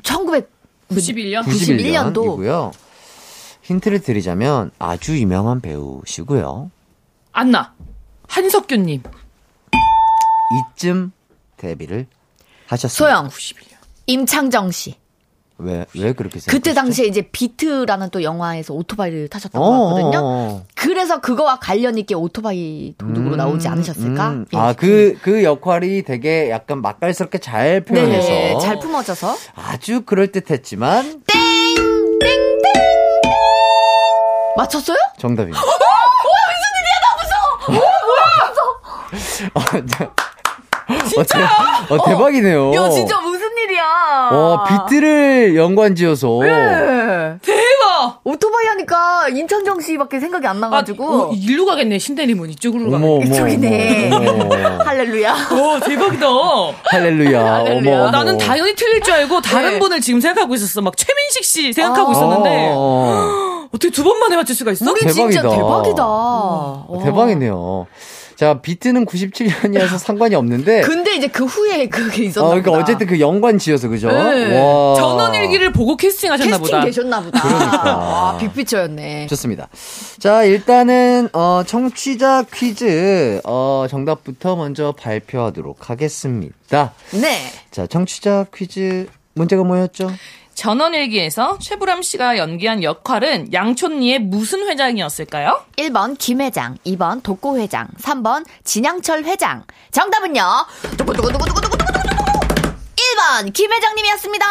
1991년 0.03 1.43
91년? 1.45 2.13
91년이고요. 2.13 2.73
힌트를 3.63 4.01
드리자면 4.01 4.71
아주 4.79 5.19
유명한 5.19 5.61
배우시고요. 5.61 6.71
안나. 7.33 7.75
한석규님. 8.27 9.03
이쯤 10.77 11.13
데뷔를 11.59 12.07
하셨습니다. 12.67 13.29
소영. 13.29 13.31
임창정 14.07 14.71
씨. 14.71 14.95
왜, 15.61 15.85
왜 15.97 16.13
그렇게 16.13 16.39
생각하셨죠? 16.39 16.51
그때 16.51 16.73
당시에 16.73 17.07
이제 17.07 17.23
비트라는 17.23 18.11
또 18.11 18.23
영화에서 18.23 18.75
오토바이를 18.75 19.29
타셨던 19.29 19.61
것 19.61 19.67
어, 19.69 19.85
같거든요. 19.95 20.19
어, 20.19 20.23
어. 20.23 20.65
그래서 20.77 21.21
그거와 21.21 21.59
관련 21.59 21.99
있게 21.99 22.15
오토바이 22.15 22.95
도둑으로 22.97 23.35
나오지 23.37 23.67
않으셨을까? 23.67 24.29
음. 24.31 24.47
예. 24.55 24.57
아, 24.57 24.73
그, 24.73 25.19
그 25.21 25.43
역할이 25.43 26.03
되게 26.05 26.49
약간 26.51 26.81
맛깔스럽게 26.81 27.39
잘 27.39 27.81
표현해서. 27.81 28.29
네, 28.29 28.59
잘 28.61 28.79
품어져서. 28.79 29.35
아주 29.57 30.03
그럴듯했지만, 30.03 31.23
맞췄어요? 34.57 34.97
정답입니다. 35.19 35.61
무슨 35.61 35.79
일이야, 36.81 36.99
나 37.03 37.75
무서워! 37.75 37.89
어, 39.55 39.61
저- 39.87 40.05
어, 41.21 41.23
대, 41.25 41.95
어, 41.95 42.05
대박이네요. 42.05 42.75
야, 42.75 42.89
진짜 42.91 43.21
무슨 43.21 43.38
일이야. 43.65 43.83
와, 44.33 44.65
비트를 44.65 45.57
연관 45.57 45.95
지어서. 45.95 46.39
네. 46.43 47.37
대박! 47.43 48.21
오토바이 48.25 48.67
하니까 48.67 49.29
인천정 49.29 49.81
씨밖에 49.81 50.21
생각이 50.21 50.47
안 50.47 50.57
아, 50.59 50.61
나가지고. 50.61 51.05
어, 51.07 51.33
일로 51.35 51.65
가겠네. 51.67 51.99
신대리문 51.99 52.51
이쪽으로 52.51 52.91
가겠네. 52.91 53.25
이쪽이네. 53.27 54.11
할렐루야. 54.85 55.35
오, 55.53 55.81
대박이다. 55.81 56.27
할렐루야. 56.85 57.45
할렐루야. 57.55 57.93
어머, 57.95 58.03
어머. 58.03 58.11
나는 58.11 58.39
당연히 58.39 58.75
틀릴 58.75 59.01
줄 59.03 59.15
알고 59.15 59.41
다른 59.41 59.73
네. 59.75 59.79
분을 59.79 60.01
지금 60.01 60.21
생각하고 60.21 60.55
있었어. 60.55 60.81
막 60.81 60.97
최민식 60.97 61.45
씨 61.45 61.73
생각하고 61.73 62.11
아. 62.11 62.13
있었는데 62.13 62.73
어, 62.75 63.67
어떻게 63.75 63.91
두 63.91 64.03
번 64.05 64.19
만에 64.21 64.37
맞출 64.37 64.55
수가 64.55 64.73
있어? 64.73 64.91
우리 64.91 65.01
진짜 65.13 65.43
대박이다. 65.43 65.57
대박이다. 65.57 66.05
어, 66.07 66.87
와. 66.89 67.05
대박이네요. 67.05 67.87
자, 68.39 68.61
비트는 68.61 69.05
97년이라서 69.05 69.99
상관이 69.99 70.37
없는데. 70.37 70.83
근데 70.83 71.17
이제 71.17 71.27
그 71.27 71.45
후에 71.45 71.89
그게 71.89 72.23
어, 72.23 72.25
있었나 72.27 72.49
그러니까 72.51 72.71
보다. 72.71 72.83
어쨌든 72.85 73.09
그 73.09 73.19
연관 73.19 73.59
지어서, 73.59 73.89
그죠? 73.89 74.07
네. 74.13 74.57
와. 74.57 74.95
전원일기를 74.95 75.73
보고 75.73 75.97
캐스팅하셨나 75.97 76.59
캐스팅 76.59 76.63
보다. 76.63 76.85
되셨나 76.85 77.21
보다. 77.21 77.41
그러니까. 77.43 77.97
와, 77.97 78.37
빅피처였네. 78.39 79.27
좋습니다. 79.27 79.67
자, 80.21 80.45
일단은, 80.45 81.31
어, 81.33 81.65
청취자 81.67 82.45
퀴즈, 82.55 83.41
어, 83.43 83.87
정답부터 83.91 84.55
먼저 84.55 84.93
발표하도록 84.97 85.91
하겠습니다. 85.91 86.93
네. 87.21 87.51
자, 87.73 87.89
청취자 87.89 88.47
퀴즈, 88.55 89.09
문제가 89.35 89.65
뭐였죠? 89.65 90.13
전원일기에서 90.59 91.59
최불암 91.61 92.03
씨가 92.03 92.37
연기한 92.37 92.83
역할은 92.83 93.53
양촌리의 93.53 94.19
무슨 94.19 94.69
회장이었을까요? 94.69 95.61
1번 95.77 96.17
김 96.19 96.41
회장, 96.41 96.77
2번 96.85 97.23
독고 97.23 97.59
회장, 97.59 97.87
3번 98.03 98.45
진양철 98.65 99.23
회장. 99.23 99.63
정답은요. 99.93 100.43
두구두구두구두구두구두구두구 100.97 101.79
1번 102.97 103.53
김 103.53 103.73
회장님이었습니다. 103.73 104.47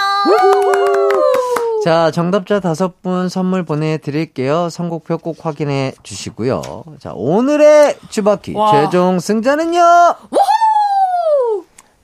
자, 1.83 2.09
정답자 2.11 2.61
다섯 2.61 3.01
분 3.01 3.27
선물 3.27 3.65
보내드릴게요. 3.65 4.69
선곡표 4.69 5.17
꼭 5.17 5.45
확인해 5.45 5.91
주시고요. 6.03 6.85
자, 7.01 7.11
오늘의 7.15 7.97
주바퀴 8.09 8.53
와. 8.53 8.71
최종 8.71 9.19
승자는요. 9.19 9.81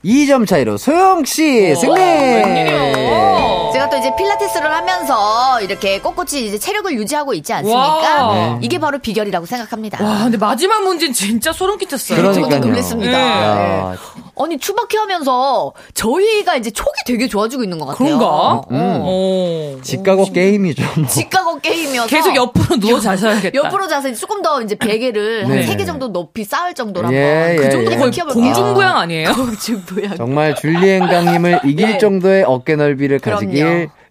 2점 0.04 0.46
차이로 0.46 0.76
소영씨 0.76 1.74
승리! 1.76 1.94
웬일이야. 1.94 3.63
제가 3.84 3.90
또 3.90 3.96
이제 3.98 4.14
필라테스를 4.16 4.70
하면서 4.70 5.60
이렇게 5.60 6.00
꼿꼿이 6.00 6.46
이제 6.46 6.58
체력을 6.58 6.92
유지하고 6.92 7.34
있지 7.34 7.52
않습니까? 7.52 8.26
와. 8.26 8.34
네. 8.34 8.58
이게 8.62 8.78
바로 8.78 8.98
비결이라고 8.98 9.46
생각합니다. 9.46 10.02
와, 10.04 10.24
근데 10.24 10.36
마지막 10.38 10.82
문제는 10.82 11.12
진짜 11.12 11.52
소름 11.52 11.78
끼쳤어요. 11.78 12.18
그러니까요. 12.18 12.50
저도 12.50 12.66
놀랬습니다. 12.66 13.10
네. 13.10 13.18
야, 13.18 13.96
아니 14.40 14.58
추바키 14.58 14.96
하면서 14.96 15.72
저희가 15.94 16.56
이제 16.56 16.70
촉이 16.70 16.88
되게 17.06 17.28
좋아지고 17.28 17.62
있는 17.62 17.78
것 17.78 17.86
같아요. 17.86 18.04
그런가? 18.04 18.62
음. 18.70 19.00
어. 19.02 19.76
직가고 19.82 20.32
게임이죠. 20.32 20.82
뭐. 20.96 21.06
직가고 21.06 21.60
게임이어서 21.60 22.08
계속 22.08 22.34
옆으로 22.34 22.80
누워 22.80 23.00
자셔야겠다. 23.00 23.54
옆으로 23.54 23.86
자서 23.88 24.12
조금 24.14 24.42
더 24.42 24.60
이제 24.62 24.74
베개를 24.74 25.48
네. 25.48 25.56
한세개 25.58 25.84
정도 25.84 26.08
높이 26.08 26.44
쌓을 26.44 26.74
정도로 26.74 27.12
예, 27.12 27.22
한번 27.22 27.56
그 27.56 27.64
예, 27.64 27.70
정도 27.70 27.92
예. 27.92 27.96
거의 27.96 28.10
거의 28.10 28.28
공중부양 28.32 28.96
아니에요? 28.96 29.32
공중부양. 29.34 30.16
정말 30.16 30.54
줄리엔 30.54 31.06
강님을 31.06 31.60
이길 31.64 31.86
네. 31.86 31.98
정도의 31.98 32.44
어깨 32.44 32.76
넓이를. 32.76 33.18
가지길 33.20 33.64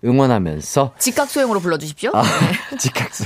응원하면서 0.06 0.94
직각 1.00 1.30
소형으로 1.30 1.60
불러주십시오. 1.60 2.12
아, 2.14 2.24
직각수. 2.78 3.24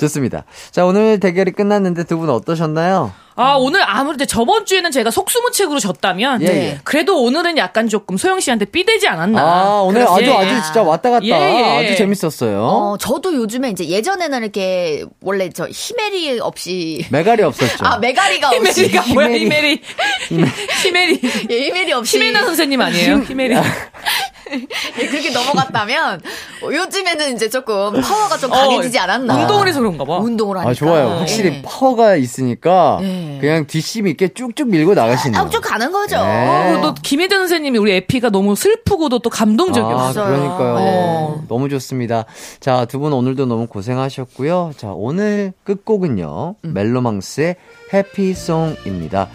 좋습니다. 0.00 0.44
자, 0.70 0.84
오늘 0.84 1.18
대결이 1.20 1.50
끝났는데 1.52 2.04
두 2.04 2.18
분 2.18 2.30
어떠셨나요? 2.30 3.12
아, 3.36 3.54
오늘 3.58 3.82
아무래도 3.84 4.24
저번 4.26 4.64
주에는 4.64 4.92
제가 4.92 5.10
속수무책으로 5.10 5.80
졌다면 5.80 6.42
예, 6.42 6.46
예. 6.46 6.80
그래도 6.84 7.20
오늘은 7.24 7.58
약간 7.58 7.88
조금 7.88 8.16
소영 8.16 8.38
씨한테 8.38 8.64
삐대지 8.66 9.08
않았나. 9.08 9.40
아, 9.42 9.80
오늘 9.82 10.02
아주 10.02 10.14
그래서- 10.14 10.38
아주 10.38 10.62
진짜 10.62 10.82
왔다 10.84 11.10
갔다 11.10 11.24
예, 11.26 11.30
예. 11.32 11.78
아주 11.88 11.96
재밌었어요. 11.96 12.62
어, 12.64 12.96
저도 12.98 13.34
요즘에 13.34 13.70
이제 13.70 13.88
예전에는 13.88 14.42
이렇게 14.42 15.04
원래 15.20 15.50
저 15.50 15.66
히메리 15.68 16.38
없이 16.38 17.04
메갈이 17.10 17.42
없었죠. 17.42 17.84
아 17.84 17.98
메가리가 17.98 18.50
없이 18.54 18.84
히메리가 18.86 19.12
뭐야, 19.14 19.26
히메리. 19.30 19.80
히메리. 20.28 20.50
히메리. 20.84 21.20
예, 21.50 21.60
히메리 21.66 21.92
없이 21.92 22.18
히메나 22.18 22.44
선생님 22.44 22.80
아니에요? 22.80 23.22
히메리. 23.26 23.56
예, 24.52 25.06
그렇게 25.06 25.30
넘어갔다면 25.30 26.20
어, 26.62 26.66
요즘에는 26.72 27.34
이제 27.34 27.48
조금 27.48 27.92
파워가 28.00 28.36
좀 28.38 28.50
어, 28.52 28.54
강해지지 28.54 28.98
않았나. 28.98 29.34
운동을 29.42 29.68
해서 29.68 29.80
그런가 29.80 30.04
봐. 30.04 30.18
운동을 30.18 30.56
하니까. 30.58 30.70
아, 30.70 30.74
좋아요. 30.74 31.08
확실히 31.18 31.56
예. 31.56 31.62
파워가 31.62 32.16
있으니까 32.16 32.98
네. 33.00 33.38
그냥 33.40 33.66
뒷심 33.66 34.06
있게 34.08 34.28
쭉쭉 34.28 34.68
밀고 34.68 34.94
나가시네요. 34.94 35.40
아, 35.40 35.48
쭉 35.48 35.60
가는 35.60 35.90
거죠. 35.92 36.16
네. 36.24 36.64
그리고 36.72 36.82
또 36.82 36.94
김혜전 36.94 37.40
선생님이 37.40 37.78
우리 37.78 37.92
에피가 37.92 38.30
너무 38.30 38.54
슬프고도 38.56 39.20
또 39.20 39.30
아, 39.32 39.36
감동적이었어요. 39.36 40.24
그러니까요. 40.26 40.74
네. 41.40 41.44
너무 41.48 41.68
좋습니다. 41.68 42.24
자, 42.60 42.84
두 42.86 42.98
분 43.04 43.12
오늘도 43.12 43.44
너무 43.46 43.66
고생하셨고요. 43.66 44.72
자, 44.78 44.88
오늘 44.94 45.52
끝곡은요. 45.64 46.54
음. 46.64 46.72
멜로망스의 46.74 47.56
해피송입니다. 47.92 49.28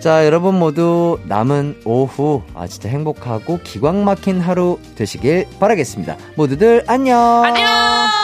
자, 0.00 0.26
여러분 0.26 0.58
모두 0.58 1.18
남은 1.24 1.80
오후, 1.84 2.42
아, 2.54 2.66
진짜 2.66 2.88
행복하고 2.88 3.60
기광 3.64 4.04
막힌 4.04 4.40
하루 4.40 4.78
되시길 4.96 5.46
바라겠습니다. 5.58 6.16
모두들 6.36 6.84
안녕! 6.86 7.42
안녕! 7.44 8.23